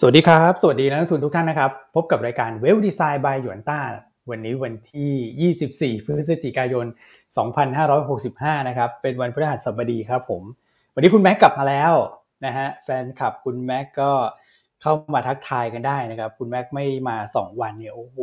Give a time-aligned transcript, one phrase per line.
[0.00, 3.80] สวัสดีครับ สวัสดีนักทุนทุกท่านนะครับ พบกับรายการเวลดีไซน์บายหยวนต้า
[4.30, 6.86] วันนี้วันที่ 24 พฤศจิกายน
[7.96, 10.42] 2565 นะครับ เป็นวันพฤหัสบดีครับผม
[10.94, 11.92] วันนี้คุณแม็กกลับมาแล้ว
[12.46, 14.10] นะฮะ แฟนคลับคุณแม็กก็
[14.82, 18.18] เข้ามาทักทายกันได้นะครับ คุณแม็กไม่มา 2 วันเนี่ย โอ้โห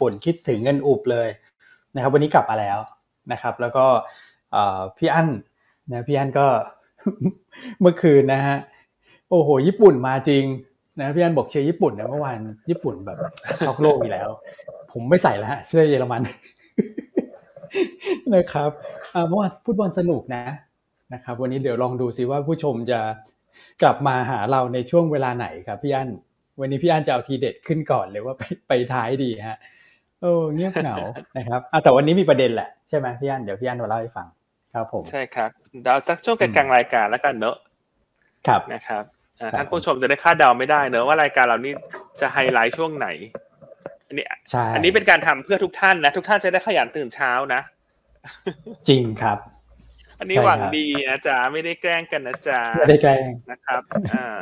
[0.00, 1.28] ป่นคิดถึงกันอุบเลย
[1.94, 2.78] นะครับ วันนี้กลับมาแล้ว
[3.32, 3.86] นะครับ แล้วก็
[4.96, 5.28] พี่อั้น
[5.90, 6.46] นะ พี่อั้นก็
[7.80, 8.56] เมื่อคืนนะฮะ
[9.30, 10.44] โอ้โห ญี่ปุ่นมาจริง
[10.98, 12.38] นะพี่อันบอกเชียร์ญี่ปุ่นนะเมื่อวาน
[12.70, 13.18] ญี่ปุ่นแบบ
[13.66, 14.28] ช็อกโลกอีกแล้ว
[14.92, 16.22] ผมไม่ใส่แล้วฮะเสื้อเยอรมัน
[18.34, 18.70] นะครับ
[19.28, 20.44] เมื่อวานฟุตบอลสนุกนะ
[21.12, 23.00] นะครับ วันนี้เดี๋ยวลองดูซิว่าผู้ชมจะ
[23.82, 26.10] กลับมาหาเราในช่วงเวลาไหนครับพี่อัน
[26.60, 29.58] วันนี้พี่อันจะเอาทีเด็ดขึ้นก่อนเลยว่าไปไปท้ายดีฮะ
[30.20, 30.96] โอ้เงียบเหงา
[31.36, 34.26] นะครับแต่วันนี้มีประเด็นแหละใช่ไหมพี่อันเดี๋ยวพี่อันมาเล่าให้ฟัง
[34.72, 35.50] ครับผมใช่ครับ
[35.84, 37.56] เดาสักช่วงกลางรายการแล้วกันเนอะ
[38.46, 39.04] ครับนะครับ
[39.56, 41.72] ท่านผู้ชมจะได้คาดเดาไม่ได้เนอะว่ารายการเรานี้
[42.20, 43.08] จะไฮไลท์ช่วงไหน
[44.06, 44.26] อันนี้
[44.74, 47.60] อันนี้เป็นการทำเพื่อทุกท่านนะ ทุกท่านจะได้ขยันตื่นเช้านะ
[48.88, 49.38] จริงครับ
[50.18, 54.40] อันนี้หวังดีนะจ๊ะไม่ได้แกล้งกันนะจ๊ะไม่ได้แกล้งนะครับอ่า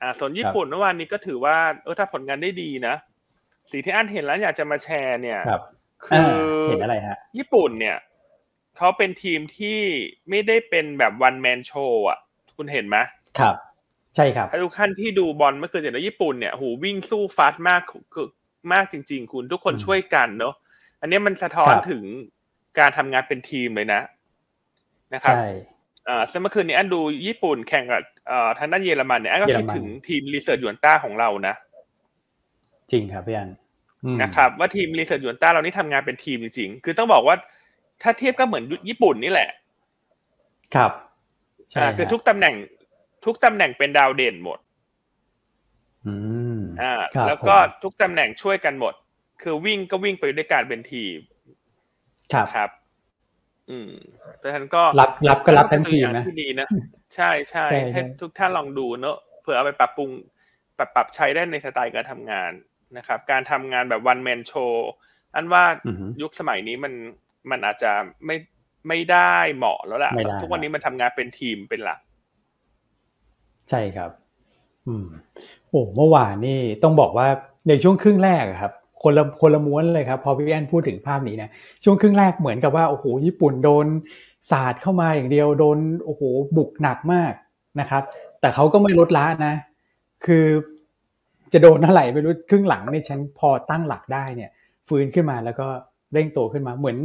[0.00, 2.94] อ่าส่วนญี่ปุ่นเมื่อวานนี้ก็ถือว่าเออถ้าผลงานได้ดีนะ
[3.70, 5.40] สีที่อันเห็นแล้วอยากจะมาแชร์เนี่ย
[6.06, 6.32] คือ
[6.70, 7.96] เห็นอะไรฮะ ญี่ปุ่นเนี่ย
[8.76, 9.78] เขาเป็นทีมที่
[10.28, 12.18] ไม่ได้เป็นแบบวันแมนโชว์อะ
[12.56, 12.96] คุณเห็นไหม
[13.38, 13.54] ครับ
[14.16, 17.82] ใช่ครับทุกท่านที่ดูบอลเมื่อคืนเห็นว่าญี่ปุ่นเนี่ยหูวิ่งสู้ฟาสมาก
[18.72, 20.54] มากจริง ๆ คุณทุกคนช่วยกันเนาะ
[21.00, 22.02] อันนี้มันสะท้อนถึง
[22.78, 24.00] การทำงานเป็นทีมเลยนะ
[25.14, 25.46] นะครับใช่
[26.08, 31.54] อ่าซึ่งเมื่อคืนนี้อันดูญี่ปุ่นแข่งกับอ่าทางด้านเยอรมันเนี่ยอันก็คิดถึงทีมรีเสิร์ชยวนต้าของเรานะ
[32.92, 33.50] จริงครับพี่อัน
[34.22, 37.36] นะครับ ว่าทีมรีเสิร์ชยวนต้าเรานี่ทำงานเป็นทีมจริงๆคือต้องบอกว่า
[38.02, 39.48] ถ้าเทียบก็เหมือนญี่ปุ่นนี่แหละ
[40.74, 40.90] ครับ
[41.70, 42.54] ใช่คือทุกตำแหน่ง
[43.26, 44.58] ทุกตำแหน่งเป็นดาวเด่นหมด
[46.06, 46.14] อื
[46.58, 46.94] มอ่า
[47.28, 48.94] แล้วก็ทุกตำแหน่งช่วยกันหมด
[49.42, 51.16] คือวิ่งก็วิ่งไปด้วยการเป็นทีม
[52.32, 52.70] ครับครับ
[53.70, 53.90] อืม
[54.40, 56.68] แต่ท่านก็รับรับก็รับทั้งทีมนะที่ดีนะ
[57.14, 60.10] ใช่ใช่ให้ทุกท่านลองดูเนอะเผื่อเอาไปปรับปรุง
[60.78, 62.52] ปรับปรับใช้ได้ในสไตล์การทำงาน
[62.96, 64.90] นะครับ การทำงานแบบวันแมนโชว์
[65.34, 65.64] อันว่า
[66.22, 66.92] ยุคสมัยนี้มัน
[67.50, 67.92] มันอาจจะ
[68.26, 68.36] ไม่
[68.88, 71.98] ไม่ได้เหมาะแล้วแหละทุกวันนี้มันทำงานเป็นทีมเป็นหลัก
[73.70, 74.10] ใช่ครับ
[74.86, 75.06] อืม
[75.68, 77.28] โอ้เมื่อวานนี่ต้องบอกว่า
[77.68, 78.72] ในช่วงครึ่งแรกครับ
[79.02, 81.48] คนละคนละม้วนเลยครับ พอพี่แอนพูดถึงภาพนี้นะ
[81.84, 83.86] ช่วงครึ่งแรกเหมือนกับว่าโอ้โหญี่ปุ่นโดน
[84.50, 86.22] สาดเข้ามาอย่างเดียวโดนโอ้โห
[86.56, 87.32] บุกหนักมาก
[87.80, 88.02] นะครับ
[88.40, 89.54] แต่เขาก็ไม่ลดละนะ
[90.26, 90.46] คือ
[91.52, 94.50] จะโดนอะไรไม่รู้ครึ่งหลังนี่ฉันพอตั้งหลักได้เนี่ย
[94.88, 95.66] ฟื้นขึ้นมาแล้วก็
[96.12, 96.96] เร่งโตขึ้นมาเหมือน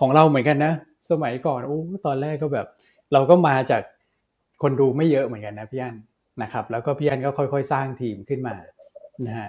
[0.00, 0.72] ของเราเหมือนกันนะ
[1.10, 2.66] สมัยก่อนโอ้ตอนแรกก็แบบ
[3.12, 3.82] เราก็มาจาก
[4.62, 5.96] คนดูไม่เยอะเหมือนกันนะพี่อัน
[6.42, 8.54] นะครับ แล้วก็พี่อันก็ค่อยๆ สร้างทีมขึ้นมา
[9.26, 9.48] นะฮะ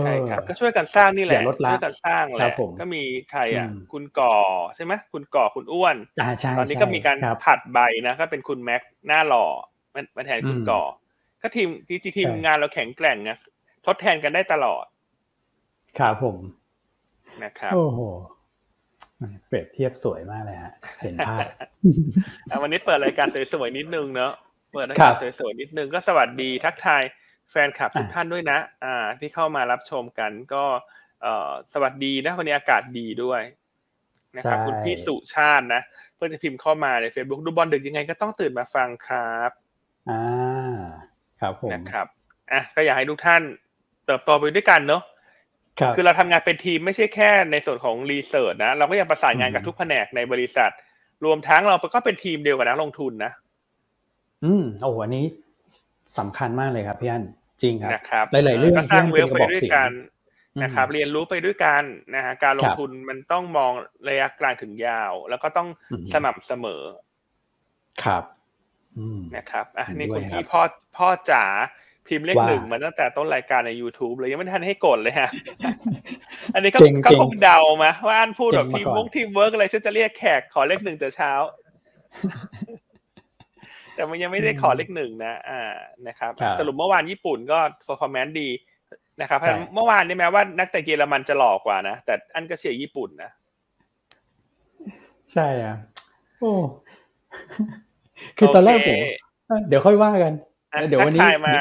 [0.00, 1.40] ใช่ครับก็ช่วยกันสร้างนี่แหละ
[1.70, 4.34] ช่วยกันสร้างแหละก็มีใครอะ คุณก่อ
[4.76, 5.96] ใช่ไหมคุณก่อคุณอ้วน
[6.58, 9.46] ตอนนี้ก็มีการผัดใบนะก็เป็นคุณแม็กหน้าหล่อ
[10.16, 10.82] มาแทนคุณก่อ
[11.42, 13.36] ก็ทีมทีจีทีมงานเราแข็งแกร่งนะ
[13.86, 14.84] ทดแทนกันได้ตลอด
[15.98, 16.36] ครับผม
[17.44, 18.00] นะครับโอ้โห
[19.48, 21.40] เปรียบเทียบสวยมากเลยฮะเห็นภาพ
[22.62, 24.32] วันนี้เปิดรายการสวยๆนิดนึงเนาะ
[24.74, 27.02] เปิดรายการสวยๆนิดนึงก็สวัสดีทักทาย
[27.50, 30.64] แฟนคลับทุกท่านด้วยนะ อ่า ที่เข้ามารับชมกันก็
[31.22, 33.42] เอ่อสวัสดีนะวันนี้อากาศดีด้วย
[34.36, 35.82] นะครับคุณพี่สุชาตินะ
[36.14, 39.50] เพื่อจะพิมพ์เข้ามาใน Facebook ดูบอลดึกยังไงก็ต้องตื่นมาฟังครับ
[40.10, 40.22] อ่า
[41.40, 42.06] ครับผมนะครับ
[42.52, 43.42] อะก็อยากให้ทุกท่าน
[44.06, 45.02] เติบโตไปด้วยกันเนาะ
[45.96, 50.70] คือเราทำงานเป็นทีมไม่ใช่แค่ในส่วนของรีเสิร์ชนะเราก็ยังประสานงานกับทุกแผนกในบริษัท
[51.24, 53.32] รวมทั้งเราก็เป็นทีมเดียวกับนักลงทุนนะ
[54.44, 55.24] อืมโอ้อันนี้
[56.18, 57.24] สำคัญมากเลยครับพี่อัน
[57.62, 59.90] จริงครับนะครับหลายๆเรื่องสร้างเวลไปด้วยกัน
[60.62, 61.82] นะครับ เรียนรู้ไปด้วยกัน
[62.14, 63.72] นะฮะการลงทุนมันต้องมอง
[64.08, 65.68] ระยะกลางถึงยาว แล้วก็ต้อง
[66.12, 66.82] สม่ำเสมอ
[68.04, 68.24] ครับ
[69.36, 70.62] นะครับอะนี่คุณพี่พ่อ
[70.96, 71.44] พ่อจ๋า
[72.08, 75.30] พิมพ์เลขหนึ่งมาตั้งแต่ต้นรายการใน YouTube เลยยังไม่ทันให้กดเลยฮะ
[76.54, 81.32] อันนี้ก็ก็คงเดามาว่าอันพูดแบบทีมวงทีมเวิร์กอะไรฉันจะเรียกแขกขอเลขหนึ่งแต่เช้า
[83.94, 85.74] แต่มันยังไม่ได้ขอเลขหนึ่งนะอ่า
[86.06, 88.48] นะครับ สรุปเมื่อวานญี่ปุ่นก็ performance ดี
[89.20, 89.40] นะครับ
[89.74, 93.30] เมื่อวานนี่แม้ว่านักแต่เยอรมันจะหลอกกว่านะ แต่อันก็เชียร์ญี่ปุ่นนะ
[95.32, 95.76] ใช่อะ
[96.40, 96.52] โอ้
[98.38, 98.98] คือตอนแรกผม
[99.68, 100.32] เดี๋ยวค่อยว่ากัน
[100.88, 101.54] เดี๋ยววันนี้มา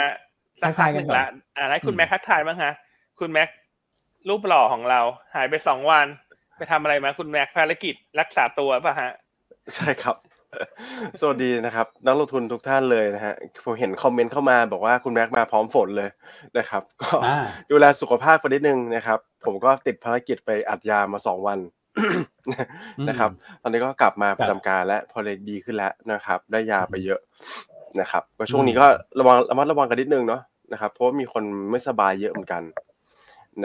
[0.61, 1.25] สักพักหนึ่งละ
[1.57, 2.73] อ่าให้คุณแม็กทักทายบ้างฮะ
[3.19, 3.49] คุณแม็ก
[4.29, 5.01] รูปหล่อของเรา
[5.35, 6.07] หายไปสองวัน
[6.57, 9.11] ไปทำอะไรมาคุณแม็กภารกิจรักษาตัวป่ะฮะ
[9.75, 10.15] ใช่ครับ
[11.21, 13.33] สวัสดีนะครับ นักลงทุนทุกท่านเลยนะฮะ
[13.65, 16.09] ผมเห็นคอมเมนต์เข้ามาบอกว่าคุณแม็กมาพร้อมฝนเลย
[16.57, 17.09] นะครับ ก็
[17.71, 21.59] ดูแลสุขภาพไปนิดนึงนะครับ ผมก็ติดภารกิจไปอัดยามาสองวัน
[23.09, 23.29] นะครับ
[23.61, 27.19] ตอนนี้ก็กลับมาประจำการและพอเลยดีขึ้นแล้วนะครับ ได้ยาไปเยอะ
[28.01, 28.85] นะครับก็ช่วงนี้ก็
[29.19, 30.41] ระวังระมัดระวังกันนิดนึงเนาะ
[30.73, 32.61] นะครับ เพราะมีคนไม่สบายเยอะเหมือนกัน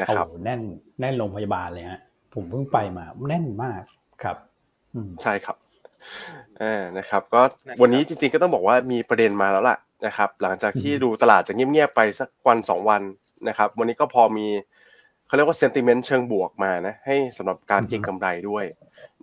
[0.00, 0.60] นะครับแน่น
[1.00, 2.00] แน่นโรงพยาบาลเลยฮะ
[2.34, 3.82] ผมเพิ่งไปมาแน่นมาก
[4.22, 4.36] ครับ
[5.22, 5.56] ใช่ครับ
[6.62, 7.40] อ่านะครับ ก็
[7.80, 9.76] วันนี้จริงๆก็ต้องบอกว่ามีประเด็นมาแล้วล่ะ
[10.06, 13.02] นะครับ หลังจากที่ดูตลาดจะเงียบๆไปสักวันสองวัน
[13.48, 14.46] นะครับ วันนี้ก็พอมี
[15.32, 18.64] เขาเรียกว่าเซนติเมนต์เชิงบวกมานะให้สำหรับการเก็งกำไรด้วย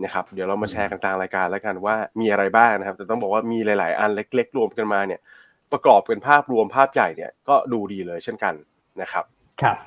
[0.03, 5.19] นะครับเดี๋ยวเรามาแชร์กันกลางรายการแล้วกันว่ามีอะไรบ้างนะครับแต่ต้องบอกว่ามีหลาย ๆ อันเล็ก ๆ รวมกันมาเนี่ย
[5.71, 8.53] ประกอบเป็นภาพรวมภาพใหญ่เนี่ยก็ดูดีเลยเช่นกัน
[9.01, 9.25] นะครับ
[9.61, 9.77] ครับ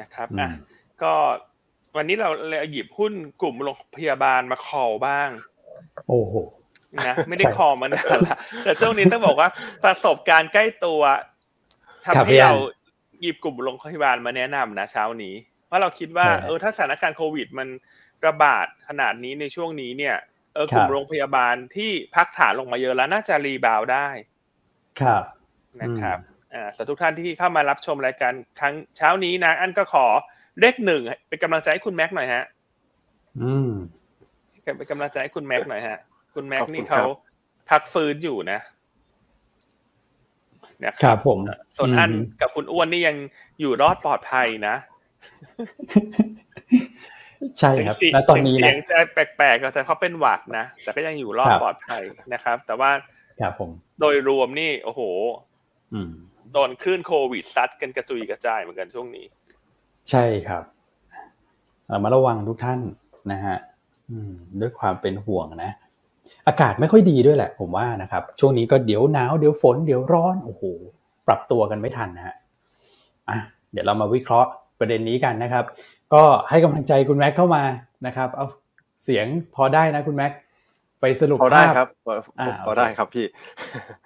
[0.00, 0.50] นะครับอะ
[1.02, 1.12] ก็
[1.96, 5.28] วันนี้เราเลยหยิบหุ้นกลุ่มโรงพยาบาลมาคอบ้าง
[6.08, 6.34] โอ้โห
[7.06, 9.48] นะไม่ได้คอมานานละแต่ช่วงนี้ต้องบอกว่า
[9.84, 11.00] ประสบการณ์ใกล้ตัว
[12.04, 12.54] ทำให้เรา
[13.20, 15.34] หยิบกลุ่มโรงพยาบาลมาแนะนำนะเช้านี้
[15.70, 17.68] ว่าเราคิดว่าเออถ้าสถานการณ์โควิด มัน
[18.26, 20.16] ระบาดขนาดนี้ในช่วงนี้เนี่ย
[20.54, 24.08] เออกลุ่มโรงพยาบาลที่พักฐานลงมาเยอะแล้วน่าจะรีบาวได้
[25.00, 25.22] ครับ
[25.82, 26.18] นะครับ
[26.54, 30.06] อ่าสทุกท่านที่เข้ามารับชมรายการครั้งเช้านี้นะ อันก็ขอ
[30.60, 32.44] เลขหนึ่งเป็นกำลังใจให้คุณแม็กหน่อยฮะ
[33.42, 33.70] อืม
[34.76, 35.98] เป็นกำลังใจให้คุณแม็กหน่อยฮะ
[36.34, 37.02] คุณแม็กนี่เขา
[37.70, 38.60] พักฟื้นอยู่นะ
[40.86, 41.38] นะครับผม
[41.76, 42.10] ส่วนอัน
[42.40, 43.16] กับคุณอ้วนนี่ยัง
[43.60, 44.76] อยู่รอดปลอดภัยนะ
[47.58, 52.02] ใช่ครับและตอนนี้นะเสียงจะแปลกๆแต่เขาเป็นหวัดนะแต่ก็ยังอยู่รอดปลอดภัย
[52.32, 52.90] นะครับ แต่ว่า
[53.40, 53.70] ครับผม
[54.00, 55.00] โดยรวมนี่ โอ้โห
[56.52, 59.26] โดนคลื่นโควิดซัดกันกระจุยกระจายเหมือนกันช่วงนี้
[60.10, 60.64] ใช่ครับ
[62.02, 62.80] มาระวังทุกท่าน
[63.32, 63.56] นะฮะ
[64.60, 65.72] ด้วยความเป็นห่วงนะ
[66.46, 70.62] อากาศไม่ค่อยดีด้วยแหละ ผมว่านะครับ ช่วงนี้ก็เดี๋ยวหนาวเดี๋ยวฝนเดี๋ยวร้อนโอ้โห
[71.26, 72.36] ปรับตัวกันไม่ทันนะฮะ
[73.28, 73.38] อะ
[73.72, 75.64] เดี๋ยวเรามาวิเคราะห์ประเด็นนี้กันนะครับ
[76.14, 77.62] ก็ให้กำลังใจคุณแม็กเข้ามา
[78.06, 78.46] นะครับ เอา
[79.04, 80.32] เสียงพอได้นะคุณแม็ก
[81.00, 81.88] ไปสรุปภาพพอได้ครับ
[82.66, 83.26] พอได้ครับพี่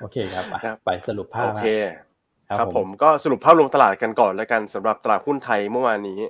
[0.00, 0.44] โอเคครับ
[0.84, 1.68] ไปสรุปภาพโอเค
[2.58, 6.20] ครับผมก็สรุปภาพรวมตลาดกันก่อนแล้วกันสำหรับตลาดหุ้นไทยเมื่อวานนี้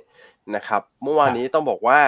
[0.55, 1.99] นะครับ เมื่อวานนี้ต้องบอกว่า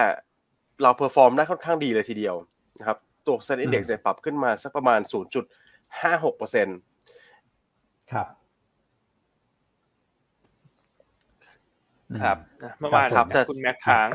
[0.82, 2.34] เรา perform ได้ค่อนข้างดีเลยทีเดียว
[2.78, 5.00] นะครับ ตัว SET Index ปรับขึ้นมาสักประมาณ
[5.68, 6.78] 0.56เปอร์เซ็นต์
[8.12, 8.26] ครับ
[12.22, 12.36] ครับ
[12.80, 14.08] เมื่อวานครับแต่คุณแม็กค้าง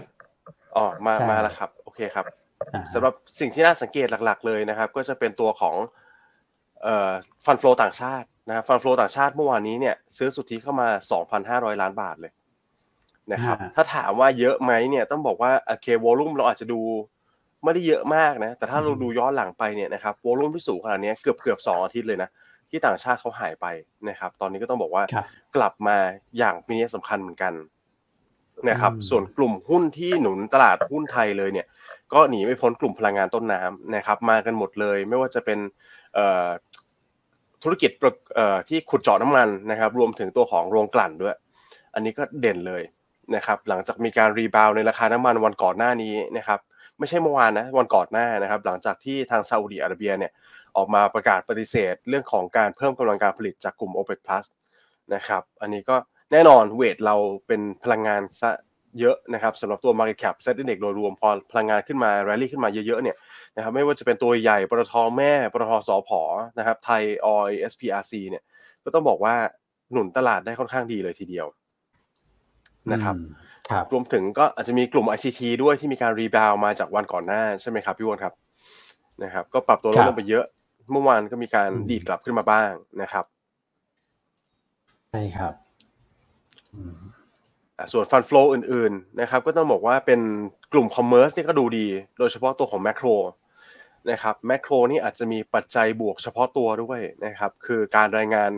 [0.75, 2.25] อ๋อมามาแล้วครับ โอเคครับ
[2.93, 5.75] สำหรับสิ่งที่น่าสังเกตหลัก ๆ เลยนะครับ ก็จะเป็นตัวของ
[6.83, 7.11] เอ่อ
[7.45, 10.87] ฟันฟลอต่างชาตินะฟันฟลอต่างชาติเมื่อวานนี้เนี่ย ซื้อสุทธิเข้ามา
[11.69, 12.31] 2,500 ล้านบาทเลย
[13.31, 16.81] นะครับ ถ้าถามว่าเยอะไหมเนี่ยต้องบอกว่าโอเควอลุ่มเราอาจจะดู
[17.63, 22.29] ไม่ได้เยอะมากนะ แต่ถ้าเราดูย้อนหลังไปเนี่ยนะครับวอลุ่มที่สูงขนาดนี้เกือบเกือบสองอาทิตย์เลยนะ
[22.69, 23.65] ที่ต่างชาติเขาหายไป
[24.09, 25.03] นะครับ ตอนนี้ก็ต้องบอกว่า
[25.55, 25.97] กลับมา
[26.37, 27.53] อย่างมีนัยสำคัญเหมือนกัน
[28.69, 31.67] นะครับ ส่วนกลุ่มหุ้นที่หนุนตลาดหุ้นไทยเลยเนี่ย
[32.13, 35.59] ก็หนีไม่พ้นกลุ่มพลังงานต้นน้ำนะครับ มากันหมดเลย ไม่ว่าจะเป็น
[37.63, 37.91] ธุรกิจ
[38.69, 41.35] ที่ขุดเจาะน้ำมันนะครับ รวมถึงตัวของโรงกลั่นด้วย
[41.93, 42.83] อันนี้ก็เด่นเลย
[43.35, 46.59] นะครับ หลังจากมีการรีบาวในราคาน้ำมันวันก่อนหน้านี้นะครับ
[46.99, 50.31] ไม่ใช่เมื่อวานนะวันก่อนหน้านะครับ หลังจากที่ทางซาอุดีอาระเบียเนี่ย
[50.77, 54.45] ออกมาประกาศปฏิเสธ เรื่องของการเพิ่มกำลังการผลิตจากกลุ่ม OPEC Plus
[55.13, 55.95] นะครับ อันนี้ก็
[56.31, 57.15] แน่นอน weight เรา
[57.47, 58.51] เป็นพลังงานซะ
[58.99, 63.17] เยอะนะครับสำหรับตัว market cap SET Index โดยรวมพอพลังงานขึ้นมาแรลลี่ขึ้นมาเยอะๆเนี่ย
[63.55, 66.21] นะครับไม่ว่าจะเป็นตัวใหญ่ปตทแม่ปตทสอพอ
[66.57, 68.43] นะครับไทยออย SPRC เนี่ย
[68.83, 69.35] ก็ต้องบอกว่า
[69.91, 71.47] หนุนตลาดได้ค่อนข้างดีเลยทีเดียว
[72.91, 73.15] นะครับ
[73.91, 78.33] รวมถึงก็อาจจะมีกลุ่ม ICT ด้วยที่มีการ rebound มาจากวันก่อนหน้าใช่ไหมครับพี่อ้นครับ
[79.23, 80.45] นะครับ ก็ปรับตัวลดลงไปเยอะ
[80.91, 82.71] เมื่อวานก็มีการดีดกลับขึ้นมาบ้าง
[83.01, 83.25] นะครับ
[85.11, 85.53] ใช่ครับ
[87.93, 90.19] ส่วนฟันฟลูอื่นๆนะครับ ก็ต้องบอกว่าเป็น
[90.73, 91.87] กลุ่มคอมเมอร์สนี่ก็ดูดี
[92.19, 93.07] โดยเฉพาะตัวของแมคโคร
[94.11, 98.51] นะครับแมคโครนี่อาจจะมีปัจจัยบวกเฉพาะตัวด้วยนะครับ คือการรายงาน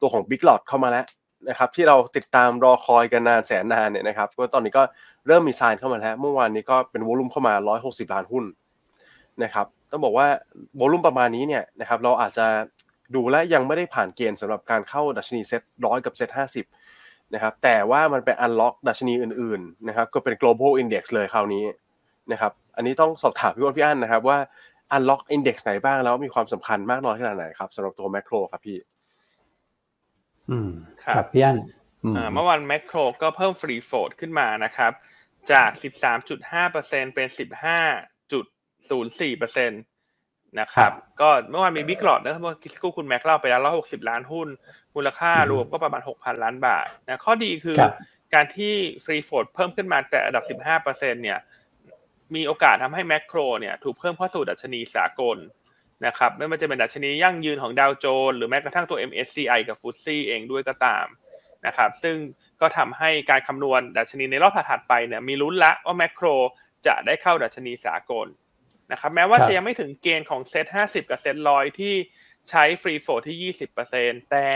[0.00, 1.06] ตัวของ Big Lot เข้ามาแล้ว
[1.48, 4.82] นะครับที่เราติดตามรอคอยกันนานแสนนานเนี่ยนะครับก็ตอนนี้ก็
[5.26, 8.44] เริ่มมี sign เข้ามาแล้วเมื่อวานนี้ก็เป็น volume เข้ามา 160 ล้านหุ้น
[9.42, 10.26] นะครับต้องบอกว่า
[10.80, 12.46] volume ประมาณนี้เนี่ยนะครับเราอาจจะ
[13.14, 16.64] ดูแล้วยังไม่ได้ผ่านเกณฑ์สำหรับการเข้าดัชนีเซ็ตร้อยกับเซ็ตห้าสิบ
[17.34, 21.64] นะครับแต่ว่ามันเป็น unlock ดัชนีอื่นๆนะครับก็เป็น global index เลยคราวนี้
[22.32, 24.38] นะครับอันนี้ต้องสอบถามพี่อ้นพี่อ้นนะครับว่า
[24.92, 28.76] unlock index ไหนบ้างแล้วมีความสำคัญมากน้อยขนาดไหนครับสำหรับตัวแมคโครครับพี่
[31.02, 31.58] ครับพี่อั้น
[32.32, 34.92] เมื่อวันแมคโครก็เพิ่มฟรีโฟดขึ้นมานะครับ
[35.52, 35.70] จาก
[36.22, 39.72] 13.5%เป็น 15.04%น
[40.60, 44.48] นะครับก็เมื่อวานมีบิ๊กหลอดนะเมื่อกี้คุณแม็กเล่าไปแล้วร้อยหกสิบล้านหุ้น
[44.94, 47.76] มูลค่ารวมก็ประมาณหกพันล้านบาทนะข้อดีคือ
[48.34, 51.38] การที่ฟรีโฟดเพิ่มขึ้นมาแต่อันดับสิบห้าเปอร์เซ็นเนี่ย
[52.34, 55.36] มีโอกาสทำให้แมคโครเนี่ยถูกเพิ่มเข้าสู่ดัชนีสากล
[56.06, 61.06] นะครับไม่ว่าจะเป็นดัชนียั่งยืนของดาวโจนส์หรือแม้กระทั่งตัว MSCI กับฟุตซี่เองด้วยก็ตาม
[61.66, 62.16] นะครับซึ่ง
[62.60, 66.26] ก็ทำให้การคำนวณดัชนีในรอบถัดไปเนี่ยมีลุ้นละว่าแมคโคร
[66.86, 68.26] จะได้เข้าดัชนีสากล
[68.92, 71.94] นะครับแม้ว่าจะยังไม่ถึงเกณฑ์ของเซ็ตห้าสิบกับเซ็ตร้อยที่
[72.48, 74.48] ใช้ฟรีโฟที่ยี่สิบเปอร์เซ็นแต่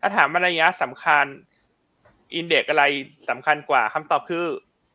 [0.00, 1.26] ถ้าถามระยะสำคัญ
[2.34, 2.84] อินเด็กอะไร
[3.28, 4.44] สำคัญกว่าคำตอบคือ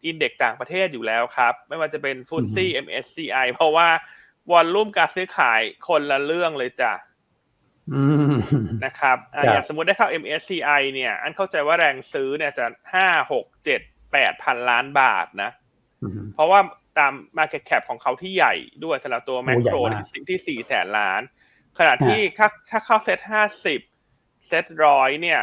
[0.06, 3.88] อินเด็กต่างประเทศอยู่แล้วครับ ไม่ว่าจะเป็นฟุตซี่ MSCI เพราะว่า
[4.52, 6.94] วอลลุ่มการซื้อขายคนละเรื่องเลยจ้ะ
[8.86, 13.82] นะครับอย่างสมมติได้เข้า MSCI เนี่ย อันเข้าใจว่าแรงซื้อเนี่ยจะห้าหกเจ็ด
[14.12, 15.52] แปดพันล้านบาทนะ
[16.34, 16.60] เพราะว่า
[16.98, 19.78] ตาม Market Cap ของเขาที่ใหญ่ด้วยสำหรับตัวแมคโคร
[20.30, 21.22] ที่สี่แสนล้าน
[21.80, 23.80] ขณะที่ถ้าถ้าเข้าเซ็ตห้าสิบ
[24.48, 25.42] เซ็ตร้อยเนี่ย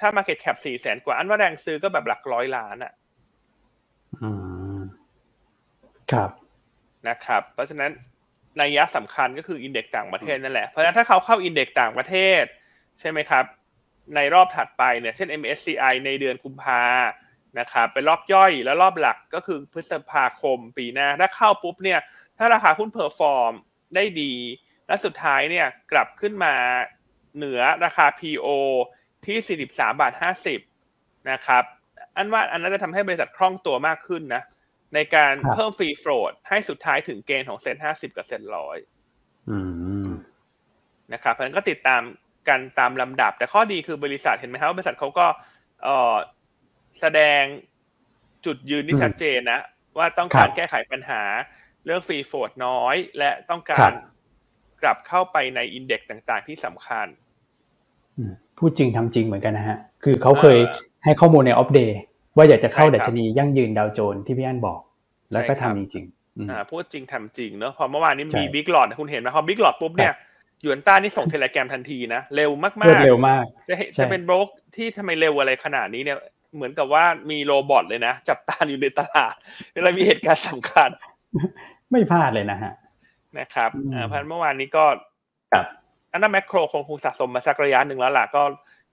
[0.00, 2.92] ถ้า Market Cap สี่แสนกว่า อันว่าแรงซื้อก็แบบหลักร้อยล้านอะ
[6.12, 6.30] ครับ
[7.08, 7.90] นะครับ เพราะฉะนั้น
[8.60, 12.42] นัยยะสำคัญก็คือ index ต่างประเทศนั่นแหละ เพราะฉะนั้นถ้าเขาเข้า index ต่างประเทศ
[13.00, 13.44] ใช่ไหมครับ
[14.14, 16.82] ในรอบถัดไปเนี่ยเช่น MSCI ในเดือนกุมภา
[17.58, 22.00] นะครับเป็นรอบย่อยแล้วรอบหลักก็คือพฤษภาคมปีหน้า ถ้าเข้าปุ๊บเนี่ย
[22.38, 23.52] ถ้าราคาหุ้น perform
[23.94, 24.32] ได้ดี
[24.86, 26.54] และสุดท้ายเนี่ยกลับขึ้นมา
[27.36, 28.48] เหนือราคา PO
[29.26, 30.12] ที่ 43 บาท
[30.70, 31.64] 50 นะครับ
[32.16, 34.42] อันว่าอันนั้นจะทำให้บริษัทคล่องตัวมากขึ้นนะ
[34.94, 38.78] ในการเพิ่มฟรีโฟลดให้สุดท้ายถึงเกณฑ์ของเซ็นห้าสิบกับเซ็นร้อย
[41.12, 42.02] นะครับเพราะฉะนั้นก็ติดตาม
[42.48, 45.26] กันตามลำดับ แต่ข้อดีคือบริษัทเห็นไหมครับว่าบริษัทเขาก็
[45.82, 46.16] เออ
[47.00, 47.42] แสดง
[48.46, 49.60] จุดยืนที่ชัดเจนนะ
[49.98, 51.22] ว่าต้องการแก้ไขปัญหา
[51.84, 53.90] เรื่องฟรีโฟลดน้อย และต้องการ
[54.82, 57.06] กลับเข้าไปในอินเด็กซ์ต่างๆ ที่สำคัญ
[58.58, 60.58] พูดจริงทำจริงเหมือนกันนะฮะ คือเขาเคย
[61.04, 61.98] ให้ข้อมูลใน Opp Day
[62.36, 64.80] ว่าอยากจะเข้าดัชนียั่งยืน Dow Jones ที่พี่อันบอก
[65.32, 70.14] แล้วก็ทำจริงๆอ่าพูดจริงทำจริงเนอะพอเมื่อวานนี้มี Big Lot คุณเห็นไหมพอ Big Lot ปุ๊บเนี่ย
[70.64, 76.18] ยูอันต้านี่ส่ง Telegram ทันทีนะ เร็วมากๆเร็วมาก จะจะเป็นโบรกที่ทำไมเร็วอะไรขนาดนี้เนี่ย
[76.54, 79.34] เหมือนกับว่ามีโรบอทเลยนะ จับตาอยู่ในตลาด
[79.74, 80.90] เวลามีเหตุการณ์สำคัญ
[81.90, 82.72] ไม่พลาดเลยนะฮะ
[83.38, 84.84] นะครับอ่าพันเมื่อวานนี้ก็
[86.12, 88.42] อันนั้นแมคโครคงคงสะสมมาสักระยะหนึ่งแล้วล่ะก็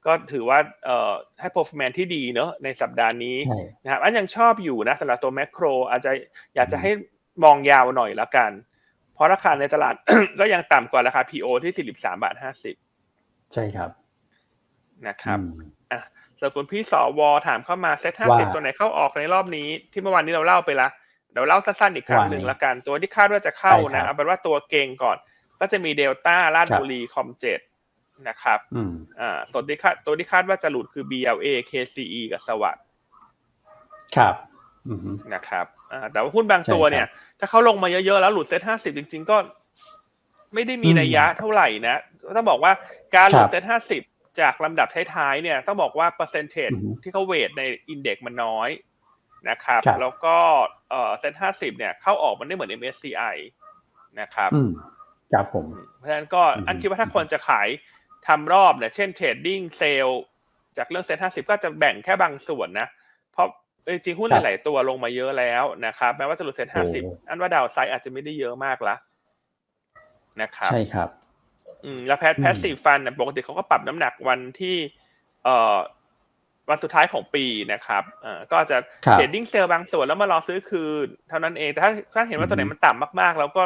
[0.05, 3.38] ก็ถือว่าเอ่อให้ performance ที่ดีเนอะในสัปดาห์นี้
[3.84, 6.12] นะครับอันยังชอบอยู่นะสำหรับตัวแมคโครอาจจะ
[6.55, 6.91] อยากจะให้
[7.43, 8.51] มองยาวหน่อยละกัน
[9.13, 9.96] เพราะราคาในตลาด
[10.39, 12.36] ก็ยังต่ำกว่าราคา PO ที่43บาท
[12.93, 13.89] 50ใช่ครับ
[15.08, 15.39] นะครับ
[15.91, 16.01] อะ
[16.39, 20.88] ส่วนคุณพี่สวถามเข้ามาเซ็ตห้าสิบตัวไหนเข้าออกในรอบนี้ ที่เมื่อวานนี้เราเล่าไปละ
[21.31, 25.17] เดี๋ยวเล่าสั้นๆอีกครั้งหนึ่งละกัน ตัวที่คาดว่าจะเข้านะเอาเป็นว่าตัวเก่งก่อน
[25.60, 27.60] ก็จะมีเดลต้าราชบุรีคอมเจ็ด
[28.29, 28.59] นะครับ
[29.19, 32.83] อ่าตัวที่คาดตัวที่คาดว่าจะหลุดคือ BLA KCE กับ SAWAD
[34.15, 34.35] ครับ
[35.33, 37.07] นะครับอ่าแต่ว่าหุ้นบางตัวเนี่ย
[37.39, 39.37] ถ้าเขาลงมาเยอะๆ แล้วหลุดเซ็ตห้าสิบจริง ๆ ก็
[40.53, 41.97] ไม่ได้มีนัยยะเท่าไหร่นะ
[42.37, 42.71] ต้องบอกว่า
[43.15, 44.01] การหลุดเซ็ตห้าสิบ
[44.39, 46.71] จากลำดับท้ายๆเนี่ย ต้องบอกว่า percentage
[47.03, 48.69] ที่เขา weight ใน index มันน้อย
[49.49, 50.37] นะครับ แล้วก็
[50.89, 53.35] เอ่อเซ็ตห้าสิบเนี่ยเข้าออกมันไม่เหมือน MSCI
[54.19, 54.49] นะครับ
[55.33, 55.65] ครับผม
[55.97, 57.67] เพราะฉะนั้นก็อันคิดว่าถ้าคนจะขาย
[58.27, 60.09] ทำรอบเนี่ยเช่น trading sell
[60.77, 62.87] จากเรื่องเซ็นห้าสิบก็จะแบ่งแค่บางส่วนนะ
[63.33, 63.47] เพราะ
[63.91, 68.95] จริงหุ้นหลายๆตัวลงมาเยอะแล้วนะครับแม้ว่าจะหลุดเซ็นห้าสิบอันว่า downside อาจจะไม่ได้เยอะมากละ
[70.41, 71.09] นะครับใช่ครับ
[71.83, 74.75] อืมแล้วแพท passive fund ปกติเขาก็ปรับน้ำหนักวันที่
[75.43, 75.77] เอ่อ
[76.69, 78.77] วันสุดท้ายของปีนะครับเอ่อก็จะ
[79.11, 83.63] trading sell บางส่วนแล้วมารอซื้อคืนเท่านั้นเอง แต่ถ้าถ้าเห็นว่าตัวไหนมันต่ำมากๆ แล้วก็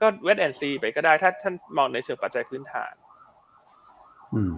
[0.00, 2.94] ก็ wait and see ไปก็ได้ถ้าท่านมองในเชิงปัจจัยพื้นฐาน
[4.36, 4.52] อืม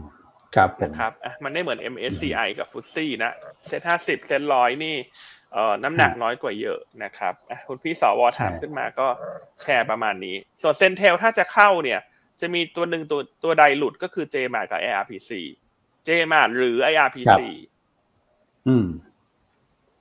[0.57, 3.33] ครับนะครับอะมันไม่เหมือน MSCI กับ FTSE นะ
[3.67, 4.97] เซ็ตห้าสิบเซ็ตร้อยนี่
[5.53, 9.07] เอ่อน้ำหนักน้อยกว่าเยอะนะครับอะคุณพี่สวถามขึ้นมาก็
[9.61, 12.01] แชร์ประมาณนี้ ส่วน CENTEL ถ้าจะเข้าเนี่ย
[12.41, 15.31] จะมีตัวหนึ่งตัวตัวใดหลุดก็คือ j m a r กับ ARPC
[16.07, 17.41] j m a r หรือ IRPC
[18.69, 18.87] อืม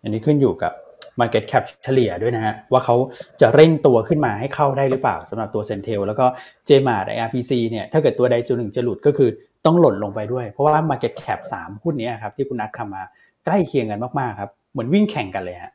[0.01, 0.73] อันนี้ขึ้นอยู่กับ
[1.19, 2.95] Market Cap เฉลี่ยด้วยนะฮะ ว่าเขา
[3.41, 6.25] จะเร่งตัวขึ้นมาให้เข้าได้หรือเปล่าสำหรับตัวเซนเทลแล้วก็
[6.67, 9.29] j m a r กับ ARPC เนี่ยถ้าเกิดตัวใดตัวหนึ่งจะหลุดก็คือ
[9.65, 13.03] ต้องหล่นลงไปด้วย เพราะว่า Market Cap 3หุ้นนี้ครับที่คุณนัททำมา
[13.45, 15.71] ใกล้เคียงกันมากๆครับเหมือนวิ่งแข่งกันเลยฮะ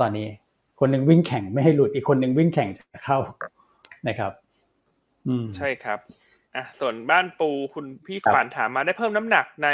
[0.00, 0.28] ตอนนี้
[0.80, 2.68] คนหนึ่งวิ่งแข่งไม่ให้หลุดอีกคนหนึ่งวิ่งแข่ง
[3.04, 3.18] เข้า
[4.08, 4.32] นะครับ
[5.26, 5.98] อืมใช่ครับ
[6.56, 9.68] อะส่วนบ้านปูคุณพี่ขวัญถามมาได้เพิ่มน้ำหนักใน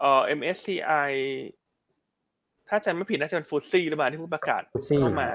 [0.00, 1.10] เอ่อ MSCI
[2.68, 4.62] ถ้าจำไม่ผิดน่าจะเป็นฟุตซี่หรือเปล่าที่ผู้ประกาศ
[4.98, 5.28] เข้ามา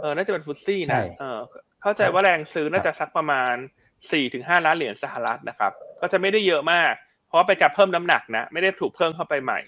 [0.00, 1.38] เออน่าจะเป็นฟุตซี่นะเออ
[1.82, 3.54] เข้าใจว่าแรงซื้อน่าจะสักประมาณ
[4.12, 6.92] สี่ถึงห้าล้านเหรียญสหรัฐนะครับ ก็จะไม่ได้เยอะมาก
[7.26, 9.60] เพราะว่าเป็นการเพิ่มน้ำหนักนะ ไม่ได้ถูกเพิ่มเข้าไปใหม่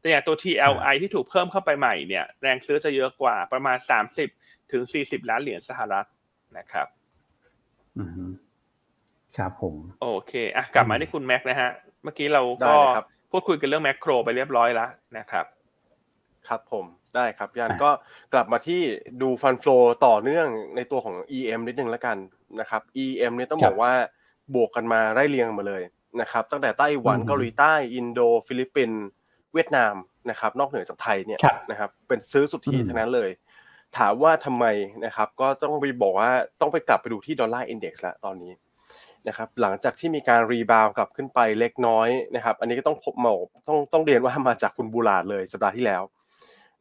[0.00, 4.28] แต่อย่างตัว TLI ที่ถูกเพิ่มเข้าไปใหม่เนี่ยแรงซื้อจะเยอะกว่าประมาณสามสิบ
[4.72, 6.06] ถึงสี่สิบล้านเหรียญสหรัฐ
[6.58, 6.86] นะครับ
[7.98, 8.30] อืม
[9.36, 11.70] ครับผม โอเคอะกลับมาที่คุณแม็กนะฮะ
[12.02, 12.74] เมื่อกี้เราก็
[13.30, 15.44] พูดคุยกันเรื่องแม็คโครไปเรียบร้อยแล้วนะครับ
[16.48, 17.90] ครับผมได้ครับงั้นก็
[18.32, 18.80] กลับมาที่
[19.22, 22.16] ดู fund flow อต่อเนื่องในตัวของ EM นิดนึงแล้วกัน
[22.60, 23.92] นะครับ EM เนี่ยต้องบอกว่า
[24.54, 25.82] บวกกันมาไล่เรียงมาเลย
[26.20, 29.00] นะครับตั้งแต่ไต้หวันเกาหลีใต้ อินโด ฟิลิปปินส์
[29.54, 29.94] เวียดนาม
[30.30, 33.30] นะครับ นอกเหนือจากไทยเนี่ยนะครับเป็นซื้อสุทธิทั้งนั้นเลย
[33.98, 34.64] ถามว่าทำไม
[35.04, 38.52] นะครับ ก็ต้องไปบอกว่าต้องไปกลับไปดูที่ Dollar Index แล้วตอนนี้
[39.28, 43.34] นะครับหลังจากที่มีการ rebound กลับขึ้นไปเล็กน้อยนะครับ อันนี้ก็ต้องพบหมอ
[43.68, 46.02] ต้องต้องเรียนว่ามาจากคุณ Bullard เลยสัปดาห์ที่แล้ว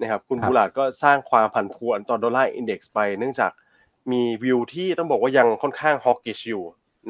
[0.02, 3.52] นะครับ คุณ Bullard ก็สร้างความผันผวนต่อ Dollar Index ไป เนื่องจาก
[4.12, 6.64] มีวิวที่ต้องบอกว่ายังค่อนข้าง hawkish อยู่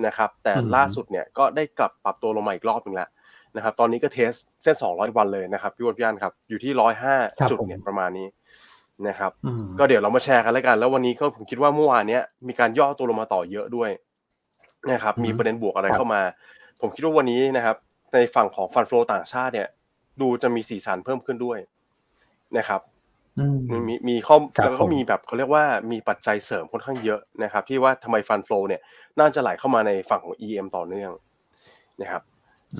[0.05, 3.09] นะครับแต่ล่าสุดเนี่ยก็ได้กลับปรับตัวลงมาอีกรอบหนึ่งแล้ว
[3.55, 4.31] นะครับตอนนี้ก็เทส
[4.63, 6.71] เส้น 200 วันเลยนะครับพี่วอนพี่อันครับอยู่ที่
[7.09, 8.27] 105 จุดเนี่ยประมาณนี้
[9.07, 9.31] นะครับ
[9.79, 13.89] ก็เดี๋ยวเรามาแชร์กันแล้วกัน แล้ววันนี้ก็ผมคิดว่าเมื่อวานนี้มีการย่อตัวลงมาต่อเยอะด้วย
[14.91, 16.21] นะครับมีประเด็นบวกอะไรเข้ามา
[16.81, 17.77] ผมคิดว่าวันนี้นะครับ
[18.13, 19.67] ในฝั่งของฟันฟลอต่างชาติเนี่ย
[20.21, 21.59] ดูจะมีสีสันเพิ่มขึ้นด้วย
[22.57, 22.81] นะครับ
[23.87, 28.81] มีมีข้อแล้วก็มีแบบเขาเรียกว่ามีปัจจัยเสริมค่อนข้างเยอะนะครับ ที่ว่าทำไมฟันฟลอเนี่ย
[29.19, 31.11] น่าจะไหลเข้ามาในฝั่งของ EM ต่อเนื่อง
[32.01, 32.21] นะครับ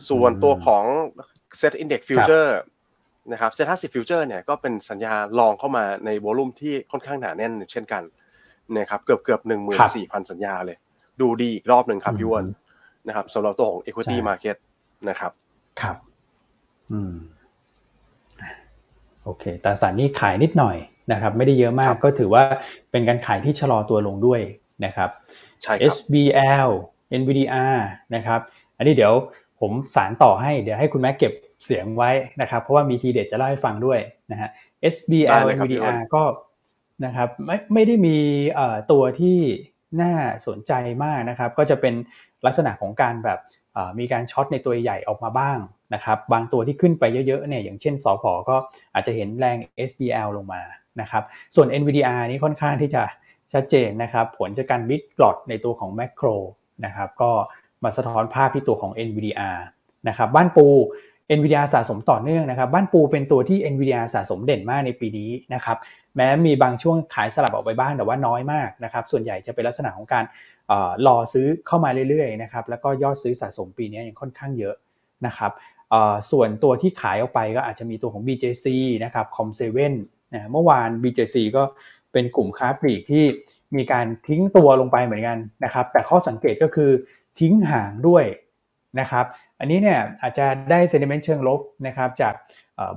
[0.10, 0.84] ส่วนตัวของ
[1.60, 2.52] Set Index Future
[3.32, 8.04] นะครับ Set 50 Future เนี่ยก็เป็นสัญญาลองเข้ามาในวอลุ่มที่ค่อนข้างหนาแน่นเช่นกัน
[8.78, 10.78] นะครับเกือบเกือบหนึ่งหมื่นสี่พันสัญญาเลย
[11.22, 12.44] ดูดีอีกรอบหนึ่งครับยวน
[13.08, 14.58] นะครับสำหรับตัวของ Equity Market
[15.10, 15.32] นะครับ
[15.82, 15.96] ครับ
[16.92, 17.14] อืม
[19.24, 20.78] โอเคตราสารนี้ขายนิดหน่อย
[21.12, 22.44] นะครับไม่ได้เยอะมากก็ถือว่า
[22.92, 24.42] เป็นการขายที่ชะลอตัวลงด้วย
[24.86, 25.10] นะครับ
[25.64, 26.70] ใช่ SBL
[27.20, 27.78] NVDR
[28.16, 28.40] นะครับ
[28.78, 29.14] อันนี้เดี๋ยว
[29.60, 31.34] ผมสารต่อให้เดี๋ยวให้คุณแม่เก็บ
[31.66, 32.12] เสียงไว้
[32.42, 34.00] นะครับเพราะว่ามีทีเด็ดจะเล่าให้ฟังด้วย
[34.32, 34.50] นะฮะ
[34.94, 36.24] SBL NVDR ก็
[37.06, 38.18] นะครับไม่ไม่ได้มี
[38.92, 39.40] ตัวที่
[40.02, 40.14] น่า
[40.48, 40.72] สนใจ
[41.04, 41.94] มากนะครับก็จะเป็น
[42.46, 43.40] ลักษณะของการแบบ
[44.00, 45.58] มีการช็อตในตัวใหญ่ออกมาบ้าง
[45.94, 48.56] นะครับบางตัวที่ขึ้นไปเยอะๆเนี่ยอย่างเช่นสอพอก็
[48.94, 49.58] อาจจะเห็นแรง
[49.90, 50.62] SBL ลงมา
[51.02, 51.24] นะครับ
[51.56, 53.04] ส่วน NVDR นี้ค่อนข้างที่จะ
[53.54, 56.28] ชัดเจนนะครับผลจากการบิดกลอดในตัวของแมคโคร
[56.86, 57.32] นะครับก็
[57.84, 59.58] มาสะท้อนภาพที่ตัวของ NVDR
[60.08, 60.68] นะครับบ้านปู
[61.38, 65.78] NVIDIA สะสมต่อเนื่องนะครับ บ้านปูเป็นตัวที่ NVIDIA สะสมเด่นมากในปีนี้นะครับ
[66.16, 70.24] แม้มีบางช่วงขายสลับออกไปบ้างแต่ว่าน้อยมากนะครับ ส่วนใหญ่จะเป็นลักษณะของการ
[71.08, 74.76] รอซื้อเข้ามาเรื่อยๆนะครับแล้วก็ยอดซื้อสะสมปีนี้ยังค่อนข้างเยอะ
[75.26, 75.52] นะครับ
[76.32, 78.66] ส่วนตัวที่ขายออกไปก็อาจจะมีตัวของ BJC
[79.04, 79.80] นะครับ Com7
[80.34, 81.64] นะเมื่อวาน BJC ก็
[82.12, 83.24] เป็นกลุ่มค้าปลีกที่
[83.76, 86.92] มีการทิ้งตัวลงไปเหมือนกันนะครับ แต่ข้อสังเกตก็คือ
[87.40, 88.26] ทิ้งห่างด้วย
[89.00, 89.26] นะครับ
[89.64, 92.34] อันนี้เนี่ยอาจจะได้ sentiment เชิงลบนะครับจาก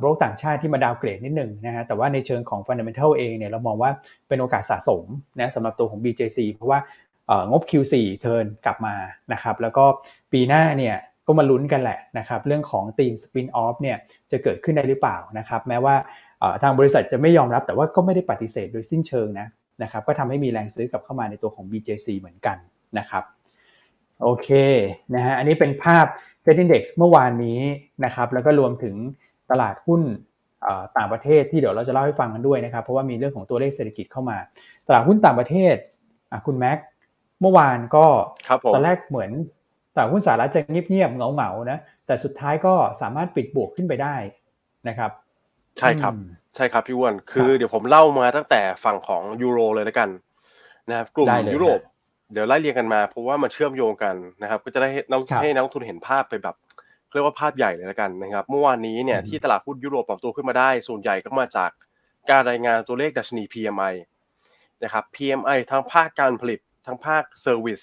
[0.01, 3.91] โบรกต่างชาติที่มา downgrade นิดหนึ่งนะฮะแต่ว่าในเชิงของ fundamental เองเนี่ยเรามองว่า
[4.29, 5.05] เป็นโอกาสสะสม
[5.41, 6.79] นะสำหรับตัวของ BJC เพราะว่า
[7.51, 8.95] งบ Q4 เทิร์นกลับมา
[9.33, 9.85] นะครับแล้วก็
[10.33, 13.97] ปีหน้าเนี่ยก็มาลุ้นกันแหละนะครับเรื่องของทีมสปินออฟเนี่ย
[14.31, 15.95] จะเกิดขึ้นได้หรือเปล่านะครับแม้ว่า
[16.63, 19.47] ทางบริษัทจะไม่ยอมรับแต่ว่าก็ไม่ได้ปฏิเสธโดยสิ้นเชิงนะ
[19.83, 22.57] นะครับก็ทำให้มีแรงซื้อกลับเข้ามาในตัวของ BJC เหมือนกัน
[22.99, 23.25] นะครับ
[24.23, 24.49] โอเค
[25.15, 26.07] นะฮะอันนี้เป็นภาพ
[26.45, 27.61] Set Index เมื่อวานนี้
[28.05, 28.95] นะครับแล้วก็รวมถึง
[29.51, 30.03] ตลาดหุ้น
[30.97, 34.39] ต่างประเทศที่เดี๋ยวเราจะเล่าให้ฟังกันด้วยนะครับ เพราะว่ามีเรื่องของตัวเลขเศรษฐกิจเข้ามา
[34.87, 35.75] ตลาดหุ้นต่างประเทศ
[36.47, 36.79] คุณแม็ก
[37.41, 38.07] เมื่อวานก็
[38.75, 39.31] ตอนแรกเหมือน
[39.95, 44.17] ตลาดหุ้นสหรัฐจะเงียบๆเหงาๆนะแต่สุดท้ายก็สามารถปิดบวกขึ้นไปได้
[44.89, 45.11] นะครับ
[45.79, 46.13] ใช่ครับ
[46.57, 50.09] ใช่ครับพี่วอนคือเดี๋ยวผมเล่ามาตั้งแต่ฝั่งของยูโรเลยแล้วกัน
[50.89, 51.81] นะครับกลุ่มยุโรป
[52.33, 56.57] เดี๋ยวไล่เรียงกันมาเพราะว่ามันเชื่อมโยงกันนะครับ ก็จะได้น้องให้นักทุนเห็นภาพไปแบบ
[57.13, 61.71] เรียกว่าภาพใหญ่เลยแล้วกันนะครับ เมื่อวานนี้เนี่ยที่ตลาดหุ้นยุโรปปรับตัวขึ้นมาได้ส่วนใหญ่ก็มาจาก
[62.31, 63.95] การรายงานตัวเลขดัชนี PMI
[64.85, 67.81] นะครับ PMI ทั้งภาคการผลิตทั้งภาค service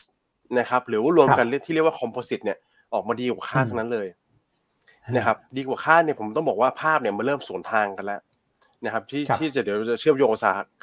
[0.59, 2.57] นะครับ หรือว่ารวมกันที่เรียกว่า composite เนี่ย
[2.93, 4.07] ออกมาดีกว่าคาดทั้งนั้นเลย
[5.15, 8.21] นะครับ ดีกว่าคาดเนี่ยผมต้องบอกว่าภาพเนี่ยมันเริ่มสวนทางกันแล้ว
[8.85, 10.31] นะครับที่ที่จะเดี๋ยวจะเชื่อมโยง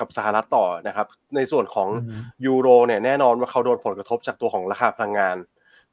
[0.00, 1.88] กับสหรัฐต่อนะครับ ในส่วนของ
[2.46, 5.36] ยูโรเนี่ยแน่นอนว่าเขาโดนผลกระทบจากตัวของราคาพลังงาน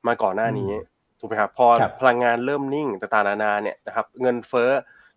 [0.08, 0.72] มาก่อนหน้านี้
[1.20, 1.68] ถูกไหมครับพอ
[2.00, 4.70] พลังงานเริ่มนิ่งต่างๆนานาเนี่ยนะครับเงินเฟ้อ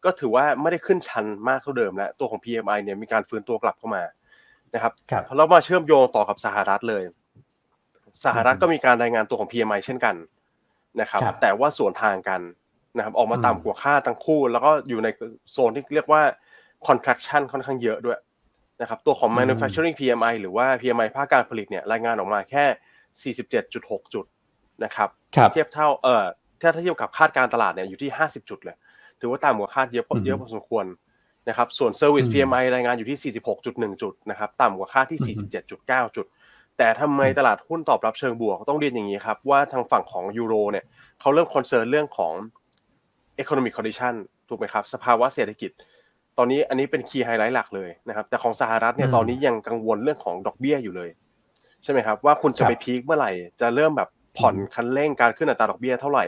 [0.04, 4.02] ก็ถือว่าไม่ได้ขึ้นชันมากเท่าเดิมแล้วตัวของ PMI เนี่ยมีการฟื้นตัวกลับเข้ามา
[4.74, 4.92] นะครับ
[5.28, 7.02] พอเรามาเชื่อมโยงต่อกับสหรัฐเลย
[8.24, 10.16] สหรัฐก็มีการรายงานตัวของ PMI เช่นกัน
[11.00, 12.40] นะครับแต่ว่าส่วนทางกัน
[12.96, 15.08] นะครับออกมาต่ำกว่าค่าทั้งคู่ แล้วก็อยู่ใน
[15.52, 16.22] โซนที่เรียกว่า
[16.86, 18.18] contraction ค่อนข้างเยอะด้วย
[18.80, 24.24] นะครับตัวของ manufacturing PMI หรือว่า PMI ภาคการผลิตเนี่ยรายงานออกมาแค่ 47.6 จุด
[24.84, 26.24] นะครับครับเทียบเท่าเอ่อ
[26.60, 28.76] ถ้าเทียบกับคาดการตลาดเนี่ยอยู่ที่ 50 จุดเลย
[29.20, 30.84] ถือว่าต่ำกว่าคาดเยอะพออืมเยอะพอสมควร
[31.48, 35.48] นะครับส่วน Service อืม PMI รายงานอยู่ที่ 46.1 จุดนะครับต่ำกว่าคาดที่อืม
[36.08, 36.26] 47.9 จุด
[36.78, 40.84] แต่ทำไมตลาดหุ้นตอบรับเชิงบวกต้องเรียนอย่างนี้ครับ ว่าทางฝั่งของยูโรเนี่ย
[41.20, 42.34] เขาเริ่ม concern เรื่องของ
[43.42, 44.14] economic condition
[44.48, 45.70] ถูกไหมครับ สภาวะเศรษฐกิจ
[46.38, 51.10] ตอนนี้อันนี้เป็น key highlight หลักเลยนะครับ แต่ของสหรัฐเนี่ยอืมตอนนี้ยังกังวลเรื่องของดอกเบี้ยอยู่เลย
[51.84, 56.24] ใช่ไหมครับ ว่าคุณจะครับไป peak เมื่อไหร่ จะเริ่มแบบผ่อนอืมคันเร่งการขึ้นอัตราดอกเบี้ยเท่าไหร่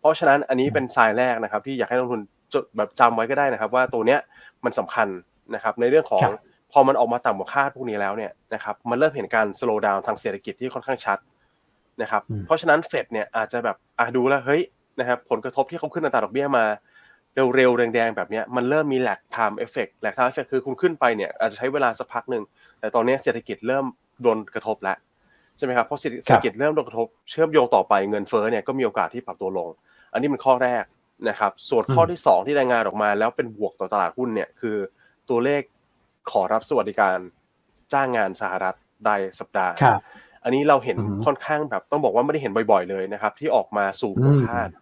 [0.00, 2.22] เพราะฉะนั้นอันนี้เป็นสายแรกนะครับ ที่อยากให้นักลงทุน
[2.54, 4.20] จดแบบจำไว้ก็ได้นะครับ ว่าตัวเนี้ย
[4.64, 5.08] มันสำคัญ
[5.54, 6.40] นะครับ ในเรื่องของครับ
[6.72, 11.18] พอมันออกมาต่ำกว่าคาดพวกนี้แล้วเนี่ยนะครับมันเริ่มเห็นการ slow down ทางเศรษฐกิจที่ค่อนข้างชัด
[12.02, 14.62] นะครับอืมเพราะฉะนั้นเฟดเนี่ยอาจจะแบบอะดูแล้วเฮ้ย
[15.00, 16.64] นะครับผลกระทบที่เขาขึ้นอัตราดอกเบี้ยมา
[17.56, 22.42] เร็วๆแรงๆแบบเนี้ยมันเริ่มมี lag time effect lag time effect คือคุณขึ้นไปเนี่ยอาจจะใช้เวลาสักพักหนึ่ง
[22.80, 23.84] แต่ตอนนี้เศรษฐกิจเริ่ม
[24.22, 24.96] โดนกระทบแล้ว
[25.56, 29.68] ใช่ไหมครับเพราะเศรษฐกิจเริ่มโดนกระทบเชื่อมโยงต่อไปเงินเฟ้อเนี่ยก็มีโอกาสที่ปรับตัวลง
[30.12, 30.84] อันนี้เป็นข้อแรก
[31.28, 34.76] นะครับส่วนข้อที่สองที่รายงานออกมา แล้วเป็นบวกต่อตลาดหุ้นเนี่ยคือ
[35.30, 35.62] ตัวเลข
[36.30, 37.16] ขอรับสวัสดิการ
[37.92, 38.76] จ้างงานสหรัฐ
[39.08, 40.00] รายสัปดาห์ครับ
[40.44, 44.81] อันนี้เราเห็นอือฮึค่อนข้างแบบต้องบอกว่าไม่ได้เห็นบ่อยๆเลยนะครับ ที่ออกมาสูงกว่าอืมคาดนะ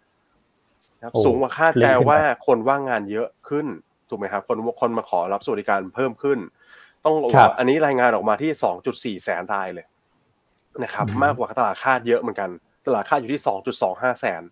[1.03, 3.67] ครับโอ้สูงกว่าคาดเล็แปกลขึ้นไปว่าคนว่างงานเยอะขึ้น
[4.09, 6.39] ถูกไหมครับคนคนมาขอรับสวัสดิการเพิ่มขึ้น
[7.05, 8.51] ต้องบอกครับว่าอันนี้รายงานออกมาที่
[9.19, 9.87] 2.4 แสนรายเลย
[10.83, 12.51] นะครับอืมมากกว่าตลาดคาดเยอะเหมือนกัน
[12.87, 13.43] ตลาดคาดอยู่ที่
[13.81, 14.43] 2.25 แสน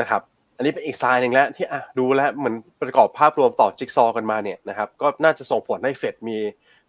[0.00, 0.22] นะครับ
[0.56, 6.38] อันนี้เป็นอีกไซน์หนึ่งแล้วที่อะดูแล้วเหมือนประกอบภาพรวมต่อจิ๊กซอว์กันมาเนี่ยนะครับ ก็น่าจะส่งผลให้เฟดมี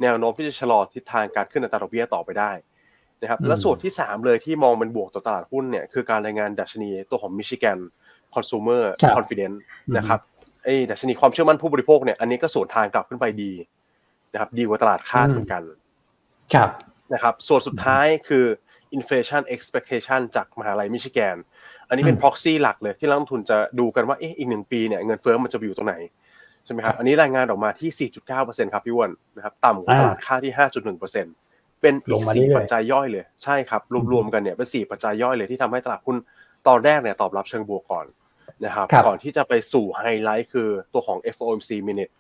[0.01, 2.51] แนวโน้มที่จะชะลอทิศทางการขึ้นอัตราดอกเบี้ยต่อไปได้
[3.21, 7.79] นะครับอืมและส่วนที่ 3 เลยที่มองเป็นบวกต่อตลาดหุ้นเนี่ยคือการรายงานดัชนีตัวของมิชิแกน
[8.35, 10.19] consumer ครับ confidence อืมนะครับ
[10.63, 13.51] ไอ้ดัชนีความเชื่อมั่นผู้บริโภคเนี่ยอันนี้ก็สวนทางกลับขึ้นไปดี
[14.33, 15.63] นะครับ ดีกว่าตลาดคาดอืมเหมือนกัน
[16.53, 16.69] ครับ
[17.13, 18.45] นะครับ ส่วนสุดท้ายคือ
[18.97, 21.37] inflation expectation จากมหาลัยมิชิแกน
[21.87, 25.95] อันนี้เป็น proxy หลักเลยที่นักลงทุนจะดูกันว่าเอ๊ะอีกหนึ่งปีเนี่ยเงินเฟ้อมันจะไปอยู่ตรงไหน
[26.65, 30.53] ใช่ไหมครับ อันนี้รายงานออกมาที่ 4.9%ครับพี่อ้วนนะครับต่ำกว่าตลาดค่าที่
[31.15, 36.17] 5.1%เป็นลอีงกมาสี่เรื่อยๆปัจจัยย่อยเลย ใช่ครับ รวมๆกันเนี่ยเป็นสี่ปัจจัยย่อยเลยที่ทำให้ตลาดหุ้น
[36.67, 38.05] ตอนแรกเนี่ยตอบรับเชิงบวกก่อน
[38.65, 42.13] นะครับครับก่อนที่จะไปสู่ไฮไลท์คือตัวของ FOMC minute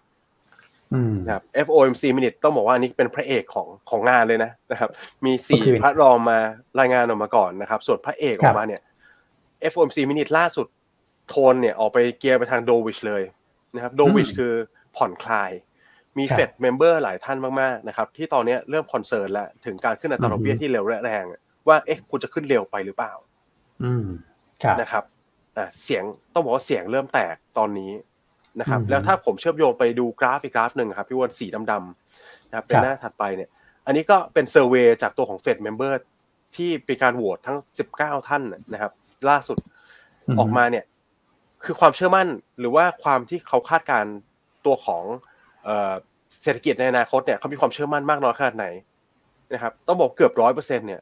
[0.93, 4.89] อืมนะครับ FOMC minute ต้องบอกว่าอันนี้เป็นพระเอกของของงานเลยนะนะครับ
[5.25, 6.37] มีสี่ก็คือพระรองมา
[6.79, 8.81] รายงานออกมาก่อนนะครับ ส่วนพระเอกออกมาเนี่ย
[9.71, 10.67] FOMC minute ล่าสุด
[11.29, 13.23] โทนเนี่ยออกไปเกียร์ไปทาง dovish เลย
[13.75, 14.53] นะครับ dovish อืมคือ
[14.97, 15.51] ผ่อนคลาย
[16.17, 21.23] มีครับเฟด member หลายท่านมากๆนะครับที่ตอนนี้เริ่ม concern แล้ว ถึงการขึ้นอัตราดอกเบี้ยอือฮึที่เร็วและแรง
[21.67, 23.13] ว่าเอ๊ะคุณจะขึ้นเร็วไปหรือเปล่า
[23.83, 24.26] อืมครับ
[24.81, 25.03] นะครับ
[25.57, 27.91] อะเสียงต้องบอกว่าเสียงเริ่มแตกตอนนี้
[28.59, 33.49] นะครับอืมแล้วถ้าผมเชื่อมโยงไปดูกราฟอีกกราฟหนึ่งครับพี่อ้วนสีดำๆนะครับเป็นครับหน้าถัดไปเนี่ย
[33.85, 35.99] อันนี้ก็เป็น survey จากตัวของเฟด member
[36.55, 37.57] ที่เป็นการโหวตทั้ง
[37.93, 38.43] 19 ท่าน
[38.73, 38.91] นะครับ
[39.29, 39.57] ล่าสุด
[40.39, 40.85] ออกมาเนี่ย
[41.63, 42.27] คือความเชื่อมั่น
[42.59, 44.13] หรือว่าความที่เขาคาดการณ์
[44.65, 45.03] ตัวของ
[45.63, 45.93] เอ่อ
[46.41, 48.65] เศรษฐกิจในอนาคตเนี่ยเขามีความเชื่อมั่นมากน้อยขนาดไหน
[49.53, 51.01] นะครับ ต้องบอกเกือบร้อยเปอร์เซ็นเนี่ย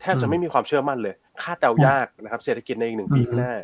[0.00, 3.54] แทบจะไม่มีความเชื่อมั่นเลย คาดเดายากนะครับ เศรษฐกิจในอีกหนึ่งปีข้างหน้า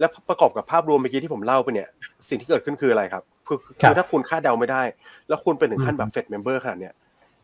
[0.00, 1.88] และประกอบกับภาพรวมเมื่อกี้ที่ผมเล่าไปเนี่ย
[2.28, 4.82] สิ่งที่เกิดขึ้นคืออะไรครับคือครัคืบอถ้าคุณคาดเดาไม่ได้
[5.28, 6.94] แล้วคุณเป็นถึงขั้นอืมแบบเฟด member ขนาดเนี้ย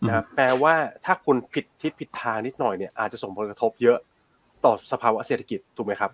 [0.06, 3.98] นะครับแปลว่าถ้าคุณผิดทิศผิดทางนิดหน่อยเนี่ยอาจจะส่งผลกระทบเยอะ
[4.64, 6.10] ต่อสภาวะเศรษฐกิจถูกไหมครับ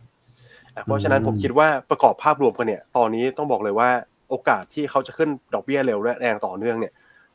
[0.74, 3.90] อะเพราะฉะนั้นผมคิดว่าประกอบภาพรวมกันเนี่ย ตอนนี้ต้องบอกเลยว่า
[4.30, 6.92] โอกาสที่เขาจะขึ้นดอกเบี้ยเร็วและแรงต่อเนื่องเนี่ย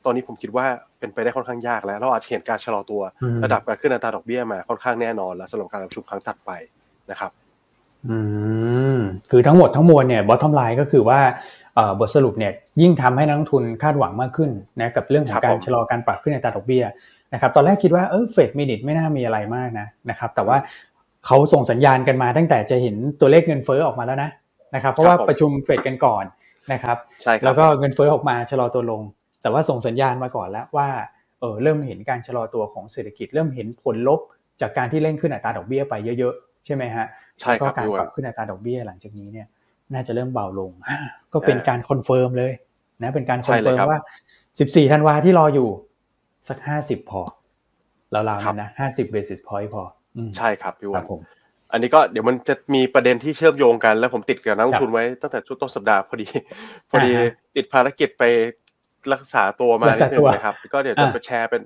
[0.07, 0.65] ตอนนี้ผมคิดว่า
[0.99, 6.51] เป็นไปได้ค่อนข้างยากแล้ว เราอาจจะเห็นการชะลอตัวอืมระดับการขึ้นอัตราดอกเบี้ยมาค่อนข้างแน่นอนแล้วสำหรับการประชุมครั้งถัดไป
[7.11, 7.31] นะครับ
[8.09, 8.17] อื
[8.97, 8.99] ม
[9.31, 11.19] คือทั้งหมดทั้งมวลเนี่ย bottom line ก็คือว่า
[11.75, 16.83] เอ่อบทสรุปเนี่ยยิ่งทำให้นักลงทุนคาดหวังมากขึ้นนะกับเรื่องของครับการชะลอการปรับขึ้นอัตราดอกเบี้ย
[17.33, 20.57] นะครับตอนแรกคิดว่าเออเฟด minutes ไม่น่ามีอะไรมากนะนะครับแต่ว่า
[21.25, 24.29] เขาส่งสัญญาณกันมาตั้งแต่จะเห็นตัวเลขเงินเฟ้อออกมาแล้วนะ
[24.75, 26.23] นะครับเพราะว่าครับผมประชุมเฟดกันก่อน
[26.73, 29.01] นะครับใช่ครับแล้วก็เงินเฟ้อออกมาชะลอตัวลง
[29.47, 30.87] แต่ว่าส่งสัญญาณมาก่อนแล้วว่า
[31.39, 34.19] เออเริ่มเห็นการชะลอตัวของเศรษฐกิจ เริ่มเห็นผลลบ
[34.61, 37.05] จากการที่เร่งขึ้นอัตราดอกเบี้ยไปเยอะๆใช่ไหมฮะ
[37.41, 39.47] ใช่ครับแล้วก็การพี่อ้วปรับขึ้นอัตราดอกเบี้ยหลังจากนี้เนี่ย
[39.93, 40.97] น่าจะเริ่มเบาลงอ่า
[41.33, 42.53] ก็เป็นการ confirm เลย
[43.03, 43.99] นะเป็นการคอนเฟิร์มใช่เลยครับว่า
[44.45, 45.69] 14 ธันวาที่รออยู่
[46.47, 47.21] สัก 50 พอ
[48.11, 49.83] แล้วราวๆนั้นนะครับนนะ50 basis point พอ
[50.15, 51.21] อืมใช่ครับพี่อ้ครับผม
[51.71, 56.27] อันนี้ก็เดี๋ยวมันจะมีประเด็นที่เชื่อมโยงกัน แล้วผมติดกับนักลงทุนไว้ตั้งแต่ช่วงต้นสัปดาห์พอดี
[56.89, 58.23] พอดีอ่าฮะติดภารกิจไป
[59.13, 61.61] รักษาตัวมารักนิษาดนึตังวนะครับ ก็เดี๋ยวจะอ่าไปแชร์เป็น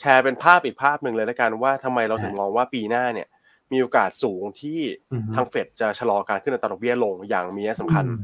[0.00, 3.28] แชร์เป็นภาพอีกภาพหนึ่งเลยแล้วกันว่าทำไมเราถึงอ่ามมองว่าปีหน้าเนี่ย
[3.72, 4.80] มีโอกาสสูงที่
[5.12, 8.20] อือฮึทางเฟดจะชะลอการขึ้นอัตราดอกเบี้ยลงอย่างมีนัยสำคัญอืม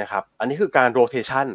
[0.00, 1.46] นะครับ อันนี้คือการโรเทชัน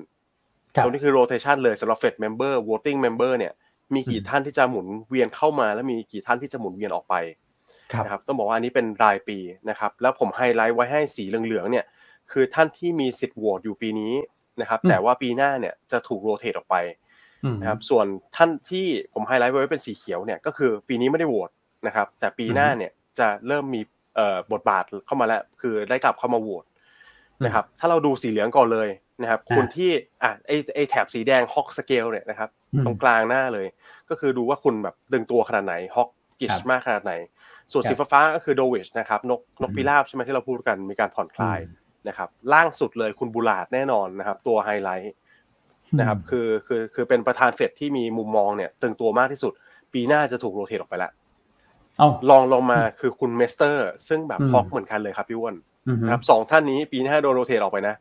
[0.83, 3.53] ตรงนี้คือ rotation เลยสำหรับ Fed member voting member เนี่ย
[3.93, 7.15] มีกี่ท่านที่จะหมุนเวียนเข้ามา และมีกี่ท่านที่จะหมุนเวียนออกไป
[8.03, 9.37] นะครับต้องบอกว่าอันนี้เป็นรายปี
[9.69, 11.85] นะครับ แล้วผมไฮไลท์ไว้ให้สีเหลืองๆเนี่ย
[12.31, 14.13] คือท่านที่มีสิทธิ์โหวตอยู่ปีนี้
[14.61, 16.75] นะครับ แต่ว่าปีหน้าเนี่ยจะถูก rotate ออกไป
[17.61, 21.49] นะครับส่วนท่านที่ผมไฮไลท์ไว้เป็นสีเขียวเนี่ยก็คือปีนี้ไม่ได้โหวต
[21.87, 23.81] นะครับ แต่ปีหน้าเนี่ยจะเริ่มมี
[24.53, 26.63] บทบาทเข้ามาแล้วคือได้กลับเข้ามาโหวต
[27.45, 28.89] นะครับ ถ้าเราดูสีเหลืองก่อนเลย
[29.21, 29.91] นะครับคนที่
[30.23, 32.49] อะไอไอแถบสีแดง hawk scale เนี่ยนะครับ
[32.85, 33.67] ตรงกลางหน้าเลย
[34.09, 37.13] ก็คือดูว่าคุณแบบตึงตัวขนาดไหน hawk ish มากขนาดไหน
[37.71, 41.59] ส่วนสีฟ้าก็คือ dovish นะครับนกนกพิราบใช่ไหมที่เราพูดกันมีการผ่อนคลาย
[42.07, 45.13] นะครับล่างสุดเลยคุณบูลาดแน่นอนนะครับ ตัวไฮไลท์
[45.99, 49.53] นะครับคือคือคือเป็นประธานเฟดที่มีมุมมองเนี่ยตึงตัวมากที่สุด
[49.93, 51.11] ปีหน้าจะถูก rotate ออกไปแล้ว
[52.29, 55.55] รองลงมาคือคุณเมสเตอร์ ซึ่งแบบ hawk เหมือนกันเลยครับพี่อ้วน
[56.03, 57.95] นะครับสองท่านนี้ปีหน้าโดน rotate ออกไปนะ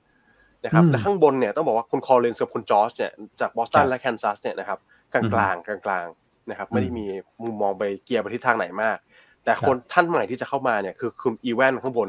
[0.65, 4.79] นะครับและข้างบนเนี่ยต้องบอกว่าคุณคอลเลนกับคุณจอร์จเนี่ยจากบอสตันและแคนซัสเนี่ยนะครับ
[5.13, 6.07] กลางกลางกลางกลาง
[6.51, 7.07] นะครับไม่ได้มี
[7.45, 8.97] มุมมองไปเกียร์ไปทิศทางไหนมาก
[9.45, 12.09] แต่คนท่านใหม่ที่จะเข้ามาเนี่ยคือคุณอีแวนข้างบน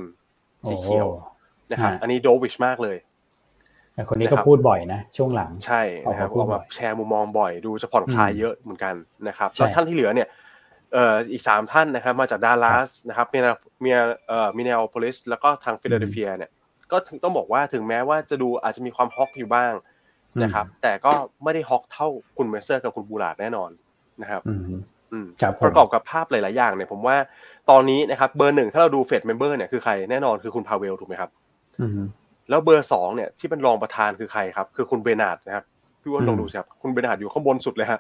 [0.67, 1.07] สีเขียว
[1.71, 2.97] นะครับ อันนี้ dovish มากเลย
[3.93, 8.95] แต่คนนี้ก็พูดบ่อยนะช่วงหลังใช่นะครับออกมาแชร์มุมมองบ่อยดูจะผ่อนคลายเยอะเหมือนกัน
[9.27, 10.27] นะครับแล้วท่านที่เหลือเนี่ย
[10.93, 13.39] เอ่ออีกสามท่านนะครับ มาจากดัลลัสนะครับมี
[13.83, 13.91] มี
[14.27, 16.51] เอ่อมินเนลโพลิสแล้วก็ทางฟิลาเดลเฟียเนี่ย
[16.91, 19.73] ก็ถึงต้องบอกว่าถึงแม้ว่าจะดูอาจจะมีความ hawk อยู่บ้าง
[20.43, 23.71] นะครับ แต่ก็ไม่ได้ hawk เท่าคุณเมสเตอร์กับคุณบูลาดแน่นอน
[24.21, 24.41] นะครับ
[25.65, 27.17] ประกอบกับภาพหลาย ๆ อย่างเนี่ยผมว่า
[27.69, 31.29] ตอนนี้นะครับเบอร์หนึ่งถ้าเราดูเฟด member เนี่ยคือใครแน่นอนคือคุณพาเวลถูกไหมครับ
[32.49, 35.65] แล้วเบอร์สองเนี่ยที่เป็นรองประธานคือใครครับ คือคุณเบนาร์ดนะครับ
[36.01, 37.99] พี่ว่าลองดูสิครับคุณเบนาร์ดอยู่ข้างบนสุดเลยฮะ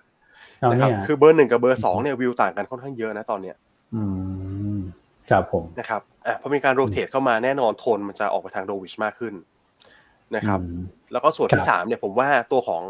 [0.71, 3.55] นะครับคือเบอร์หนึ่งกับเบอร์สองเนี่ยวิวต่างกันค่อนข้างเยอะนะตอนเนี้ย
[5.29, 9.33] ครับผมนะครับอะพอมีการ rotate เข้ามาแน่นอนโทนมันจะออกไปทาง dovish มากขึ้น
[10.35, 10.59] นะครับ
[11.11, 12.81] แล้วก็ส่วนที่สามเนี่ยผมว่าตัวของ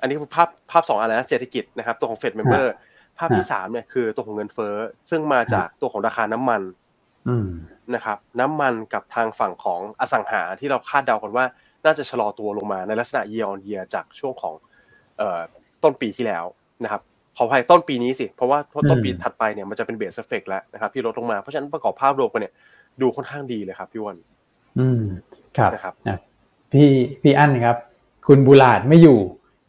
[0.00, 2.74] อันนี้ภาพภาพสองอะไรนะเศรษฐกิจนะครับ ตัวของเฟด member
[3.18, 4.76] ภาพที่สามเนี่ยคือตัวของเงินเฟ้อ
[5.10, 6.60] ซึ่งมาจากตัวของราคาน้ำมัน
[7.94, 11.44] นะครับ น้ำมันกับทางฝั่งของอสังหาที่เราคาดเดากันว่า
[11.84, 14.54] น่าจะชะลอตัวลงมาในลักษณะ year on year จากช่วงของ
[15.82, 16.44] ต้นปีที่แล้ว
[16.84, 17.00] นะครับ
[17.36, 18.58] ขออภัยต้นปีนี้สิ เพราะว่า
[18.90, 22.52] ต้นปีถัดไปเนี่ยมันจะเป็น base effect แล้วนะครับ ที่ลดลงมา เพราะฉะนั้นประกอบภาพรวมกันเนี่ย
[23.00, 24.16] ดูค่อนข้างดีเลยครับพี่อ้วน
[24.78, 25.02] อืม
[25.56, 25.94] ครับนะครับ
[26.72, 26.90] พี่
[27.22, 27.76] พี่อ้วนครับ
[28.26, 29.18] คุณบุลาดไม่อยู่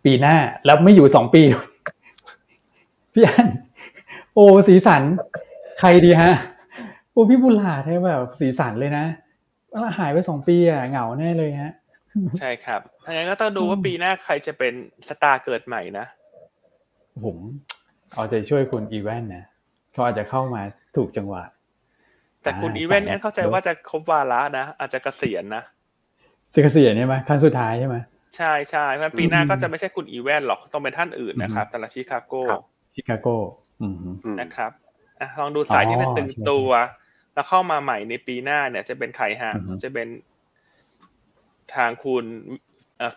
[0.06, 0.36] ปีหน้า
[0.66, 1.42] แล้วไม่อยู่สองปี
[3.13, 3.48] พี่อ้วน
[4.34, 5.02] โอ้สีสัน
[5.80, 6.34] ใครดีฮะ
[7.13, 9.06] โอ้พี่บุลาดเนี่ยแบบสีสันเลยนะ
[9.69, 11.73] แล้วหายไปสองปีอะเหงาแน่เลยฮะ
[12.39, 14.73] ใช่ครับถ้างั้นก็ต้องดูว่าปีหน้าใครจะเป็น
[15.08, 16.06] star เกิดใหม่นะ
[17.26, 17.38] ผม
[18.13, 19.45] เอาใจช่วยคุณอีเวนนะ
[19.93, 20.62] เขาอาจจะเข้ามา
[20.95, 21.43] ถูกจังหวะ
[22.41, 25.63] แต่คุณอีเวนเนี่ยเข้าใจว่าจะครบวาระนะอาจจะเกษียณนะ
[26.54, 27.97] จะเกษียณใช่ไหมขั้นสุดท้ายใช่ไหม
[28.38, 32.34] ใช่ใช่เพราะปีหน้าก็จะไม่ใช่คุณอีเวนหรอกต้องเป็นท่านอื่นนะครับแต่ละชิคาโก
[32.93, 33.28] ชิคาโก
[34.41, 34.71] นะครับ
[35.39, 36.69] ลองดูสายที่มันตึงตัว
[37.34, 40.08] แล้วเข้ามาใหม่ในปีหน้าเนี่ย จะเป็นใครฮะจะเป็น
[41.76, 42.26] ทางคุณ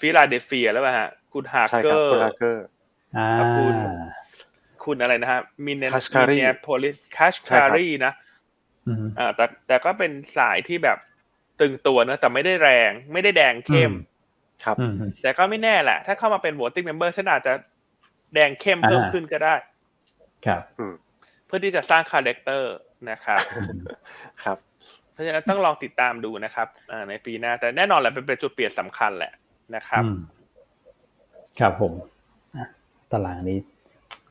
[0.00, 2.12] ฟิลาเดลเฟียแล้วป่ะฮะ คุณฮาร์เกอร์
[3.58, 3.74] คุณ
[4.84, 5.84] คุณอะไรนะฮะมินเน
[6.20, 8.12] มินเนโพลิสคัชคารีนะ
[9.18, 10.98] อ่าแต่แต่ก็เป็นสายที่แบบ
[11.60, 13.92] ตึงตัวนะแต่ไม่ได้แรง ไม่ได้แดงเข้ม
[14.64, 14.76] ครับ
[15.22, 17.52] แต่ก็ไม่แน่แหละ ถ้าเข้ามาเป็น voting member ฉันอาจจะ
[18.34, 19.54] แดงเข้มเพิ่มขึ้นก็ได้
[20.46, 20.62] ครับ
[21.46, 22.74] เพื่อที่จะสร้าง character
[23.10, 23.42] นะครับ
[24.44, 24.58] ครับ
[25.12, 26.68] เพราะฉะนั้นต้องลองติดตามดูนะครับ
[27.10, 29.32] ในปีหน้า แต่แน่นอนแหละเป็นจุดเปลี่ยนสำคัญแหละ
[29.76, 30.02] นะครับ
[31.60, 31.92] ครับผม
[33.12, 33.58] ตารางนี้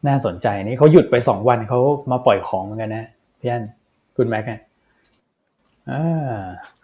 [0.07, 1.79] น่าสนใจนี่เขาหยุดไปสองวันเขา
[2.11, 3.05] มาปล่อยของเหมือนกันนะ
[3.39, 3.63] พี่อัน
[4.17, 4.59] คุณแม็กอะ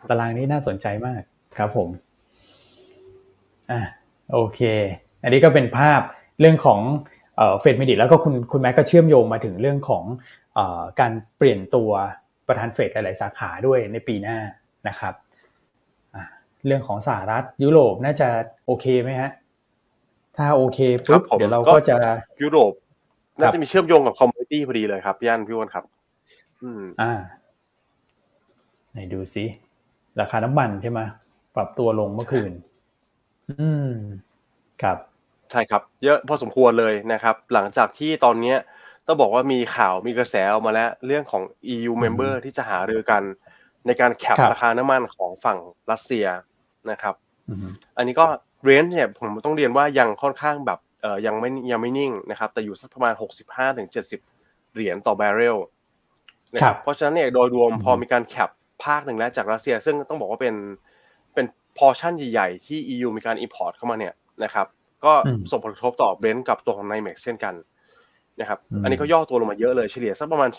[0.10, 1.22] ตารางนี้น่าสนใจมาก
[1.58, 1.90] ครับผม
[3.72, 3.80] อ่า
[4.32, 4.62] โอเค
[5.24, 6.02] อันนี้ก็เป็นภาพ
[6.40, 6.80] เรื่องของ
[7.60, 10.04] เฟด minutes แล้วก็คุณคุณแม็กก็เชื่อมโยงมาถึงเรื่องของ
[10.41, 10.41] อ
[11.00, 11.92] การเปลี่ยนตัว
[12.48, 14.38] ประธานเฟดหลาย ๆ สาขาด้วยในปีหน้า
[14.88, 15.14] นะครับ
[16.66, 18.30] เรื่องของสหรัฐยุโรปน่าจะ
[18.66, 19.32] โอเคไหมฮะ
[20.38, 21.98] ถ้าโอเคปุ๊บเดี๋ยวเราก็จะ
[22.42, 22.74] ยุโรป
[23.40, 25.84] น่าจะมีเชื่อมโยงกับ commodity พอดีเลยครับพี่อ้วนพี่อ้วนครับ
[26.64, 27.12] อืมอ่า
[28.92, 29.46] ไหนดูซิ
[30.20, 31.00] ราคาน้ำมันใช่ไหม
[31.56, 32.52] ปรับตัวลงเมื่อคืน
[33.60, 33.92] อืม
[34.82, 34.98] ครับ
[35.52, 38.58] ใช่ครับ เยอะพอสมควรเลยนะครับ หลังจากที่ตอนเนี้ย
[39.08, 43.24] ต้องบอกว่ามีข่าวมีกระแสออกมาแล้ว เรื่องของ EU member ที่จะหารือกัน
[43.86, 45.58] ในการแคปราคาน้ำมันของฝั่ง
[45.92, 46.26] รัสเซีย
[46.92, 47.16] นะครับ
[47.98, 48.26] อันนี้ก็
[48.64, 53.14] เรนจ์เนี่ยผมต้องเรียนว่ายังค่อนข้างแบบเอ่อยังไม่ยังไม่นิ่งนะครับ แต่อยู่สักประมาณ
[53.46, 53.88] 65ถึง
[54.30, 55.58] 70 เหรียญต่อแบเรล
[56.54, 58.50] นะครับเพราะฉะนั้นเนี่ยโดยรวมพอมีการแคป
[58.84, 60.56] ภาคหนึ่งแล้วจากรัสเซีย ซึ่งต้องบอกว่าเป็น
[61.34, 61.46] เป็น
[61.78, 64.68] พอชั่นใหญ่ๆที่ EU มีการ import เข้ามาเนี่ยนะครับ
[65.06, 65.14] ก็
[65.52, 67.54] ส่งผลกระทบต่อ Brent กับตัวของ NYMEX เช่นกัน
[68.42, 70.52] นะครับ อันนี้ก็ย่อตัวลงมาเยอะเลยเฉลี่ยสักประมาณ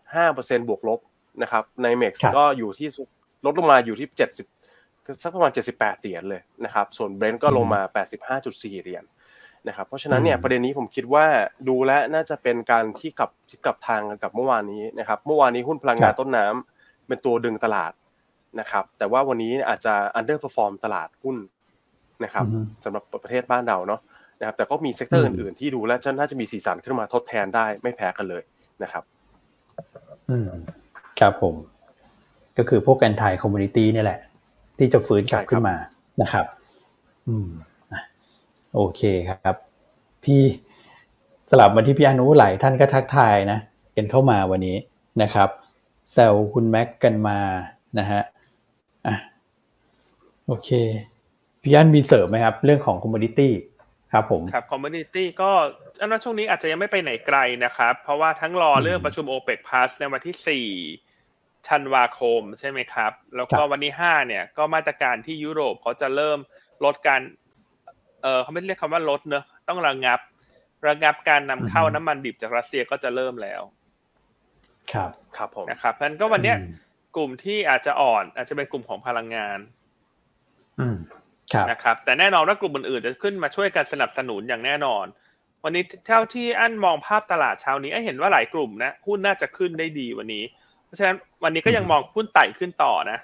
[0.00, 1.00] 3.5%บวกลบ
[1.42, 2.88] นะครับ NYMEX ก็อยู่ที่
[3.46, 4.08] ลดลงมาอยู่ที่
[4.64, 7.80] 70 สักประมาณ 78 เหรียญเลยนะครับ ส่วน Brent ก็ลงมา
[8.36, 9.04] 85.4 เหรียญ
[9.68, 11.26] นะครับ เพราะฉะนั้นเนี่ยประเด็นนี้ผมคิดว่า
[11.68, 17.92] ดูแล้วน่าจะเป็นการที่กลับที่กลับทางกันกับเมื่อวานนี้นะครับ เมื่อวานนี้หุ้นพลังงานต้นน้ำเป็นตัวดึงตลาด
[18.60, 21.36] นะครับ แต่ว่าวันนี้อาจจะ underperform ตลาดหุ้น
[22.24, 22.46] นะครับ
[22.84, 24.00] สำหรับประเทศบ้านเราเนาะ
[24.42, 28.42] นะครับแต่ก็มี sector อื่นๆที่ดูแล้วน่าจะมีสีสันขึ้นมาทดแทนได้ไม่แพ้กันเลย
[28.82, 29.02] นะครับ
[30.30, 30.48] อืม
[31.20, 31.54] ครับผม
[32.58, 34.20] ก็คือพวก anti commodity นี่แหละ
[34.78, 35.74] ที่จะฟื้นกลับขึ้นมา
[36.22, 36.46] นะครับ
[37.28, 37.48] อืม
[38.74, 39.56] โอเคครับ
[40.24, 40.42] พี่
[41.50, 43.58] สลับมาที่พี่อนุหลายท่านก็ทักทายนะ
[43.96, 44.76] กันเข้ามาวันนี้
[45.22, 45.48] นะครับ
[46.12, 47.38] แซวคุณแม็กกันมา
[47.98, 48.20] นะฮะ
[49.06, 49.16] อะ
[50.46, 50.70] โอเค
[51.62, 53.52] พี่อันมีเสริมไหมครับ เรื่องของ commodity
[54.12, 55.50] ครับผมครับ commodity ก็
[56.00, 60.68] อันว่าช่วงนี้อาจจะยังไม่ไปไหนไกลนะครับ เพราะว่าทั้งรอเรื่องประชุม OPEC Plus ในวันที่สี่
[61.68, 66.38] ธันวาคมใช่ไหมครับ แล้วก็วันที่ห้าเนี่ยก็มาตรการที่ยุโรปเขาจะเริ่ม
[66.84, 67.20] ลดการ
[68.22, 70.20] เออเขาไม่เรียกคำว่าลดเนอะต้องระงับ
[70.88, 73.62] ระงับการนำเข้าน้ำมันดิบจากรัสเซียก็จะเริ่มแล้ว
[74.92, 76.56] ครับครับผมนะครับเพราะนั้นก็วันเนี้ย
[77.16, 79.58] กลุ่มที่อาจจะอ่อน อาจจะเป็นกลุ่มของพลังงาน
[80.80, 81.21] อืมครับ
[81.70, 85.04] นะครับแต่แน่นอนว่ากลุ่มอื่นๆจะขึ้นมาช่วยกันสนับสนุนอย่างแน่นอน
[85.64, 90.44] วันนี้เท่าที่อันมองภาพตลาดเช้านี้เห็นว่าหลายกลุ่มนะหุ้นน่าจะขึ้นได้ดีวันนี้
[90.84, 93.18] เพราะฉะนั้นวันนี้ก็ยังมองหุ้นไต่ขึ้นต่อนะ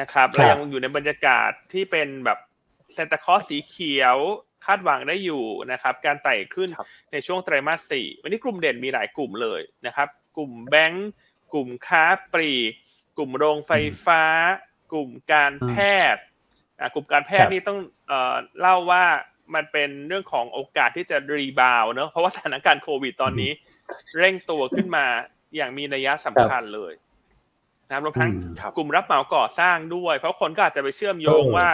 [0.00, 2.38] นะครับเรายังอยู่ในบรรยากาศที่เป็นแบบ
[2.94, 4.16] เซนตาคอสสีเขียว
[4.64, 6.68] คาดหวังได้อยู่นะครับ การไต่ขึ้น
[7.12, 11.10] ในช่วงไตรมาสสี่วันนี้กลุ่มเด่นมีหลายกลุ่มเลยนะครับ กลุ่มแบงก์
[11.52, 12.72] กลุ่มค้าปลีก
[13.16, 13.72] กลุ่มโรงไฟ
[14.06, 14.22] ฟ้า
[14.92, 15.74] กลุ่มการแพ
[16.14, 16.24] ทย์
[16.94, 17.78] กลุ่มการแพทย์นี่ต้อง
[18.60, 19.04] เล่าว่า
[19.54, 23.50] มันเป็นเรื่องของโอกาสที่จะรีบาวเนอะเพราะว่าสถานการณ์โควิดตอนนี้
[24.18, 25.04] เร่งตัวขึ้นมา
[25.56, 26.92] อย่างมีนัยสำคัญเลย
[27.88, 28.30] นะรวมทั้ง
[28.76, 31.68] กลุ่มรับเหมาก่อสร้างด้วย เพราะคนก็อาจจะไปเชื่อมโยงว่า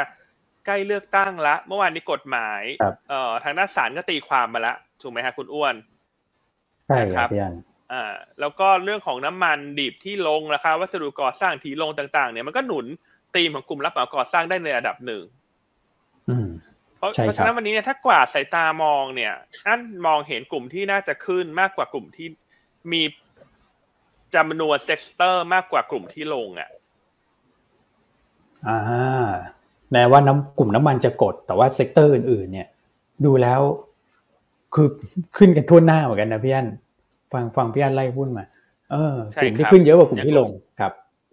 [0.67, 2.63] ใกล้เลือกตั้งละ เมื่อวานนี้กฎหมาย
[3.09, 5.75] เอ่อทางด้านศาลก็ตีความมาแล้วถูกไหมฮะคุณอ้วน
[6.87, 7.29] ใช่ครับ
[7.93, 12.87] อ่าแล้วก็เรื่องของน้ำมันดิบที่ลงราคาวัสดุก่อสร้างทีลงต่าง ๆ เนี่ยมันก็หนุน
[13.35, 15.23] ตีมของกลุ่มรับเหมาก่อสร้างได้ในระดับหนึ่ง
[16.97, 19.33] เพราะเพราะฉะนั้นวันนี้เนี่ยถ้ากวาดสายตามองเนี่ย
[19.67, 22.29] อันมองเห็นกลุ่มที่น่าจะขึ้นมากกว่ากลุ่มที่
[22.93, 23.03] มี
[24.35, 26.71] จำนวน sector มากกว่ากลุ่มที่ลงอะ
[28.69, 29.29] อ่า
[29.93, 32.69] แม้ว่าน้ำกลุ่มน้ำมันจะกด แต่ว่า sector อื่น ๆ เนี่ย
[33.25, 33.61] ดูแล้ว
[34.75, 34.89] คือ
[35.37, 36.69] ขึ้นกันทั่วหน้าเหมือนกันนะพี่อัน
[37.33, 38.47] ฟังฟังพี่อันไล่หุ้นมา
[38.91, 40.70] เออกลุ่มที่ขึ้นเยอะกว่ากลุ่มที่ลงครับ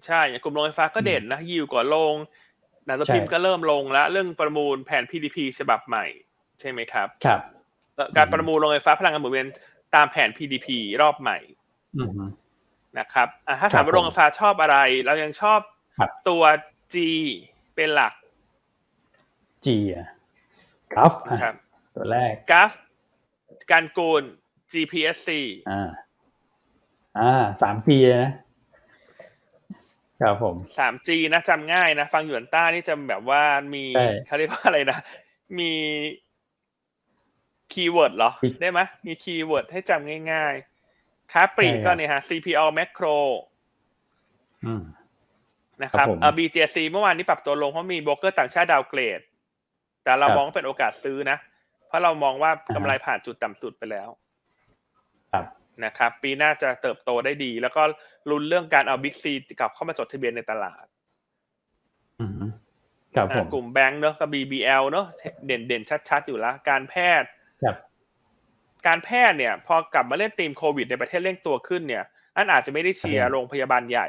[0.07, 2.13] ใช่อย่างกลุ่มโรงไฟฟ้าก็เด่นนะยิวก่อนลง
[2.85, 6.05] หนังสือพิมพ์ก็เริ่มลงแล้วเรื่องประมูลแผน PDP ฉบับใหม่
[6.59, 7.41] ใช่ไหมครับครับ
[8.17, 9.47] การประมูลโรงไฟฟ้าพลังงานหมุนเวียน
[9.95, 10.67] ตามแผน PDP
[11.01, 11.37] รอบใหม่
[12.99, 13.27] นะครับ
[13.59, 15.59] ถ้าถามว่าโรงไฟฟ้าชอบอะไร เรายังชอบ
[16.29, 16.43] ตัว
[16.93, 16.95] G
[17.75, 18.13] เป็นหลัก
[19.65, 20.07] G อะ
[20.93, 21.55] กราฟครับ
[21.95, 22.71] ตัวแรกกราฟ
[23.71, 24.23] การกูล
[24.71, 25.29] GPSC
[25.69, 25.89] อ่า
[27.19, 27.89] อ่าสาม G
[28.23, 28.31] นะ
[30.21, 33.83] ครับผมสาม G นะจำง่ายนะ ฟังหยวนต้านี่จะแบบว่ามี
[34.25, 34.99] เขาเรียกว่าอะไรนะ
[35.59, 35.71] มี
[37.73, 43.17] keyword เหรอ ได้ไหมมี keyword ให้จำง่ายๆ ค้าปลีกก็เนี่ยฮะ CPALL Makro
[45.83, 49.21] นะครับเออ BJC เมื่อวานนี้ปรับตัวลงเพราะมีโบรกเกอร์ต่างชาติ downgrade
[50.03, 51.37] แต่เรามองเป็นโอกาสซื้อนะ
[51.87, 54.09] เพราะเรามองว่ากำไรผ่านจุดต่ำสุดไปแล้ว
[55.85, 57.81] นะครับ ปีหน้าจะเติบโตได้ดี แล้วก็
[58.29, 60.85] ลุ้นเรื่องการเอาบิ๊กซีกลับเข้ามาจดทะเบียนในตลาด
[63.15, 65.07] ครับผมกลุ่มแบงก์เนอะกับ BBL เนอะ
[65.45, 67.29] เด่นเด่นชัดๆ อยู่แล้วการแพทย์
[68.87, 72.03] การแพทย์เนี่ย พอกลับมาเล่นทีมโควิดในประเทศเร่งตัวขึ้นเนี่ย
[72.35, 74.07] อันอาจจะไม่ได้เชียร์โรงพยาบาลใหญ่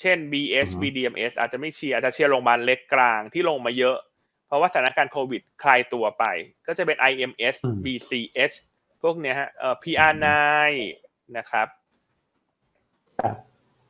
[0.00, 3.96] เช่น BS BDMS อาจจะไม่เชียร์อาจจะเชียร์โรงพยาบาลเล็กกลางที่ลงมาเยอะ
[4.46, 6.24] เพราะว่าสถานการณ์โควิดคลายตัวไป
[6.66, 7.54] ก็จะเป็น IMS
[7.84, 8.54] BCH
[9.02, 10.26] พวกเนี้ยฮะเอ่อ PR9
[11.36, 11.66] นะครับ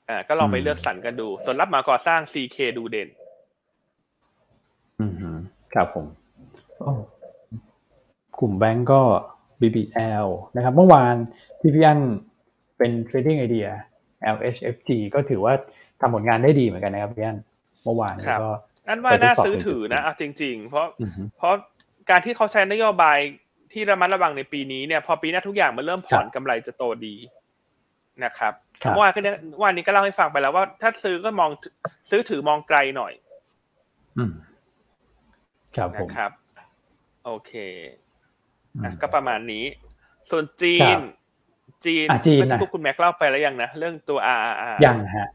[0.08, 3.08] อ่าก็ลองไปเลือกสรรกันดู ส่วนรับมาก่อสร้าง CK ดูเด่น
[5.00, 5.36] อืม
[5.74, 6.06] ครับผม
[8.40, 9.00] กลุ่มแบงก์ก็
[9.60, 10.26] BBL
[10.56, 11.14] นะครับ เมื่อวาน
[11.60, 12.00] ที่พี่อัน
[12.78, 13.68] เป็น trading idea
[14.34, 15.54] LHFG ก็ถือว่า
[16.00, 17.38] ทำผลงานได้ดีเหมือนกันนะครับพี่อัน
[17.84, 18.48] เมื่อวานก็
[18.88, 20.86] อันว่าน่าซื้อถือนะเอาจริง ๆ เพราะ
[21.38, 21.54] เพราะ
[22.10, 23.18] การที่เขาใช้นโยบาย
[23.72, 27.14] ที่ระมัดระวังในปีนี้เนี่ยพอปีหน้าทุกอย่างมันเริ่มผ่อนกำไรจะโตดี
[28.24, 28.52] นะครับ
[28.90, 29.20] เมื่อวานก็
[29.62, 31.50] วันนี้ก็เล่าให้ฟังไปแล้วว่า ถ้าซื้อก็มอง
[32.10, 33.12] ซื้อถือมองไกลหน่อย
[34.18, 34.32] อืม
[35.76, 36.32] ครับผมครับ
[37.24, 37.52] โอเค
[38.82, 39.64] อะก็ประมาณนี้
[40.30, 40.98] ส่วนจีน
[41.84, 45.28] จีนจีนไม่ใช่นะพวกคุณแม็กเล่าไปแล้วยังนะเรื่องตัว RRR ยังฮะ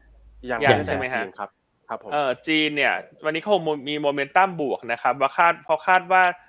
[0.50, 1.50] ยังยังไม่ใช่ไหมฮะจีนครับ
[1.88, 3.52] ครับผมเออจีนเนี่ย วันนี้เขา
[3.88, 6.43] มีโมเมนตัมบวกนะครับ ว่าคาดเพราะคาดว่าเอ่อ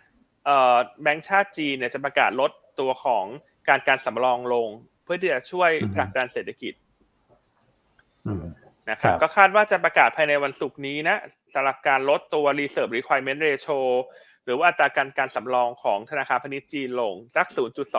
[1.03, 3.25] แบงก์ชาติจีนเนี่ยจะประกาศลดตัวของ
[3.67, 4.67] การการสำรองลง
[5.03, 6.73] เพื่อที่จะช่วยอือฮึผลักดันเศรษฐกิจ
[8.27, 8.43] อืม
[8.89, 11.17] นะครับครับก็คาดว่าจะประกาศภายในวันศุกร์นี้นะ
[11.53, 13.79] สำหรับการลดตัว reserve requirement ratio
[14.45, 17.47] หรือว่าอัตราการการสำรองของธนาคารพาณิชย์จีนลงสัก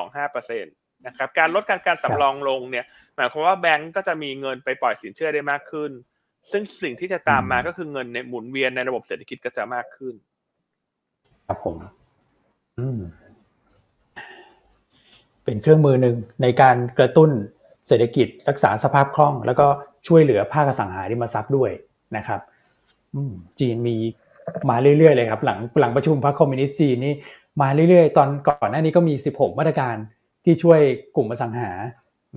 [0.07, 0.63] 0.25%
[1.07, 2.85] นะครับการลดการการสำรองลงเนี่ย
[3.17, 5.91] หมายความว่าแบงก์ก็จะมีเงินไปปล่อยสินเชื่อได้มากขึ้น
[6.53, 10.15] ซึ่งสิ่งที่จะตามมาก็คือเงินในหมุนเวียนในระบบเศรษฐกิจก็จะมากขึ้น
[11.47, 12.06] ครับผมอืม
[15.45, 17.31] เป็นเครื่องมือหนึ่งในการกระตุ้น
[17.89, 19.67] เศรษฐกิจรักษาสภาพคล่อง แล้วก็
[20.07, 21.71] ช่วยเหลือภาคอสังหาริมทรัพย์ด้วย
[22.17, 22.41] นะครับ
[23.15, 23.97] อืมจีนมี
[24.71, 27.15] มาเรื่อยๆเลยครับ หลังหลังประชุมพรรคคอมมิวนิสต์จีนนี่
[27.63, 29.97] มาเรื่อยๆ ตอนก่อนหน้านี้ก็มี 16 มาตรการ
[30.45, 30.81] ที่ช่วย
[31.17, 31.71] กลุ่มอสังหา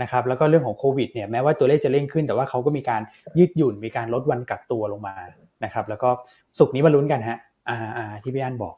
[0.02, 3.02] นะครับแล้วก็เรื่องของโควิดเนี่ยแม้ว่าตัวเลขจะเร่งขึ้น แต่ว่าเขาก็มีการ
[3.38, 5.16] ยืดหยุ่นมีการลดวันกักตัวลงมา
[5.64, 6.10] นะครับ แล้วก็
[6.58, 7.38] สุกร์นี้มาลุ้นกันฮะ
[7.70, 8.76] อ่าอ่าที่พี่อันบอก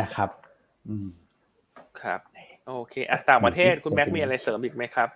[0.00, 0.47] นะครับอืม
[2.02, 2.20] ครับ
[2.66, 5.08] โอเคอะต่างประเทศคุณแม็ก sentiment มีอะไรเสริมอีกไหมครับ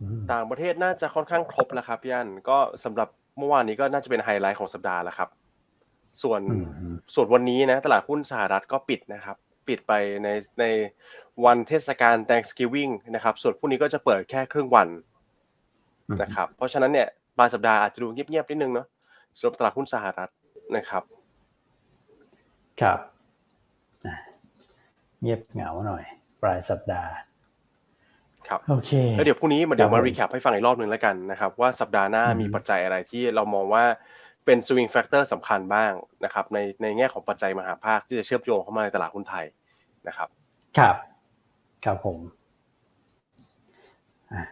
[0.00, 5.28] อืมต่างประเทศน่าจะค่อนข้างครบแล้วครับพี่อันก็สำหรับเมื่อวานนี้ก็น่าจะเป็นไฮไลท์ของสัปดาห์แล้วครับ
[6.22, 9.36] ส่วนอืมส่วนวันนี้นะ ตลาดหุ้นสหรัฐก็ปิดนะครับ
[9.68, 9.92] ปิดไป
[10.24, 10.28] ใน
[10.60, 10.64] ใน
[11.44, 14.88] วันเทศกาล Thanksgiving นะครับ ส่วนพรุ่งนี้ก็จะเปิดแค่ครึ่งวัน
[16.22, 18.86] นะครับ เพราะฉะนั้นเนี่ยปลายสัปดาห์อาจจะดูเงียบๆนิดนึงเนาะ
[19.38, 20.30] สำหรับตลาดหุ้นสหรัฐ
[20.76, 21.02] นะครับ
[22.80, 22.98] ครับ
[24.06, 24.14] อะ
[25.24, 26.04] เงียบเหงาหน่อย
[26.42, 27.10] ปลายสัปดาห์
[28.48, 33.84] ครับโอเคแล้วเดี๋ยวพรุ่งนี้มาเดี๋ยวมาครัมาบผมรีแคปให้ฟังอีกรอบหนึ่งแล้วกันนะครับ ว่าสัปดาห์หน้าอืมมีปัจจัยอะไรที่เรามองว่า
[34.44, 35.92] เป็น swing factor สำคัญบ้าง
[36.24, 39.46] นะครับในในแง่ของปัจจัยมหาภาคที่จะเชื่อมโยงเข้ามาในตลาดหุ้นไทย
[40.08, 40.28] นะครับ
[40.78, 40.96] ครับ
[41.84, 42.18] ครับผม
[44.32, 44.42] อะ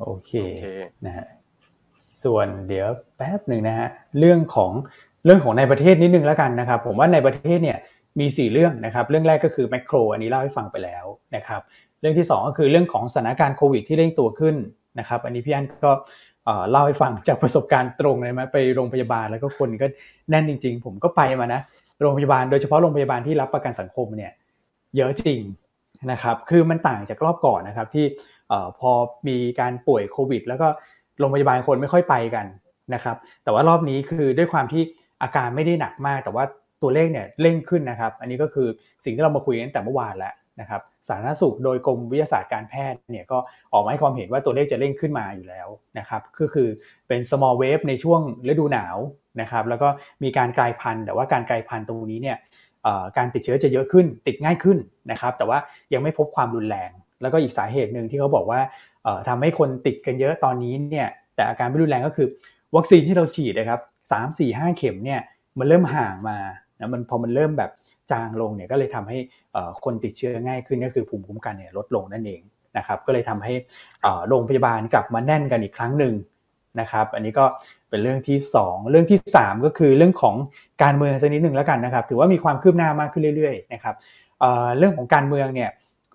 [0.00, 0.62] โอเคโอเค
[1.06, 1.26] นะฮะ
[2.22, 3.88] ส่วนเดี๋ยวแป๊บหนึ่งนะฮะ
[4.18, 4.72] เรื่องของ
[5.24, 7.78] เรื่องของในประเทศนิดนึงแล้วกันนะครับ ผมว่าในประเทศเนี่ย
[8.20, 11.04] มี 4 เรื่องนะครับ เรื่องแรกก็คือแมกโรอันนี้เล่าให้ฟังไปแล้ว
[11.36, 11.60] นะครับ
[12.00, 14.56] เรื่องที่ 2 ก็คือเรื่องของสถานการณ์โควิดที่เร่งตัวขึ้น
[14.98, 15.92] นะครับ อันนี้พี่อันก็
[16.70, 19.86] เล่าให้ฟังจากประสบการณ์ตรงเลยไหมไปโรงพยาบาลแล้วก็คนก็
[20.30, 21.60] แน่นจริง ๆ ผมก็ไปมานะ
[22.00, 24.32] โรงพยาบาลโดยเฉพาะโรงพยาบาลที่รับประกันสังคมเนี่ย
[24.96, 25.40] เยอะจริง
[26.10, 28.04] นะครับ คือมันต่างจากรอบก่อนนะครับที่
[28.80, 28.90] พอ
[29.28, 30.68] มีการป่วยโควิด แล้วก็
[31.18, 32.46] โรงพยาบาลคนไม่ค่อยไปกัน
[32.94, 34.82] นะครับ แต่ว่ารอบนี้คือด้วยความที่
[35.22, 36.44] อาการไม่ได้หนักมาก แต่ว่า
[36.82, 38.68] ตัวเลขเนี่ยเร่งขึ้นนะครับ อันนี้ก็คือ
[39.04, 43.38] สิ่งที่เรามาคุยกันตั้งแต่เมื่อวานแล้วนะครับสาธารณสุขโดยกรมวิทยาศาสตร์การแพทย์เนี่ยก็
[43.72, 45.68] ออกมาให้ความเห็นว่าตัวเลขจะเร่งขึ้นมาอยู่แล้ว
[45.98, 46.68] นะครับก็คือ
[47.08, 48.96] เป็น small wave ในช่วงฤดูหนาว
[49.40, 49.88] นะครับแล้วก็
[50.22, 52.36] มีการกลายพันธุ์ แต่ว่าการกลายพันธุ์ตรงนี้เนี่ย
[53.16, 54.78] การติดเชื้อจะเยอะขึ้นติดง่ายขึ้น
[55.10, 55.58] นะครับแต่ว่า
[55.92, 56.90] ยังไม่พบความรุนแรง
[57.22, 58.60] แล้วก็อีกสาเหตุหนึ่งที่เขาบอกว่า
[59.04, 62.28] เอ่อทำให้คนติดกันเยอะตอนนี้เนี่ยแต่อาการไม่รุนแรงก็คือ
[62.76, 63.80] วัคซีนที่เราฉีดนะครับ
[64.12, 65.20] สามสี่ห้าเข็มเนี่ย
[65.58, 66.36] มันเริ่มห่างมา
[66.82, 67.70] นะมันพอมันเริ่มแบบ
[68.10, 69.18] จางลงเนี่ยก็เลยทำให้
[69.84, 72.40] คนติดเชื้อง่ายขึ้นก็คือภูมิคุ้มกันเนี่ยลดลงนั่นเอง
[72.76, 73.52] นะครับก็เลยทำให้
[74.28, 76.14] โรงพยาบาลกลับมาแน่นกันอีกครั้งหนึ่ง
[76.80, 77.44] นะครับอันนี้ก็
[77.90, 80.36] เป็นเรื่องที่ 2 เรื่องที่ 3 ก็คือเรื่องของ
[80.82, 83.94] การเมืองสักนิดหนึ่งแล้วกันนะครับถือว่ามีความคืบหน้ามากขึ้นเรื่อยๆนะครับ
[84.40, 85.70] เเรื่องของการเมืองเนี่ย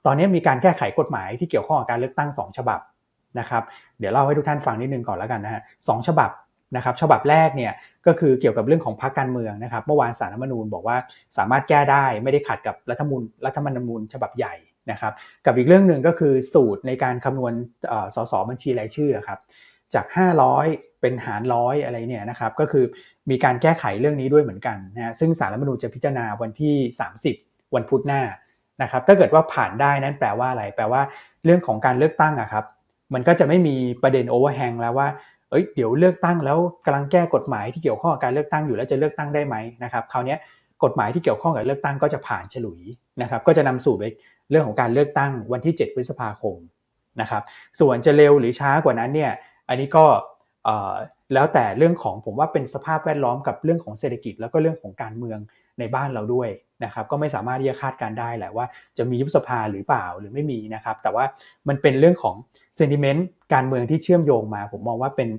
[0.05, 2.79] ตอนนี้มีการแก้ไขกฎหมายที่เกี่ยวข้องกับการเลือกตั้ง 2 ฉบับ
[3.39, 3.63] นะครับ
[3.99, 6.29] เดี๋ยวเล่าให้ทุกท่านฟังนิดนึงก่อนแล้วกันนะฮะสองฉบับ
[6.75, 7.73] นะครับฉบับแรกเนี่ย
[8.07, 10.97] ก็คือเกี่ยวกับเรื่องของพรรคการเมืองนะครับ เมื่อวานสารรัฐมนูญบอกว่า
[11.37, 14.55] สามารถแก้ได้ไม่ได้ขัดกับรัฐมนูญรัฐธรรมนูญฉบับใหญ่
[14.91, 15.13] นะครับ
[15.45, 17.53] กับอีกเรื่องหนึ่งก็คือสูตรในการคำนวณ
[17.87, 19.39] เอ่อสสบัญชีรายชื่อครับ
[19.93, 20.05] จาก
[20.53, 22.85] 500 เป็นหารร้อยอะไรเนี่ยนะครับก็คือ
[23.29, 26.75] มีการแก้ไขเรื่องนี้ด้วยเหมือนกันนะฮะซึ่งสารรัฐมนูญจะพิจารณาวันที่
[27.25, 28.21] 30 วันพุธหน้า
[28.81, 31.01] นะครับถ้าเกิดว่าผ่านได้นั้นแปลว่าอะไร แปลว่า
[31.45, 32.65] เรื่องของการเลือกตั้งอะครับ
[33.13, 35.07] มันก็จะไม่มีประเด็นโอเวอร์แฮงแล้วว่า
[35.49, 40.35] เอ้ยเดี๋ยวเลือกตั้งแล้วกำลังแก้กฎหมายที่เกี่ยวข้องกับการเลือกตั้งอยู่แล้วจะเลือกตั้งได้ไหมนะครับคราวนี้
[40.83, 42.81] กฎหมายที่เกี่ยวข้องกับเลือกตั้งก็จะผ่านฉลุย
[43.21, 44.03] นะครับ ก็จะนำสู่ไป
[44.49, 46.55] เรื่องของการเลือกตั้งวันที่ 7 พฤษภาคม
[47.21, 47.43] นะครับ
[47.79, 49.31] ส่วนจะเร็วหรือช้ากว่านั้นเนี่ย
[49.69, 50.05] อันนี้ก็
[51.33, 55.39] แล้วแต่เรื่องของผมว่าเป็นสภาพแวดล้อมกับเรื่องของเศรษฐกิจ แล้วก็เรื่องของการเมือง
[55.79, 56.49] ในบ้านเราด้วย
[56.83, 58.65] นะครับ ก็ไม่สามารถที่จะคาดการได้แหละว่า
[58.97, 61.25] จะมียุบสภาหรือเปล่าหรือไม่มีนะครับ แต่ว่า
[61.67, 62.35] มันเป็นเรื่องของ
[62.77, 65.29] เซนติเมนต์การเมืองที่เชื่อมโยงมา ผมมองว่าเป็น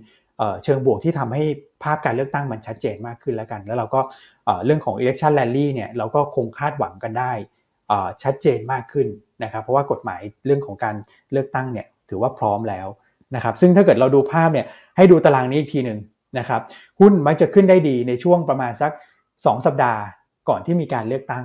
[0.64, 1.44] เชิงบวกที่ทำให้
[1.82, 4.00] ภาพการเลือกตั้งมันชัดเจนมากขึ้นแล้วกัน แล้วเราก็
[4.64, 7.32] เรื่องของ election rally เนี่ยเราก็คงคาดหวังกันได้
[8.22, 9.06] ชัดเจนมากขึ้น
[9.44, 10.94] นะครับ เพราะว่ากฎหมายเรื่องของการ
[11.32, 12.86] เลือกตั้งเนี่ยถือว่าพร้อมแล้ว
[13.34, 14.66] นะครับ ซึ่งถ้าเกิดเราดูภาพเนี่ย
[14.96, 15.98] ให้ดูตารางนี้อีกทีหนึ่ง
[16.38, 16.60] นะครับ
[17.00, 18.92] หุ้นมักจะขึ้นได้ดีในช่วงประมาณสัก
[19.28, 20.00] 2 สัปดาห์
[20.48, 21.44] ก่อนที่มีการเลือกตั้ง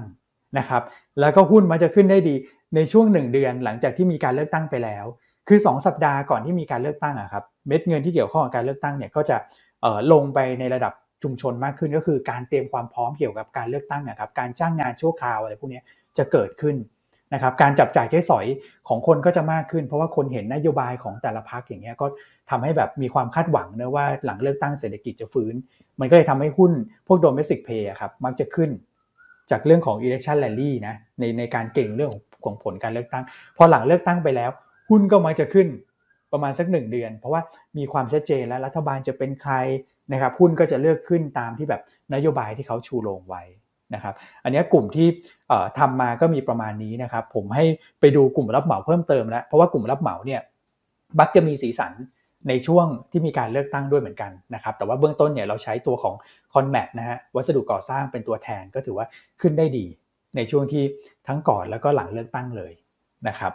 [0.57, 0.83] นะครับ
[1.19, 2.35] แล้วก็หุ้นมักจะขึ้นได้ดี
[2.75, 5.05] ในช่วง 1 เดือนหลังจากที่มีการเลือกตั้งไปแล้ว
[5.47, 9.37] คือ 2 สัปดาห์ก่อนที่มีการเลือกตั้งอะครับเม็ดเงินที่เกี่ยวข้องกับการเลือกตั้งเนี่ยก็จะ
[10.11, 15.81] ลงไปในระดับชุมชนมากขึ้นก็คือการเตรียมความพร้อมเกี่ยวกับการเลือกตั้งนะครับการจ้างงานชั่วคราวอะไรพวกนี้
[16.17, 16.75] จะเกิดขึ้น
[17.33, 18.45] นะครับการจับจ่ายใช้สอย
[18.87, 22.07] ของคนก็จะมากขึ้น เพราะว่าคนเห็นนโยบายของแต่ละพรรคอย่างเงี้ยก็
[22.49, 25.53] ทำให้แบบมีความคาดหวังนะว่าหลังเลือกตั้งเศรษฐกิจจะฟื้น
[25.99, 26.71] มันก็เลยทำให้หุ้น
[27.07, 28.69] พวก domestic pay ครับมักจะขึ้น
[29.51, 32.11] จากเรื่องของ election rally นะในในการเก่งเรื่อง
[32.45, 33.23] ของผลการเลือกตั้ง
[33.57, 34.51] พอหลังเลือกตั้งไปแล้ว
[34.89, 35.67] หุ้นก็มักจะขึ้น
[36.31, 37.41] ประมาณสักหนึ่งเดือน เพราะว่า
[37.77, 39.53] มีความชัดเจนแล้วรัฐบาลจะเป็นใคร
[40.11, 41.81] นะครับหุ้นก็จะเลือกขึ้นตามที่แบบ
[42.13, 43.43] นโยบายที่เขาชูโรงไว้
[43.93, 44.13] นะครับ
[44.43, 45.07] อันนี้กลุ่มที่
[45.79, 47.65] ทำมาก็มีประมาณนี้นะครับ ผมให้
[47.99, 50.41] ไปดูกลุ่มรับเหมาเพิ่มเติมแล้วเพราะว่ากลุ่มรับเหมาเนี่ย
[51.19, 51.93] บักจะมีสีสัน
[52.49, 56.15] ในช่วงที่มีการเลือกตั้งด้วยเหมือนกันนะครับแต่ว่าเบื้องต้นเนี่ยเราใช้ตัวของ
[56.53, 59.05] c o n m a t นะฮะวัสดุก่อสร้างเป็นตัวแทนก็ถือว่า
[59.41, 59.85] ขึ้นได้ดี
[60.35, 60.83] ในช่วงที่
[61.27, 62.73] ทั้งก่อนแล้วก็หลังเลือกตั้งเลย
[63.27, 63.53] นะครับ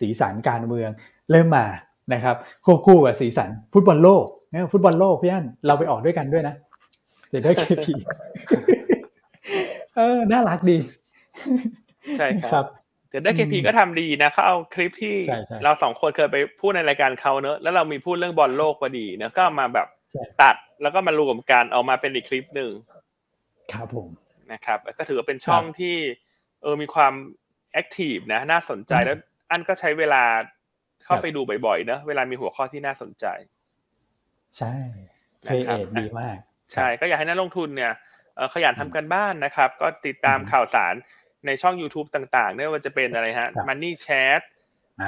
[0.00, 0.90] สีสันการเมือง
[1.30, 1.66] เริ่มมา
[2.14, 6.54] นะครับควบคู่กับสีสันฟุตบอลโลกนะฟุตบอลโลกพี่อันเราไปออกด้วยกันด้วยนะ
[7.32, 7.94] จะได้เคพี
[9.96, 10.78] เออน่ารักดี
[12.16, 12.64] ใช่ครับ
[13.10, 15.14] เดี๋ยวได้เคพีก็ทำดีนะเขาเอาคลิปที่
[15.64, 19.86] เราสองคนเคยไปพูดในรายการเขาเนอะแล้วเรามีพูดเรื่องบอลโลกพอดีเนอะก็มาแบบ
[20.42, 22.70] ตัดแล้วก็มารวมกันออกมาเป็นอีกคลิปหนึ่ง
[23.72, 24.08] ครับผม
[24.52, 25.96] นะครับ ก็ถือว่าเป็นช่องที่
[26.62, 27.12] เออมีความ
[27.72, 29.18] แอคทีฟนะ น่าสนใจแล้ว
[29.50, 30.22] อันก็ใช้เวลา
[31.04, 33.26] เข้าไปดูบ่อยๆเนอะเวลามีหัวข้อที่น่าสนใจ
[34.58, 34.74] ใช่
[35.42, 35.48] เพ
[35.84, 36.36] จดีมาก
[36.72, 37.92] ใช่ก็อยากให้นักลงทุนเนี่ย
[38.54, 40.94] ขยันทำกันบ้านนะครับ ก็ติดตามข่าวสาร
[41.46, 44.40] ในช่อง YouTube ต่างๆไม่ว่าจะเป็นอะไรฮะ Money Chat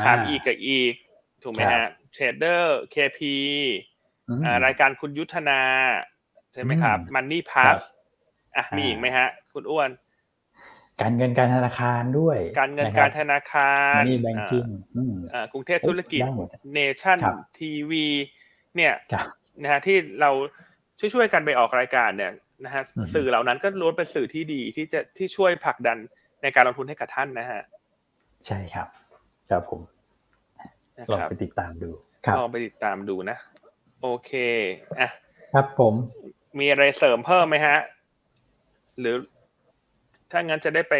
[0.04, 0.94] ถามอีกกับอีก
[1.42, 1.86] ถูกไหมฮะ
[2.16, 2.64] Trader
[2.94, 3.20] KP
[4.66, 5.62] รายการคุณยุทธนา
[6.52, 7.78] ใช่ไหมครับ Money Pass
[8.56, 9.90] อะมีอีกไหมฮะ คุณอ้วน
[11.02, 14.68] การเงินการธนาคารด้วย การเงินการธนาคาร Money Banking
[15.52, 16.22] กรุงเทพธุรกิจ
[16.76, 17.18] Nation
[17.58, 17.92] TV
[18.76, 18.94] เนี่ย
[19.62, 20.30] นะฮะที่เรา
[21.00, 22.32] ช่วยๆกันไปออกรายการเนี่ย
[22.64, 22.82] นะฮะ
[23.14, 25.98] สื่อเหล่านั้นก็ล้วนเป็นสื่อที่ดีที่จะที่ช่วยผลักดัน
[26.42, 27.62] ในการลงทุนให้กับท่านนะฮะ
[28.46, 28.88] ใช่ครับ
[29.50, 29.80] ครับผม
[31.12, 31.90] ลองไปติดตามดู
[32.38, 33.36] ลองไปติดตามดูนะ
[34.02, 34.32] โอเค
[35.00, 35.10] อะ
[35.54, 35.94] ครับผม
[36.58, 37.78] มีอะไรเสริมเพิ่มไหมฮะ
[39.00, 39.16] หรือ
[40.30, 40.94] ถ้างั้นจะได้ไป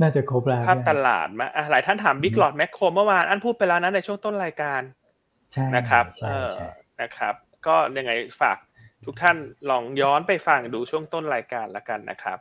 [0.00, 4.82] น่าจะครบแล้วภาพตลาดมาอะหลายท่านถามบิ๊กหลอดแมคโครเมื่อวานอันพูดไปแล้วนะในช่วงต้นรายการ
[5.52, 6.32] ใช่นะครับใช่
[7.02, 7.34] นะครับ
[7.66, 8.58] ก็ยังไงฝาก
[9.04, 9.36] ทุกท่าน
[9.70, 12.38] ลองย้อนไปฟังดูช่วงต้นรายการละกันนะครับ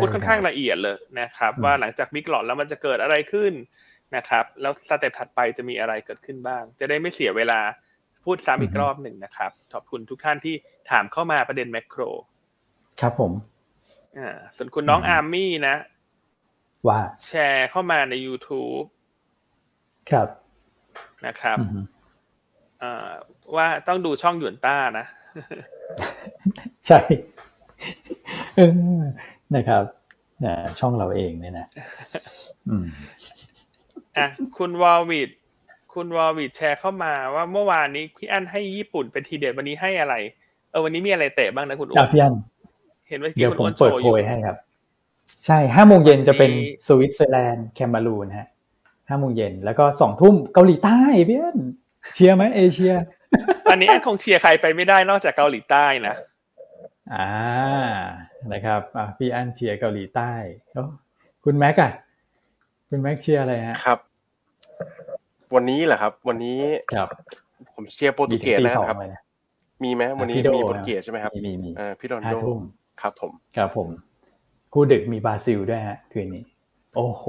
[0.00, 3.52] พูดค่อนข้างละเอียดเลยนะครับ ว่าหลังจาก big lot แล้วมันจะเกิดอะไรขึ้น
[4.16, 7.60] นะครับ แล้ว step ถัดไปจะมีอะไรเกิดขึ้นบ้าง จะได้ไม่เสียเวลา
[8.24, 10.54] พูดซ้ำอีกรอบหนึ่งนะครับ ขอบคุณทุกท่านที่
[10.90, 12.02] ถามเข้ามาประเด็น macro
[13.00, 13.32] ครับผม
[14.18, 15.76] อ่าส่วนคุณน้องอาร์มี่นะ
[16.88, 18.84] ว่า แชร์เข้ามาใน YouTube
[20.10, 20.28] ครับ
[21.26, 21.58] นะครับ
[22.82, 23.10] อ่า
[23.56, 25.06] ว่าต้องดูช่องหยวนต้านะ
[26.86, 27.00] ใช่
[28.56, 28.60] เอ
[28.98, 29.02] อ
[29.54, 29.84] นะครับ
[30.78, 31.68] ช่องเราเองเนี่ยนะ
[32.68, 32.86] อืม
[34.18, 34.26] อะ
[34.58, 35.30] คุณวอลวิด
[35.94, 40.14] คุณวอลวิดแชร์เข้ามาว่าเมื่อวานนี้พี่อันให้ญี่ปุ่นเป็นทีเด็ดวันนี้ให้อะไร
[40.70, 42.34] เออวันนี้มีอะไรเตะบ้างนะคุณอ้วนพี่อัน
[43.08, 44.56] เห็นว่าเดี๋ยวผมเปิดโพยให้ครับ
[45.46, 46.50] ใช่ห้าโมงเย็นจะเป็น
[46.86, 48.48] สวิตเซอร์แลนด์แคเมอรูนฮะ
[49.08, 51.58] ห้าโมงเย็นแล้วก็สองทุ่มเกาหลีใต้พี่อัน
[52.14, 52.94] เชียร์ไหมเอเชีย
[53.70, 56.14] อันนี้แอนคงเชียร์ใครไปไม่ได้นอกจากเกาหลีใต้นะ
[57.14, 57.28] อ่า
[58.52, 60.32] นะครับอ่าพี่อันเชียร์เกาหลีใต้
[61.44, 61.92] คุณแม็กอะ
[62.90, 63.98] คุณแม็กเชียร์อะไรฮะครับ
[65.54, 66.60] วันนี้แหละครับ วันนี้
[66.92, 67.08] ครับ
[67.74, 68.96] ผมเชียร์โปรตุเกสนะครับ
[69.84, 72.36] มีไหมวันนี้มีโปรตุเกสใช่ไหมครับมีมีอ่าพี่ดอนโด
[73.00, 73.88] ครับผม ครับผม
[74.72, 76.44] คู่ดึกมีบราซิลด้วยฮะคืนนี้
[76.96, 77.24] โอ้โห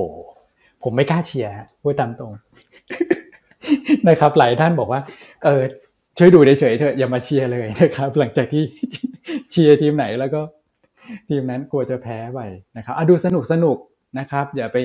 [0.83, 1.51] ผมไม่กล้าเชียร์
[1.81, 2.31] พูดตามตรง
[4.09, 5.01] นะครับ หลายท่านบอกว่า
[5.43, 5.61] เออ
[6.17, 8.63] ช่วยดูเฉยเถอะอย่ามาเชียร์เลยนะครับ หลังจากที่
[9.51, 10.41] เชียร์ทีมไหนแล้วก็
[11.29, 12.39] ทีมนั้นกลัวจะแพ้ไป
[12.77, 13.77] นะครับดูสนุกสนุก
[14.19, 14.77] นะครับ อย่าไป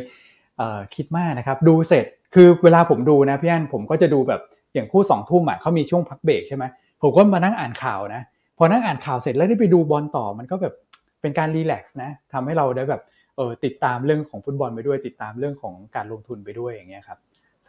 [0.95, 2.05] คิดมากนะครับ ดูเสร็จ
[2.35, 4.41] คือเวลาผมดูนะพี่อันผมก็จะดูแบบ
[4.75, 6.65] อย่างคู่สองทุ่มอะเขามีช่วงพักเบรกใช่ไหม
[7.03, 10.75] ผมก็มานั่งอ่านข่าวนะพ อนั่งอ่านข่าวเสร็จแล้วได้ไปดูบอลต่อมันก็แบบ
[11.21, 13.03] เป็นการรีแลกซ์นะทำให้เราได้แบบ
[13.37, 17.19] เออติดตามเรื่องของฟุตบอลไปด้วย ติดตามเรื่องของการลงทุนไปด้วยอย่างเงี้ยครับ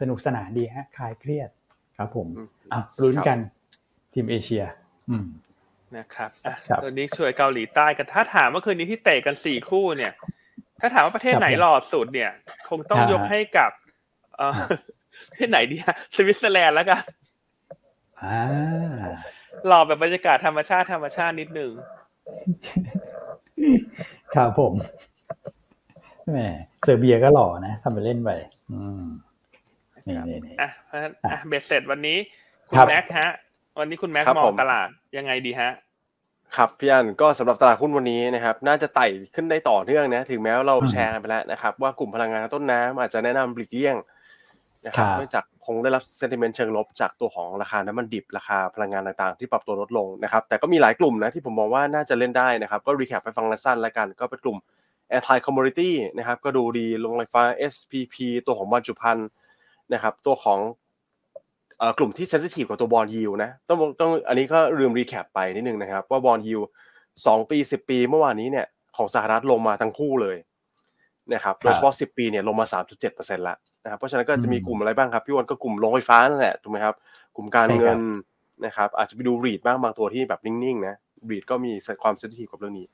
[0.00, 1.50] สนุกสนานดีฮะคลายเครียด
[1.96, 2.26] ครับผม
[2.72, 3.38] อะรุ้นกัน
[4.12, 4.64] ทีมเอเชีย
[5.10, 5.26] อืม
[5.96, 10.12] นะครับอะตอนนี้ช่วยเกาหลีใต้กันถ้าถามว่าคืนนี้ที่เตะกันสี่คู่เนี่ย
[10.80, 12.30] ถ้าถามว่าประเทศไหนหล่อสุดเนี่ย
[12.68, 13.70] คงต้องยกให้กับ
[14.36, 14.60] เออ
[15.28, 17.02] ประเทศไหนดีฮะสวิตเซอร์แลนด์แล้วกัน
[18.22, 18.42] อ่า
[19.66, 21.70] หล่อแบบบรรยากาศธรรมชาติธรรมชาตินิดนึง
[24.34, 24.72] ครับผม
[26.30, 26.38] แหม
[26.82, 28.30] เซอร์เบียก็หล่อนะทำไปเล่นไป
[28.70, 29.04] อืม
[30.06, 32.18] นี่นี่นี่อะเพราะฉะนั้นอะเบ็ดเสร็จวันนี้
[32.68, 33.30] คุณครับแม็กฮะ
[33.78, 35.70] วันนี้คุณแม็กครับมองผมตลาดยังไงดีฮะ
[36.56, 43.96] ครับพี่อันก็สำหรับตลาดหุ้นวันนี้นะครับ น่าจะไต่ขึ้นได้ต่อเนื่องนะ ถึงแม้ว่าเราอืมแชร์กันไปแล้วนะครับ ว่ากลุ่มพลังงานต้นน้ำอาจจะแนะนำหลีกเลี่ยง
[44.86, 54.58] นะครับครับเนื่องจาก คงได้รับ sentiment เชิงลบจากตัวของราคาน้ำมันดิบราคาพลังงานต่างๆ ที่ปรับตัวลดลงนะครับแต่ก็มีหลายกลุ่มนะที่ผมมองว่าน่าจะเล่นได้นะครับก็ recap ไปฟังสั้นๆแล้วกันก็เป็นกลุ่ม
[55.16, 57.42] anti commodity นะครับก็ดูดีโรงไฟฟ้า
[57.72, 58.14] SPP
[58.46, 59.28] ตัวของบรรจุภัณฑ์
[59.92, 60.60] นะครับตัวของ
[61.98, 66.60] กลุ่มที่ sensitive กับตัว bond yield นะต้องต้องอันนี้ก็ลืม recap ไปนิดนึงนะครับว่า bond yield
[67.26, 70.36] สองปีสิบปีเมื่อวานนี้เนี่ยของสหรัฐลงมาทั้งคู่เลย
[71.34, 76.94] นะครับโดยเฉพาะสิบปีเนี่ยลงมาสามจุดเจ็ดเปอร์เซ็นต์ละ นะครับเพราะฉะนั้นก็จะมีกลุ่มอะไรบ้างครับพี่อันก็กลุ่มโรงไฟฟ้านั่นแหละถูกไหมครับ
[77.36, 77.98] กลุ่มการเงิน
[78.66, 80.94] นะครับ อาจจะไปดู REIT บ้างบางตัวที่แบบนิ่งๆนะ
[81.30, 81.72] REIT ก็มี
[82.02, 82.86] ความ sensitive กับเรื่องนี้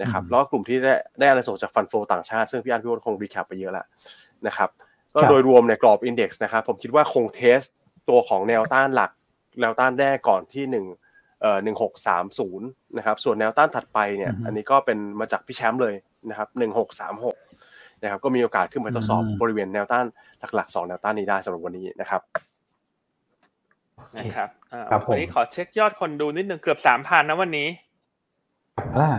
[0.00, 3.86] นะครับอืมแล้วก็กลุ่มที่ได้ได้อานิสงส์จาก fund flow ต่างชาติ ซึ่งพี่อันพี่อันคง recap ไปเยอะแล้ว
[4.46, 4.68] นะครับ
[5.14, 7.60] ก็ครับโดยรวมเนี่ยกรอบ index นะครับผมคิดว่าคง test
[8.08, 9.10] ตัวของแนวต้านหลัก
[9.60, 10.86] แนวต้านแรกก่อนที่หนึ่ง
[11.40, 12.66] เอ่อหนึ่งหกสามศูนย์
[12.96, 15.94] นะครับส่วนแนวต้านถัดไปเนี่ยอือฮึอันนี้ก็เป็นมาจากพี่แชมป์เลย
[16.30, 17.36] นะครับหนึ่งหกสามหก
[18.02, 20.04] นะครับก็มีโอกาสขึ้นไปทดสอบอืมบริเวณแนวต้าน
[20.54, 22.20] หลักๆสองแนวต้านนี้ได้สำหรับวันนี้นะครับ
[23.96, 27.68] โอเคนะครับอ่าครับผมวันนี้ขอเช็คยอดคนดูนิดนึงเกือบสามพันนะวันนี้
[28.98, 29.10] อ่า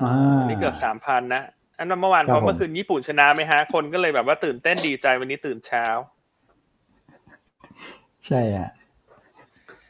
[0.00, 1.42] อ่าอ่าวันนี้เกือบสามพันนะ
[1.78, 5.84] อันนั้นเมื่อวานครับเพราะเมื่อผมคืนญี่ปุ่นชนะไหมฮะ คนก็เลยแบบว่าตื่นเต้นดีใจวันนี้ตื่นเช้า
[8.26, 8.68] ใช่อะ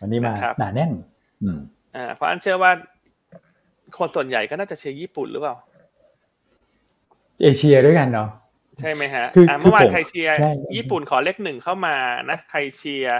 [0.00, 0.90] วันนี้มานะครับหนาแน่น
[1.42, 1.58] อืม
[1.96, 2.70] อ่าเพราะอันเชื่อว่า
[3.98, 5.54] คนส่วนใหญ่ก็น่าจะเชียร์ญี่ปุ่นหรือเปล่า
[7.42, 8.28] เอเชียด้วยกันเนาะ
[8.80, 11.96] ใช่ไหมฮะคืออ่าเมื่อวานคือผมใครเชียร์ใช่ญี่ปุ่นขอเลขหนึ่งเข้ามา
[12.30, 13.18] นะใครเชียร์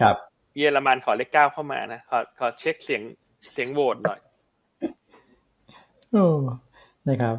[0.00, 0.16] ครับ
[0.56, 3.02] เยอรมันขอเลขเก้าเข้ามานะขอขอเช็คเสียง
[3.52, 4.20] เสียงโหวตหน่อย
[6.12, 6.26] โอ้
[7.08, 7.36] นะครับ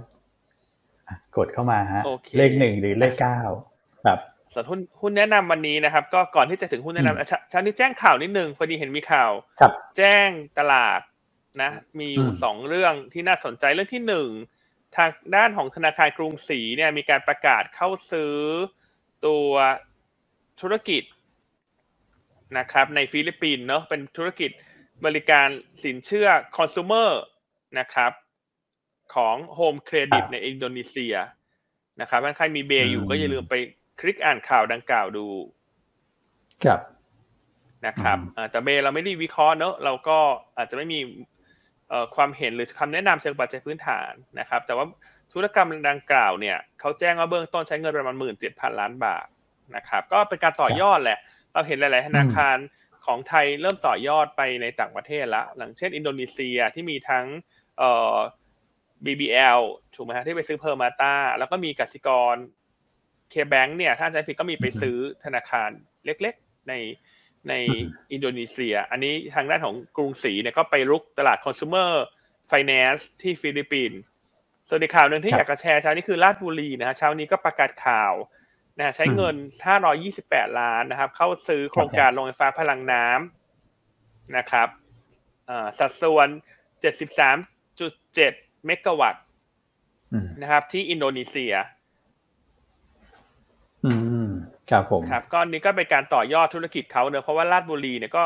[1.08, 3.40] อะกดเข้ามาฮะโอเคเลขหนึ่งหรือเลขเก้า
[4.06, 4.20] ครับ
[4.54, 11.00] ส่วนหุ้นหุ้นแนะนำวันนี้นะครับ ก็ก่อนที่จะถึงหุ้นแนะอืมนำอะเช้าเช้านี้แจ้งข่าวนิดนึงพอดีเห็นมีข่าวครับ แจ้งตลาด
[11.62, 14.30] นะ มีอยู่อืมสองเรื่องที่น่าสนใจเรื่องที่หนึ่ง
[14.96, 18.36] ทางด้านของธนาคารกรุงศรีเนี่ยมีการประกาศเข้าซื้อ
[19.26, 19.50] ตัว
[20.62, 21.04] ธุรกิจ
[22.58, 24.52] นะครับในฟิลิปปินส์เนาะเป็นธุรกิจ
[25.06, 25.48] บริการ
[25.84, 26.28] สินเชื่อ
[26.58, 27.10] คอน sumer
[27.80, 28.12] นะครับ
[29.16, 31.16] ของ Home Credit ครับในอินโดนีเซีย
[32.02, 33.56] นะครับถ้าใครมีเบย์อยู่อืมก็อย่าลืมไป
[34.00, 35.26] คลิกอ่านข่าวดังกล่าวดู
[36.64, 36.80] ครับ
[37.86, 40.18] นะครับอืมอ่าแต่เบย์เราไม่ได้วิเคราะห์เนอะเราก็
[40.58, 41.18] อาจจะไม่มีเอ่อ
[42.16, 44.86] ความเห็นหรือคำแนะนำเชิงปัจจัยพื้นฐานนะครับ แต่ว่า
[45.34, 49.26] ธุรกรรมดังกล่าวเนี่ยเขาแจ้งว่าเบื้องต้นใช้เงินประมาณหมื่นเจ็ดพันล้านบาท
[49.76, 51.20] นะครับ ก็เป็นการต่อยอดแหละ
[51.54, 52.58] เราเห็นหลาย ๆ ธนาคาร
[53.06, 57.26] ของไทยเริ่มต่อยอดไปในต่างประเทศละหลังเช่น อินโดนีเซียที่มีทั้ง
[57.78, 58.16] เอ่อ
[59.06, 59.60] BBL
[59.96, 62.36] ถูกไหมฮะที่ไปซื้อ Permata แล้วก็มีกสิกร
[63.30, 65.70] KBank เนี่ยถ้าจำไม่ผิดก็มีไปซื้อธนาคาร
[66.06, 66.74] เล็ก ๆ ใน
[67.48, 67.84] ในอืม
[68.14, 71.92] อินโดนีเซีย อันนี้ทางด้านของกรุงศรีเนี่ยก็ไปรุกตลาด consumer
[72.52, 74.00] finance ที่ฟิลิปปินส์
[74.70, 78.14] ส่วนอีกข่าวหนึ่งที่ครับอยากจะแชร์เช้านี้คือราชบุรีนะฮะเช้านี้ก็ประกาศข่าว
[78.78, 79.36] นะฮะใช้เงิน
[79.98, 84.68] 528 ล้านนะครับ เข้าซื้อโครงการโรงไฟฟ้าพลังน้ำนะครับ
[85.50, 86.28] อ่าสัดส่วน
[87.48, 88.16] 73.7
[88.66, 89.24] เมกะวัตต์
[90.14, 91.54] อืมนะครับ ที่อินโดนีเซีย
[93.86, 94.19] อืม
[94.70, 98.26] ครับผมครับก็อันนี้ก็เป็นการต่อยอดธุรกิจเขาเนอะเพราะว่าราชบุรีเนี่ยก็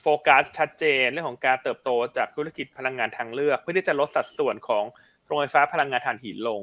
[0.00, 4.84] โฟกัสชัดเจนเรื่องของการเติบโตจากธุรกิจพลังงานทางเลือก เพื่อที่จะลดสัดส่วนของ
[5.26, 6.60] โรงไฟฟ้าพลังงานถ่านหินลง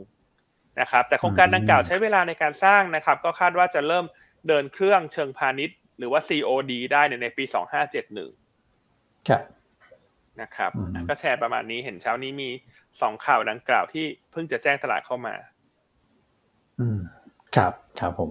[0.79, 4.05] นะครับ แต่โครงการดังกล่าวใช้เวลาในการสร้างนะครับ ก็คาดว่าจะเริ่ม
[4.47, 7.43] เดินเครื่องเชิงพาณิชย์ หรือว่า COD ได้ในในปี
[8.15, 9.43] 2571ครับ
[10.41, 12.49] นะครับอืมก็แชร์ประมาณนี้เห็นเช้านี้มี
[13.01, 15.35] สองข่าวดังกล่าวที่เพิ่งจะแจ้งตลาดเข้ามา
[16.79, 16.99] อืม
[17.55, 18.29] ครับครับผม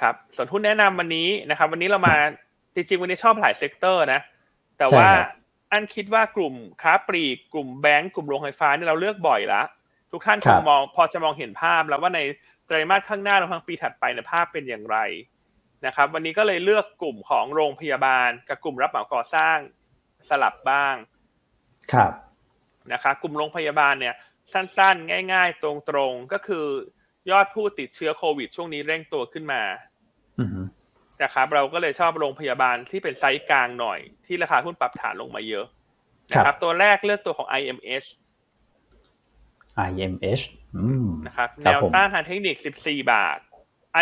[0.00, 2.16] ครับส่วนหุ้นแนะนำวันนี้นะครับ วันนี้เรามา
[2.74, 4.20] จริงๆวันนี้ชอบหลาย sector นะ
[4.78, 5.26] แต่ใช่ว่าครับ
[5.72, 9.62] อันคิดว่ากลุ่มค้าปลีกกลุ่มแบงก์กลุ่มโรงไฟฟ้านี่เราเลือกบ่อยละ
[10.12, 12.20] ทุกท่านคครังบมองพอจะมองเห็นภาพแล้วว่าใน
[12.66, 14.98] ไตรมาสข้างหน้ารวมทั้งปีถัดไปเนี่ยภาพเป็นอย่างไร
[15.86, 19.56] นะครับ วันนี้ก็เลยเลือกกลุ่มของโรงพยาบาล กับกลุ่มรับเหมาก่อสร้าง
[20.28, 20.94] สลับบ้าง
[21.92, 22.12] ครับ
[22.92, 24.14] นะครับกลุ่มโรงพยาบาลเนี่ย
[24.52, 25.64] สั้นๆ ง่าย ๆ ต
[25.96, 26.66] รงๆก็คือ
[27.30, 29.62] ยอดผู้ติดเชื้อโควิด ช่วงนี้เร่งตัวขึ้นมา
[30.38, 30.48] อืม
[31.22, 35.66] นะครับ เราก็เลยชอบโรงพยาบาลที่เป็นไซส์กลางหน่อย ที่ราคาหุ้นปรับฐานลงมาเยอะ
[36.30, 38.08] นะครับ ตัวแรกเลือกตัวของ IMH
[39.88, 40.44] IMH
[40.76, 43.38] อืมนะครับครับผม แนวต้านทางเทคนิค 14 บาท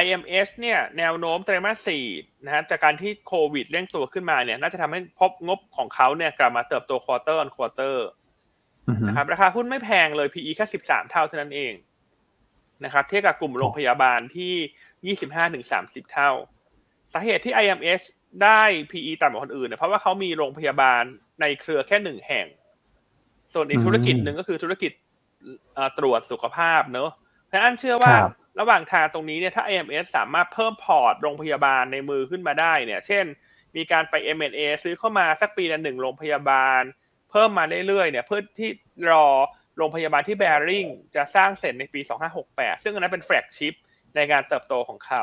[0.02, 8.06] IMH เนี่ยแนวโน้มไตรมาส 4 นะฮะจากการที่โควิดเร่งตัวขึ้นมาเนี่ย น่าจะทำให้พบงบของเขาเนี่ยกลับมาเติบโต quarter on quarter
[8.88, 11.72] อืมนะครับราคาหุ้นไม่แพงเลย PE แค่ 13 เท่าเท่านั้นเอง
[12.84, 15.16] นะครับเทียบกับกลุ่มโรงพยาบาลที่
[15.64, 16.30] 25-30 เท่า
[17.14, 18.04] สาเหตุที่ IMH
[18.42, 21.02] ได้ PE ต่ำกว่าคนอื่นเนี่ยเพราะว่าเขามีโรงพยาบาล
[21.40, 22.46] ในเครือแค่หนึ่งแห่ง
[23.54, 24.92] ส่วนอีกธุรกิจหนึ่งก็คือธุรกิจ
[25.98, 27.10] ตรวจสุขภาพเนอะ
[27.48, 28.14] เพราะอันเชื่อว่า
[28.60, 33.24] ระหว่างทางตรงนี้เนี่ยถ้า IMH สามารถเพิ่มพอร์ตโรงพยาบาลในมือขึ้นมาได้เนี่ย เช่น
[33.76, 36.82] มีการไป M&A ซื้อเข้ามาสักปีละหนึ่งโรงพยาบาล
[37.30, 38.70] เพิ่มมาเรื่อยๆเนี่ย เพื่อที่
[39.10, 39.26] รอ
[39.76, 42.00] โรงพยาบาลที่แบริ่งจะสร้างเสร็จในปี
[42.42, 43.74] 2568 ซึ่งอันนั้นเป็น flagship
[44.16, 45.22] ในการเติบโตของเขา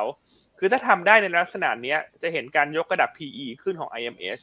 [0.60, 4.39] คือถ้าทำได้ในลักษณะนี้จะเห็นการยกระดับ PE ขึ้นของ IMH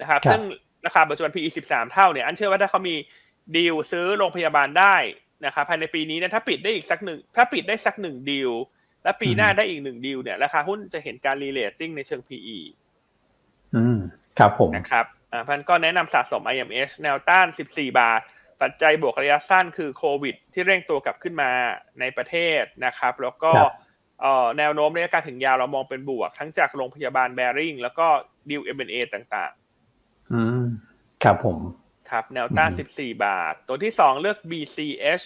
[0.00, 0.42] นะครับ ซึ่ง
[0.86, 2.96] ราคาปัจจุบัน PE 13 เท่าเนี่ย อันเชื่อว่าถ้าเขามี
[3.56, 4.96] ดีลซื้อโรงพยาบาลได้
[5.46, 8.50] นะครับภายในปีนี้เนี่ยถ้าปิดได้อีกสักหนึ่งถ้าปิดได้สักหนึ่งดีล
[9.04, 12.58] และปีหน้าได้อีกหนึ่งดีลเนี่ยราคาหุ้นจะเห็นการ re-rating ในเชิง PE
[13.74, 13.98] อืม
[14.38, 18.20] ครับผมนะครับ อ่าอันก็แนะนำสะสม IMH แนวต้าน 14 บาท
[18.62, 21.50] ปัจจัยบวกระยะสั้นคือโควิด ที่เร่งตัวกลับขึ้นมา
[22.00, 23.52] ในประเทศนะครับ แล้วก็
[24.58, 28.06] แนวโน้มระยะการถึงยาวเรามองเป็นบวก ทั้งจากโรงพยาบาลแบริ่งแล้วก็
[28.50, 30.64] ดิวเอ็มเอต่างๆ อืม
[31.24, 31.58] ครับผม
[32.10, 35.24] ครับแนวต้าน 14 บาท ตัวที่สองเลือก BCH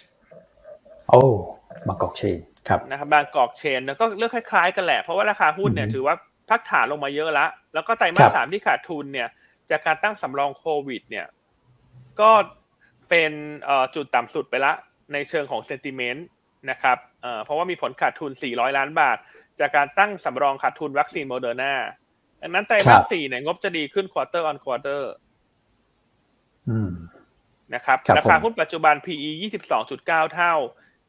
[1.09, 1.23] โอ้
[1.87, 2.39] บางกอกเชน
[2.69, 6.15] ครับนะครับบางกอกเชนแล้วก็เลือกคล้ายๆ กันแหละ เพราะว่าราคาหุ้นเนี่ยถือว่า
[6.51, 9.29] พักฐานลงมาเยอะแล้วแล้วก็ไตรมาสสามที่ขาดทุนเนี่ย
[9.71, 11.27] จากการตั้งสำรองโควิด เนี่ย
[12.21, 12.31] ก็
[13.11, 13.33] เป็น
[13.95, 14.73] จุดต่ำสุดไปละ
[15.13, 16.27] ในเชิงของ sentiment
[16.71, 16.99] นะครับ
[17.45, 19.19] เพราะว่ามีผลขาดทุน 400 ล้านบาท
[19.61, 21.75] จากการตั้งสำรองขาดทุนวัคซีนโมเดอร์นา
[22.43, 25.13] ดังนั้นไตรมาสสี่เนี่ยงบจะดีขึ้น quarter on quarter
[27.75, 29.31] นะครับราคาหุ้นปัจจุบัน PE
[29.81, 30.55] 22.9 เท่า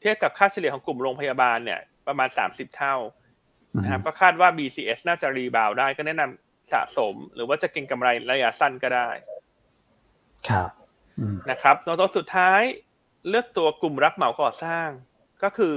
[0.02, 2.96] เทียบกับค่าเฉลี่ยของกลุ่มโรงพยาบาลเนี่ยประมาณ 30 เท่า
[3.84, 9.10] นะครับก็คาดว่า BCH น่าจะ rebound ได้ก็แนะนำ สะสม หรือว่าจะเก็งกำไรระยะสั้นก็ได้
[10.50, 10.70] ครับ
[11.50, 12.62] นะครับตัวสุดท้าย
[13.30, 14.88] เลือกตัวกลุ่มรับเหมาก่อสร้าง
[15.44, 15.76] ก็คือ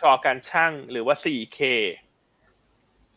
[0.00, 1.60] ชอการช่างหรือว่า 4K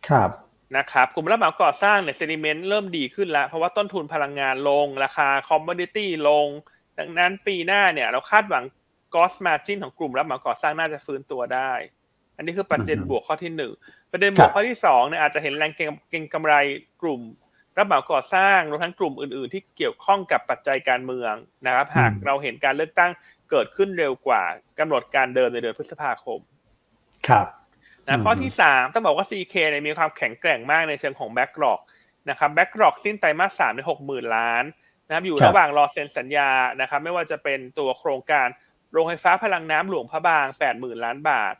[0.08, 0.30] ครับ
[0.78, 6.48] นะครับกลุ่มรับเหมาก่อสร้างเนี่ยเซนิเมนต์เริ่มดีขึ้นแล้ว เพราะว่าต้นทุนพลังงานลง ราคาคอมมอดิตี้ลง
[7.00, 8.64] ดังนั้นปีหน้าเนี่ย เราคาดหวัง
[9.16, 11.72] กอสมาจินของกลุ่มรับเหมาก่อสร้างน่าจะฟื้นตัวได้
[12.36, 13.72] อันนี้คือปัจจัยบวกข้อที่หนึ่ง
[14.12, 15.72] ประเด็นบวกข้อที่สองเนี่ยอาจจะเห็นแรง
[16.10, 16.54] เก็งกำไร
[17.02, 17.22] กลุ่ม
[17.78, 21.34] รับเหมาก่อสร้างรวมทั้งกลุ่มอื่น ๆ ที่เกี่ยวข้องกับปัจจัยการเมือง
[21.66, 23.12] นะครับ หากเราเห็นการเลือกตั้ง
[23.50, 24.44] เกิดขึ้นเร็วกว่า
[24.80, 26.40] กำหนดการเดิมในเดือนพฤษภาคม
[27.28, 27.46] ครับ
[28.08, 31.80] นะข้อที่สามต้องบอกว่า CK เนี่ยมีความแข็งแกร่งมากในเชิงของแบ็กหลอก
[32.30, 34.64] นะครับแบ็กหลอกสิ้นไตรมาสสามในหกหมื่นล้าน
[35.08, 36.50] นะครับอยู่ระหว่างรอเซ็นสัญญา
[36.82, 38.48] นะครับ ไม่ว่าจะเป็นตัวโครงการ
[38.92, 41.56] โรงไฟฟ้าพลังน้ำหลวงพระบางแปดหมื่นล้านบาท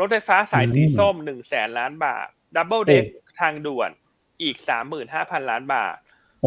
[0.00, 2.26] รถไฟฟ้าสายสีส้มหนึ่งแสนล้านบาท
[2.56, 3.04] double deck
[3.40, 3.90] ทางด่วน
[4.42, 5.96] อีกสามหมื่นห้าพันล้านบาท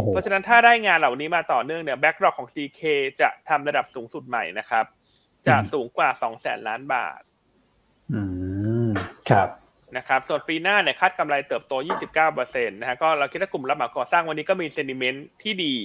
[0.07, 2.81] เพราะฉะนั้นถ้าได้งานเหล่านี้มาต่อเนื่องเนี่ย backlog ของ CK
[3.21, 4.85] จะทำระดับสูงสุดใหม่นะครับ
[5.47, 7.21] จะสูงกว่าสองแสนล้านบาท
[8.13, 8.21] อื
[8.87, 8.89] ม
[9.29, 9.49] ครับ
[9.97, 11.73] นะครับส่วนปีหน้าเนี่ยคาดกำไรเติบโต
[12.21, 15.75] 29%นะฮะก็เราคิดว่ากลุ่มรับเหมาก่อสร้างวันนี้ก็มี sentiment ที่ดี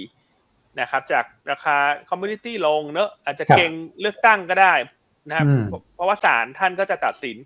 [0.80, 1.76] นะครับ จากราคา
[2.09, 4.74] commodity ลงเนอะอาจจะเก็งเลือกตั้งก็ได้
[5.28, 5.46] นะครับ
[5.94, 7.36] เพราะว่าศาลท่านก็จะตัดสิน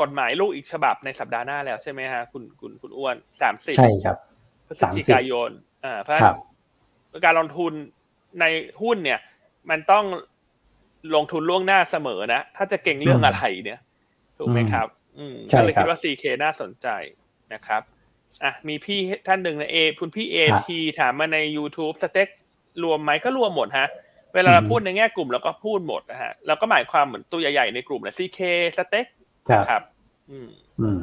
[0.00, 4.16] กฎหมายลูกอีกฉบับในสัปดาห์หน้าแล้วใช่ไหมฮะคุณคุณคุณอ้วนสามสิบใช่ครับ
[4.66, 5.50] พฤศจิกายน
[5.84, 6.16] อ่าเพราะ
[7.24, 7.72] การลงทุน
[8.40, 8.44] ใน
[8.82, 9.20] หุ้นเนี่ย
[9.70, 10.04] มันต้อง
[11.14, 13.80] ลงทุนล่วงหน้าเสมอนะ ถ้าจะเก่งเรื่องอะไรเนี่ย
[14.38, 14.86] ถูกไหมครับ
[15.50, 16.88] ก็เลยคิดว่า 4K น่าสนใจ
[17.54, 17.82] นะครับ
[18.44, 22.28] อะมีพี่ท่านหนึ่งในเอคุณพี่เอทีถามมาใน YouTube สเต็ก
[22.84, 23.88] รวมไหมก็รวมหมดฮะ
[24.34, 28.40] เวลาเราพูดในแง่กลุ่มเราก็พูดหมดนะฮะเราก็หมายความเหมือนตัวใหญ่ๆในกลุ่มนะ CK
[28.76, 29.06] สเต็ก
[29.70, 29.82] ครับ
[30.30, 30.48] อืม
[30.80, 31.02] อืม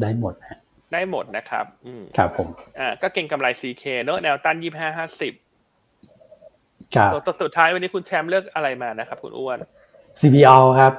[0.00, 0.58] ได้หมดฮะ
[0.92, 2.48] ได้หมดนะครับ อืมครับผม
[2.78, 5.32] อ่า ก็เก่งกำไร CK เนอะแนวต้านยี่ห้าห้าสิบ
[6.94, 9.58] ครับตัวสุดท้ายวันนี้คุณแชมป์เลือกอะไรมานะครับ คุณอ้วน
[10.20, 10.92] CPO ครับ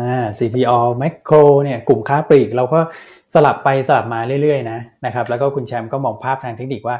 [0.00, 2.80] อ่า CPO Macro เนี่ย กลุ่มค้าปลีกเราก็
[3.34, 6.96] สลับไปสลับมาเรื่อยๆนะนะครับ แล้วก็คุณแชมป์ก็มองภาพทางเทคนิคว่า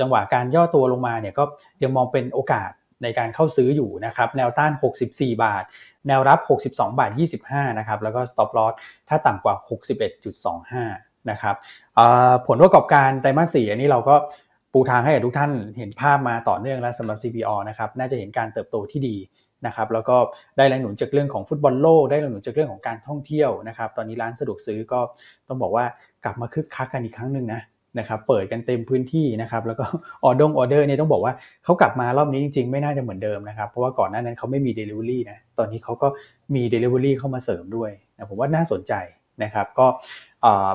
[0.00, 1.44] จังหวะการย่อตัวลงมาเนี่ยก็
[1.82, 2.70] ยังมองเป็นโอกาส
[3.04, 4.72] ในการเข้าซื้ออยู่นะครับ แนวต้าน
[5.06, 5.64] 64 บาท
[6.08, 7.10] แนวรับ 62 บาท
[7.44, 8.74] 25 นะครับ แล้วก็ stop loss
[9.08, 9.54] ถ้าต่ำกว่า
[10.42, 11.56] 61.25 นะครับ
[12.46, 14.14] ผลประกอบการไตรมาสสี่อันนี้เราก็
[14.72, 19.16] ปูทางให้กับทุกท่านเห็นภาพมาต่อเนื่องแล้วสำหรับ CPO นะครับ น่าจะเห็นการเติบโตที่ดี
[19.66, 20.16] นะครับ แล้วก็
[20.56, 25.00] ได้แรงหนุนจากเรื่องของฟุตบอลโลก ได้แรงหนุนจากเรื่องของการท่องเที่ยวนะครับ ตอนนี้ร้านสะดวกซื้อก็
[25.48, 25.84] ต้องบอกว่า
[26.24, 27.60] กลับมาคึกคักกันอีกครั้งหนึ่งนะ
[27.98, 29.84] นะครับเปิดกันเต็มพื้นที่นะครับแล้วก็
[30.24, 31.32] ออดงออเดอร์เนี่ยต้องบอกว่า
[31.64, 36.08] เขากลับมารอบนี้จริง ๆ ไม่น่าจะเหมือนเดิมนะครับ เพราะว่าก่อนหน้านั้นเขาไม่มี Delivery นะตอนนี้เขาก็
[36.54, 38.92] มี Delivery เข้ามาเสริมด้วยนะผมว่าน่าสนใจ
[39.42, 39.86] นะครับก็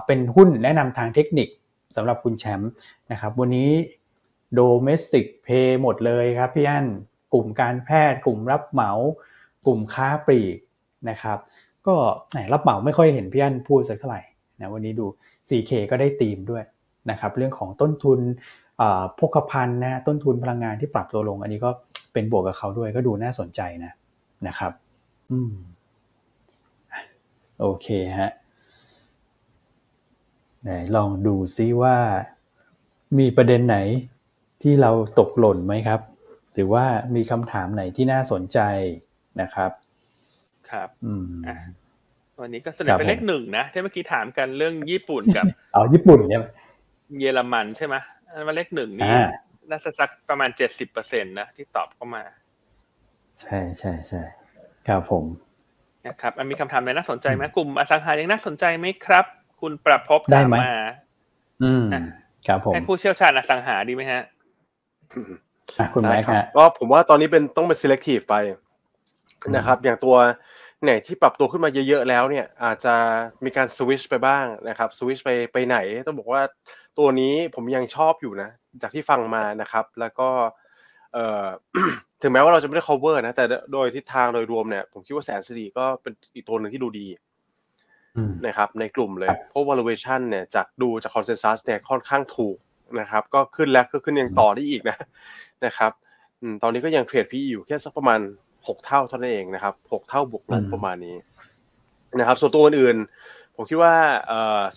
[0.06, 1.50] เป็นหุ้นแนะนำทางเทคนิค
[1.96, 2.72] สำหรับคุณแชมป์
[3.12, 3.70] นะครับวันนี้
[4.60, 6.86] Domestic Pay หมดเลยครับพี่อั้น
[7.34, 8.92] กลุ่มการแพทย์ กลุ่มรับเหมา
[9.66, 10.58] กลุ่มค้าปลีก
[11.10, 11.38] นะครับ
[11.88, 11.96] ก็
[12.54, 14.22] รับเหมาไม่ค่อยเห็นพี่อันพูดสักเท่าไหร่
[14.60, 15.06] นะวันนี้ดู
[15.50, 16.64] 4K ก็ได้ตีมด้วย
[17.12, 18.20] นะครับเรื่องของต้นทุน
[19.20, 21.70] พกพันนะต้นทุนพลังงานที่ปรับตัวลง อันนี้ก็
[22.14, 23.92] เป็นบวกกับเขาด้วยก็ดูน่าสนใจนะ
[24.48, 24.72] นะครับ
[25.32, 25.54] อืม
[27.60, 27.88] โอเค
[28.20, 28.32] ฮะ
[30.64, 31.96] ไหนลองดูซิว่า
[33.20, 33.78] มีประเด็นไหน
[34.62, 36.00] ที่เราตกหล่นไหมครับ
[36.54, 36.86] หรือว่า
[37.16, 38.60] มีคำถามไหนที่น่าสนใจ
[39.42, 39.72] นะครับ
[40.70, 41.26] ครับอืม
[42.42, 45.46] วันนี้ก็เสนอเป็นเลขหนึ่งนะที่เมื่อกี้ถามกันเรื่องญี่ปุ่นกับ
[45.76, 46.42] อ๋อญี่ปุ่นเนี่ย
[47.20, 47.96] เยอรมันใช่ไหม
[48.32, 49.12] อันว่าเลขหนึ่งนี่
[49.70, 52.24] น่าจะสักประมาณเจ็ดสิบเปอร์เซ็นต์นะที่ตอบเข้ามา
[53.42, 54.22] ใช่ใช่ใช่
[54.88, 55.26] ครับผม
[56.06, 59.26] นะครับมันมีคำถามอะไรน่าสนใจไหมกลุ่มอสังหายังน่าสนใจไหมครับ
[59.62, 60.72] คุณประพบถามมา
[61.64, 61.86] อืม
[62.48, 64.22] ครับผมให้ผู้เชี่ยวชาญอสังหาดีไหมฮะ
[65.94, 68.36] คุณแม่ครับก็ผมว่าตอนนี้เป็นต้องเป็น selective ไป
[69.56, 70.16] นะครับ อย่างตัว
[70.86, 72.96] ไหนที่ปรับตัวขึ้นมาเยอะๆแล้วเนี่ยอาจจะ
[73.46, 75.78] มีการสวิชไปบ้างนะครับสวิชไปไปไหน
[76.08, 76.42] ต้องบอกว่า
[76.98, 78.50] ตัวนี้ผมยังชอบอยู่นะ
[78.82, 80.30] จากที่ฟังมานะครับ แล้วก็
[81.14, 81.48] เอ่อ
[82.22, 87.08] ถึงแม้ว่าเราจะไม่ได้ cover นะ แต่โดยทิศทางโดยรวมเนี่ยผมคิดว่าแสนสีก็เป็นอีกตัวหนึ่งที่ดูดี
[88.46, 92.58] นะครับในกลุ่มเลยเพราะ valuation เนี่ยจากดูจาก consensus เนี่ยค่อนข้างถูก
[93.00, 94.98] นะครับ ก็ขึ้นแล้วก็ขึ้นยังต่อได้อีกนะ
[95.66, 95.92] นะครับ
[96.64, 98.20] ตอนนี้ก็ยังเทรดพีอยู่แค่สักประมาณ
[98.68, 101.16] หกเท่าเท่านั้นเองนะครับหกเท่าบวกลบประมาณนี้
[102.20, 102.98] นะครับ ส่วนตัวอื่น
[103.56, 103.96] ผมคิดว่า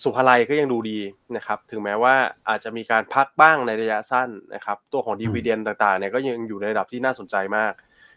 [0.02, 0.98] สุภาลัยก็ยังดูดี
[1.36, 2.14] นะครับ ถึงแม้ว่า
[2.48, 7.72] อาจจะมีการพักบ้างในระยะสั้นนะครับ ตัวของดีเวเดนต่างๆเนี่ยก็ยังอยู่ในระดับที่น่าสนใจมาก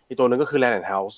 [0.07, 1.17] อีกตัวหนึ่งก็คือ Land House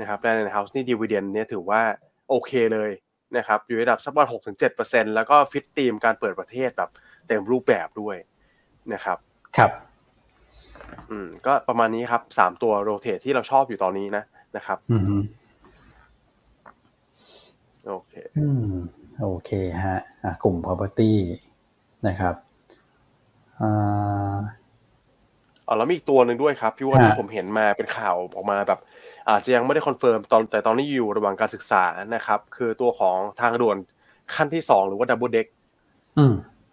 [0.00, 1.82] นะครับ Land House นี่ dividend เนี่ยถือว่า
[2.28, 2.90] โอเคเลย
[3.36, 6.90] นะครับอยู่ในระดับสักประมาณหกถึงเจ็ดเปอร์เซ็นแล้วก็ fit theme การเปิดประเทศแบบ
[7.26, 8.16] เต็มรูปแบบด้วย
[8.92, 9.18] นะครับ
[9.56, 9.70] ครับ
[11.10, 14.24] อืม ก็ประมาณนี้ครับสามตัว real estate ที่เราชอบอยู่ตอนนี้นะ
[14.56, 15.22] นะครับอืม
[17.88, 18.72] โอเค อืม
[19.20, 19.50] โอเค
[19.84, 19.98] ฮะ
[20.42, 21.12] กลุ่ม property
[22.06, 22.34] นะครับ
[23.60, 24.38] อ่า
[25.66, 28.80] อ๋อแล้วมีอีกตัวหนึ่งด้วยครับพี่ว่าที่ผมเห็นมาเป็นข่าวออกมาแบบ
[29.28, 33.76] อาจจะยังไม่ได้ confirm ตอนแต่ตอนนี้อยู่ระหว่างการศึกษานะครับ คือตัวของทางด่วน
[34.34, 35.46] ขั้นที่สองหรือว่า double deck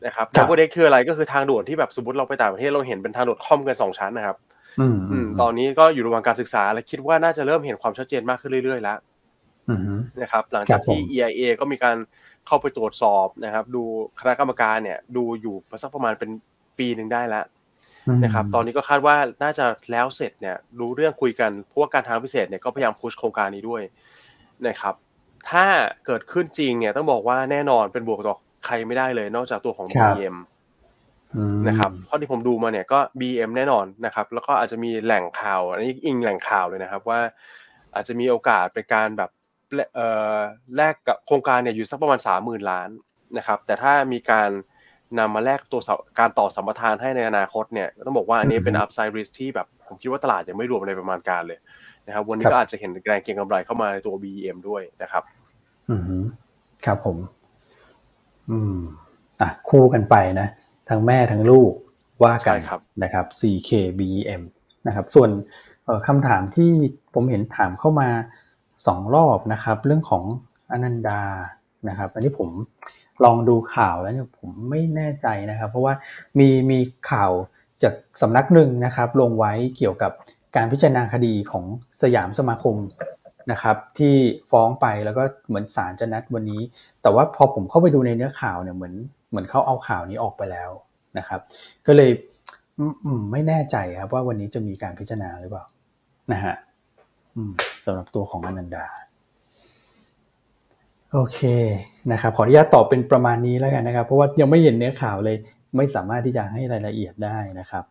[0.05, 4.37] นะครับ double deck คืออะไรก็คือทางด่วนที่แบบสมมติเราไปต่างประเทศเราเห็นเป็นทางด่วนคร่อมกันสองชั้นนะครับ
[4.79, 8.97] อืมตอนนี้ก็อยู่ระหว่างการศึกษาและคิดว่าน่าจะเริ่มเห็นความชัดเจนมากขึ้นเรื่อยๆแล้ว
[10.21, 11.97] นะครับ หลังจากที่ EIA ก็มีการ
[12.47, 13.83] เข้าไปตรวจสอบนะครับ ดู
[14.19, 16.29] คณะกรรมการเนี่ย ดูอยู่สักประมาณเป็น
[16.77, 17.45] ปีหนึ่งได้แล้ว
[18.23, 23.81] นะครับ ตอนนี้ก็คาดว่าน่าจะแล้วเสร็จเนี่ย รู้เรื่องคุยกันเพราะว่าการทางพิเศษเนี่ยก็พยายามพุชโครงการนี้ด้วย
[24.67, 24.95] นะครับ
[25.49, 25.65] ถ้า
[26.05, 28.35] เกิดขึ้นจริงเนี่ยต้องบอกว่าแน่นอนเป็นบวกต่อ
[28.65, 30.35] ใครไม่ได้เลยนอกจากตัวของ BM
[31.67, 37.19] นะครับเพราะที่ผมดูมาเนี่ยก็ BM แน่นอนนะครับ แล้วก็อาจจะมีแหล่งข่าวอันนี้อิงแหล่งข่าวเลยนะครับ ว่า
[37.95, 39.29] อาจจะมีโอกาสเป็นการแบบ
[40.75, 42.89] แลกกับโครงการเนี่ยอยู่สักประมาณสามหมื่นล้าน
[43.37, 44.49] นะครับ แต่ถ้ามีการ
[45.19, 45.81] นำมาแลกตัว
[46.19, 51.59] การต่อสัมปทานให้ในอนาคตเนี่ยต้องบอกว่าอันนี้เป็นอัพไซด์ริสที่แบบผมคิดว่าตลาดยังไม่รวมในประมาณการเลย
[52.07, 55.23] นะครับ วันนี้ก็อาจจะเห็นแรงเก็งกำไรเข้ามาในตัว BEM ด้วยนะครับ
[55.89, 56.23] อืม
[56.85, 57.17] ครับผม
[58.51, 58.77] อืม
[59.41, 60.47] อะคู่กันไปนะ
[60.89, 61.71] ทั้งแม่ทั้งลูก
[62.23, 62.57] ว่ากัน
[63.03, 64.41] นะครับ 4K BEM
[64.87, 65.29] นะครับ ส่วน
[66.07, 66.71] คำถามที่
[67.13, 68.09] ผมเห็นถามเข้ามา
[68.87, 70.23] สองรอบนะครับ เรื่องของ
[70.71, 71.23] อนันดา
[71.89, 72.49] นะครับ อันนี้ผม
[73.23, 75.93] ลองดูข่าวแล้วเนี่ยผมไม่แน่ใจนะครับ เพราะว่า
[76.39, 76.79] มีมี
[77.11, 77.31] ข่าว
[77.83, 80.11] จากสำนักหนึ่งนะครับ ลงไว้เกี่ยวกับ
[80.55, 81.65] การพิจารณาคดีของ
[82.01, 82.75] สยามสมาคม
[83.51, 84.13] นะครับที่
[84.51, 86.61] ฟ้องไปแล้วก็เหมือนศาลจะนัดวันนี้
[87.01, 88.93] แต่ว่าพอผมเข้าไปดูในเนื้อข่าวเนี่ยเหมือน
[89.29, 90.69] เหมือนเขาเอาข่าวนี้ออกไปแล้ว
[91.17, 91.41] นะครับ
[91.87, 92.11] ก็เลย
[93.31, 95.65] ไม่แน่ใจครับว่าวันนี้จะมีการพิจารณาหรือเปล่า
[96.31, 96.55] นะฮะ
[97.85, 98.85] สำหรับตัวของอนันดา
[101.13, 101.39] โอเค
[102.11, 105.37] นะครับขออนุญาตตอบเป็นประมาณนี้แล้วกันนะครับ เพราะว่ายังไม่เห็นเนื้อข่าวเลย
[105.77, 107.83] ไม่สามารถที่จะให้รายละเอียดได้นะครับ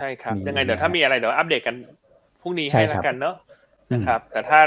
[0.00, 1.76] ใช่ครับยังไงเดี๋ยวถ้ามีอะไรเดี๋ยวอัปเดตกัน
[2.46, 3.36] พรุ่งนี้ให้แล้วกันเนาะ
[3.92, 4.60] นะครับ แต่ถ้า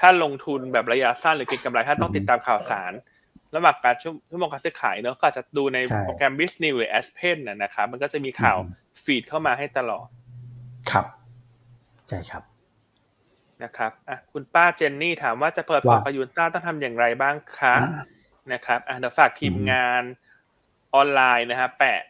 [0.00, 2.92] ถ้าลงทุนแบบระยะสั้นหรือเก็งกำไรถ้าต้องติดตามข่าวสาร
[3.54, 8.58] ระหว่างการชั่วโมงการซื้อขายเนาะก็จะดูในโปรแกรม b u s i n e s หรือ Aspen นะครับมันก็จะมีข่าว
[9.02, 10.06] feed เข้ามาให้ตลอด
[10.90, 11.06] ครับ
[12.08, 12.42] ใช่ครับ
[13.62, 17.74] นะครับอะคุณป้าเจนนี่ถามว่าจะเปิดพอร์ตกับหยวนต้าต้องทำอย่างไรบ้างคะ
[18.52, 20.02] นะครับอะเดี๋ยวฝากทีมงาน
[20.94, 22.00] ออนไลน์นะครับแปะ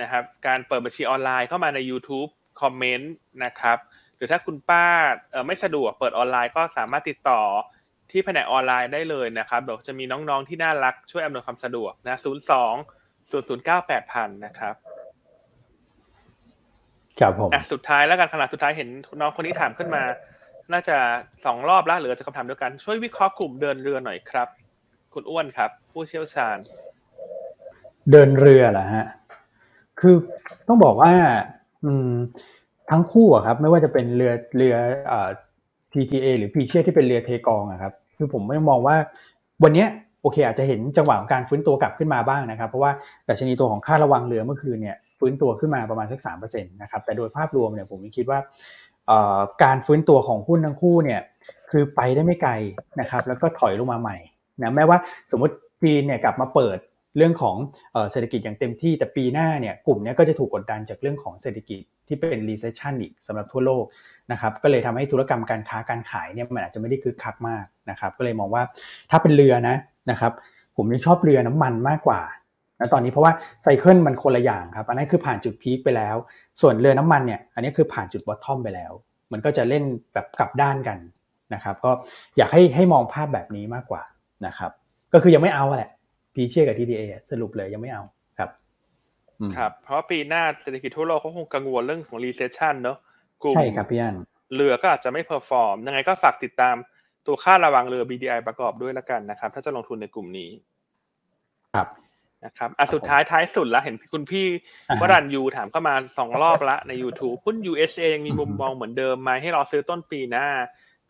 [0.00, 3.12] นะครับ การเปิดบัญชีออนไลน์เข้ามาใน YouTube comment
[3.44, 3.78] นะครับ
[4.18, 4.84] หรือถ้าคุณป้า
[5.30, 7.40] เออไม่สะดวกเปิดออนไลน์ก็สามารถติดต่อ
[8.10, 12.26] ที่แผนกออนไลน์ได้เลยนะครับเดี๋ยวจะมีน้องๆที่น่ารักช่วยอำนวยความสะดวกนะ02
[13.30, 14.74] 009 8000นะครับ
[17.20, 18.88] ครับผมอะสุดท้ายแล้วกันขนาดสุดท้ายเห็น
[19.20, 20.02] น้องคนนี้ถามขึ้นมา
[20.72, 20.96] น่าจะ
[21.44, 24.48] สองรอบแล้วหรือจะคำถามเดียวกันช่วยวิเคราะห์กลุ่มเดินเรือหน่อยครับ
[25.14, 26.58] คุณอ้วนครับ ผู้เชี่ยวชาญ
[28.10, 29.06] เดินเรือเหรอฮะ
[30.00, 30.14] คือ
[30.68, 31.12] ต้องบอกว่า
[31.84, 32.12] อืม
[32.90, 34.74] ทั้งคู่อะครับ ไม่ว่าจะเป็นเรือเรือ
[35.08, 35.30] เอ่อ
[35.92, 38.96] PTA หรือพีเชียที่เป็นเรือเทกองอะครับ คือผมไม่มองว่า
[39.64, 39.86] วันนี้
[40.22, 42.92] โอเค อาจจะเห็นจังหวะของการฟื้นตัวกลับขึ้นมาบ้างนะครับ เพราะว่า
[43.28, 48.38] ดัชนีตัวของค่าระวังเรือเมื่อคืนเนี่ยฟื้นตัวขึ้นมาประมาณสักสามเปอร์เซ็นต์นะครับแต่โดยภาพรวมเนี่ยผมคิดว่า
[49.62, 51.20] การฟื้นตัวของหุ้นทั้งคู่เนี่ย
[51.70, 52.52] คือไปได้ไม่ไกล
[53.00, 54.16] นะครับแล้วก็ถอยลงมาใหม่
[54.62, 54.98] นะแม้ว่า
[55.30, 56.78] สมมติจีนเนี่ยกลับมาเปิด
[57.16, 57.56] เรื่องของ
[58.10, 63.84] เศรษฐกิจอย่างเต็มที่แต่ปีหน้าเนี่ยกลุ่มนี้ก็จะถูกกดดันจากเรื่องของเศรษฐกิจที่เป็น recession อีกสำหรับทั่วโลก
[64.32, 68.62] นะครับก็เลยทำให้ธุรกรรมการค้าการขายเนี่ยมันอาจจะไม่ได้คึกคักมากนะครับก็เลยมองว่า
[69.10, 69.76] ถ้าเป็นเรือนะ
[70.10, 70.32] นะครับ
[70.76, 72.20] ผมยังชอบเรือน้ำมันมากกว่า
[72.80, 76.16] นะตอนนี้เพราะว่า cycle มันคนละอย่างครับอันนั้นคือผ่านจุด peak ไปแล้ว
[76.60, 78.92] ส่วนเรือน้ำมันเนี่ยอันนี้คือผ่านจุด bottom ไปแล้ว
[79.32, 79.84] มันก็จะเล่น
[80.14, 80.98] แบบกลับด้านกัน
[81.54, 81.90] นะครับก็
[82.36, 84.02] อยากให้ให้มองภาพแบบนี้มากกว่า
[84.46, 84.70] นะครับ
[85.12, 85.90] ก็คือยังไม่เอาแหละ
[86.38, 88.04] PSL กับ TTAสรุปเลยยังไม่เอา
[88.38, 88.50] ครับ
[89.56, 92.98] ครับ เพราะปีหน้าเศรษฐกิจทั่วโลกเขาคงกังวลเรื่องของ recession เนอะ
[93.54, 94.16] ใช่ครับพี่อัน
[94.54, 96.76] เรือก็อาจจะไม่ perform ยังไงก็ฝากติดตาม
[97.26, 100.50] ตัวค่าระวังเรือ BDI ประกอบด้วยแล้วกันนะครับ ถ้าจะลงทุนในกลุ่มนี้
[101.74, 101.88] ครับ
[102.44, 104.46] นะครับอะสุดท้ายท้ายสุดแล้วเห็นคุณพี่
[105.00, 110.46] วรัญญูถามเข้ามาสองรอบละใน YouTube หุ้น USA ยังมีมุมมองเหมือนเดิมไหมให้รอซื้อต้นปีหน้า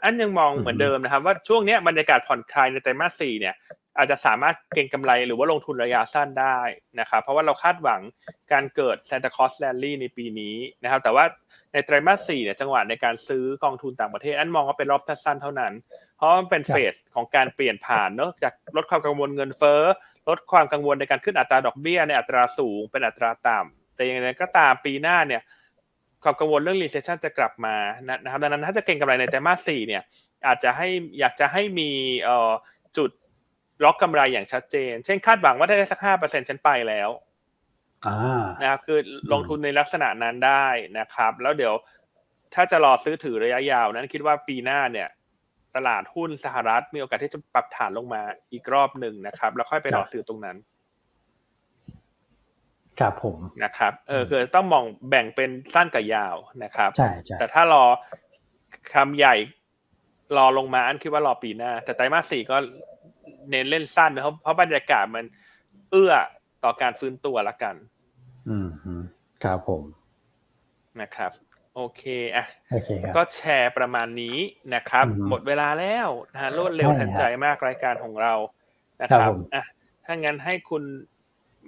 [0.02, 3.54] อันยังมองเหมือนเดิมนะครับ ว่าช่วงนี้บรรยากาศผ่อนคลายในไตรมาสสี่เนี่ย
[3.99, 6.61] อาจจะสามารถเก็งกำไรหรือว่าลงทุนระยะสั้นได้
[7.01, 8.01] นะครับเพราะว่าเราคาดหวัง
[8.53, 11.24] การเกิด Santa Claus Rally ในปีนี้นะครับ แต่ว่า
[11.72, 15.72] ในไตรมาสสี่เนี่ยจังหวะในการซื้อกองทุนต่างประเทศ อันมองว่าเป็นรอบสั้นเท่านั้น
[16.16, 19.82] เพราะมันเป็นเฟสของการเปลี่ยนผ่านเนอะจากลดความกังวลเงินเฟ้อ
[20.28, 25.42] ลดความกังวลในการขึ้นอัตราดอกเบี้ยในอัตราสูง เป็นอัตราต่ำแต่อย่างไรก็ตามปีหน้าเนี่ย
[26.22, 27.76] ความกังวลเรื่อง recession จะกลับมา
[28.22, 30.03] นะครับดังนั้นถ้าจะเก็งกำไรในไตรมาสสี่เนี่ย
[30.46, 30.88] อาจจะให้
[31.18, 31.90] อยากจะให้มี
[32.77, 32.77] จุด
[33.84, 37.10] ล็อกกำไรอย่างชัดเจน เช่นคาดหวังว่าได้สักห้าเปอร์เซ็นฉันไปแล้ว
[38.60, 38.98] นะครับคือ
[39.32, 40.66] ลงทุนในลักษณะนั้นได้
[40.98, 41.74] นะครับ แล้วเดี๋ยว
[42.54, 45.08] ถ้าจะรอซื้อถือระยะยาว นั้นคิดว่าปีหน้าเนี่ย
[45.76, 48.22] ตลาดหุ้นสหรัฐมีโอกาสที่จะปรับฐานลงมา
[48.52, 50.56] อีกรอบหนึ่งนะครับ แล้วค่อยไปรอซื้อตรงนั้น
[53.00, 57.84] ครับผมนะครับ เออคือต้องมองแบ่งเป็นสั้นกับยาวนะครับใช่ใช่แต่ถ้ารอ
[58.94, 59.34] คำใหญ่
[60.36, 62.56] รอลงมาอันคิดว่ารอปีหน้า แต่ไตรมาสสี่ก็
[63.51, 65.24] เน้นเล่นสั้นเพราะเพราะบรรยากาศมัน
[65.90, 66.12] เอื้อ
[66.64, 67.74] ต่อการฟื้นตัวละกัน
[68.49, 68.68] อืม
[69.44, 69.82] ครับผม
[71.01, 71.32] นะครับ
[71.74, 72.05] โอเค
[72.36, 74.36] อะโอเคก็แชร์ประมาณนี้
[74.74, 78.34] นะครับ หมดเวลาแล้วนะฮะรวดเร็วทันใจมากรายการของเรา
[79.03, 79.64] นะครับอะ
[80.05, 80.82] ถ้างั้นให้คุณ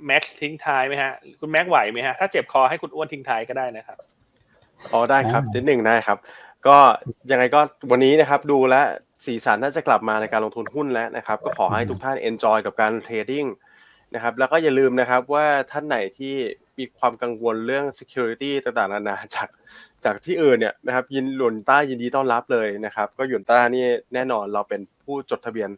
[0.06, 3.98] แม็กซ์ทิ้งท้ายไหมฮะ คุณแม็กไหวไหมฮะ ถ้าเจ็บคอให้คุณอ้วนทิ้งท้ายก็ได้นะครับ
[4.92, 6.18] อ๋อได้ครับนิดหนึ่งได้ครับ
[6.66, 6.78] ก็
[7.30, 8.74] ยังไงก็วันนี้นะครับดูแล้ว
[9.26, 13.46] สีสันน่าจะกลับมาในการลงทุนหุ้นแล้วนะครับ ก็ขอให้ทุกท่าน enjoy กับการ trading
[14.14, 16.34] นะครับ แล้วก็อย่าลืมนะครับว่าท่านไหนที่
[16.78, 19.48] มีความกังวลเรื่อง security ต่างๆนานาจาก
[20.04, 23.84] จากที่อื่นเนี่ยนะครับ ยินหลุนต้ายินดีต้อนรับเลยนะครับ ก็หยวนต้านี่
[24.14, 25.70] แน่นอนเราเป็นผู้จดทะเบียน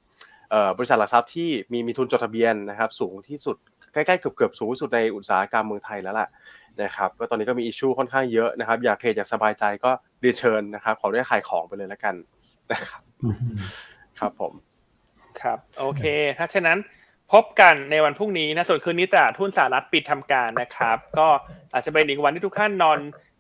[0.77, 3.57] บริษัทหลักทรัพย์ที่มีมีทุนจดทะเบียนนะครับ สูงที่สุด
[3.93, 6.29] ใกล้ๆเกือบๆสูงที่สุดในอุตสาหกรรมเมืองไทยแล้วล่ะ
[6.83, 9.91] นะครับก็ตอนนี้ก็มีอิชชูค่อนข้างเยอะนะครับ อยากเทรดอยากสบายใจก็
[10.23, 12.15] รียนเชิญนะครับขอได้ขายของไปเลยแล้วกัน
[12.73, 13.03] นะครับ
[14.19, 14.53] ครับผม
[15.41, 16.05] ครับ โอเค
[16.39, 16.79] ถ้าเช่นนั้น
[17.33, 21.29] พบกันในวันพรุ่งนี้นะส่วนคืนนี้ตลาดทุนสหรัฐปิดทำการนะครับ ก็
[21.73, 22.99] อาจจะเป็นอีกวันที่ทุกท่านนอน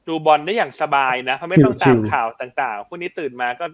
[0.09, 3.64] ดูบอลได้อย่างสบายนะเพราะไม่ต้องตามข่าวต่างๆพรุ่งนี้ตื่นมาก็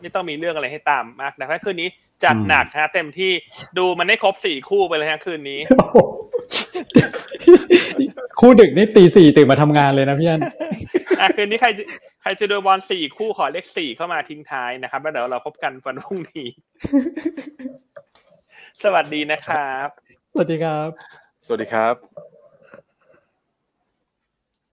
[0.00, 1.88] ไม่ต้องมีเรื่องอะไรให้ตามมากนะเพราะคืนนี้
[2.24, 3.32] จัดหนักฮะเต็มที่
[3.78, 5.60] ดูมันได้ครบสี่คู่ไปเลยฮะคืนนี้
[8.40, 10.40] คู่ดึกนี่ตีสี่ตื่นมาทำงานเลยนะพี่อัน
[11.20, 11.68] อะคืนนี้ใคร
[12.22, 16.48] ใครจะดูบอลสี่คู่ขอเลขสี่เข้ามาทิ้งท้ายนะครับ แล้วเดี๋ยวเราพบกันวันพรุ่งนี้
[18.82, 19.88] สวัสดีนะครับ
[20.34, 20.90] สวัสดีครับ
[21.46, 22.33] สวัสดีครับ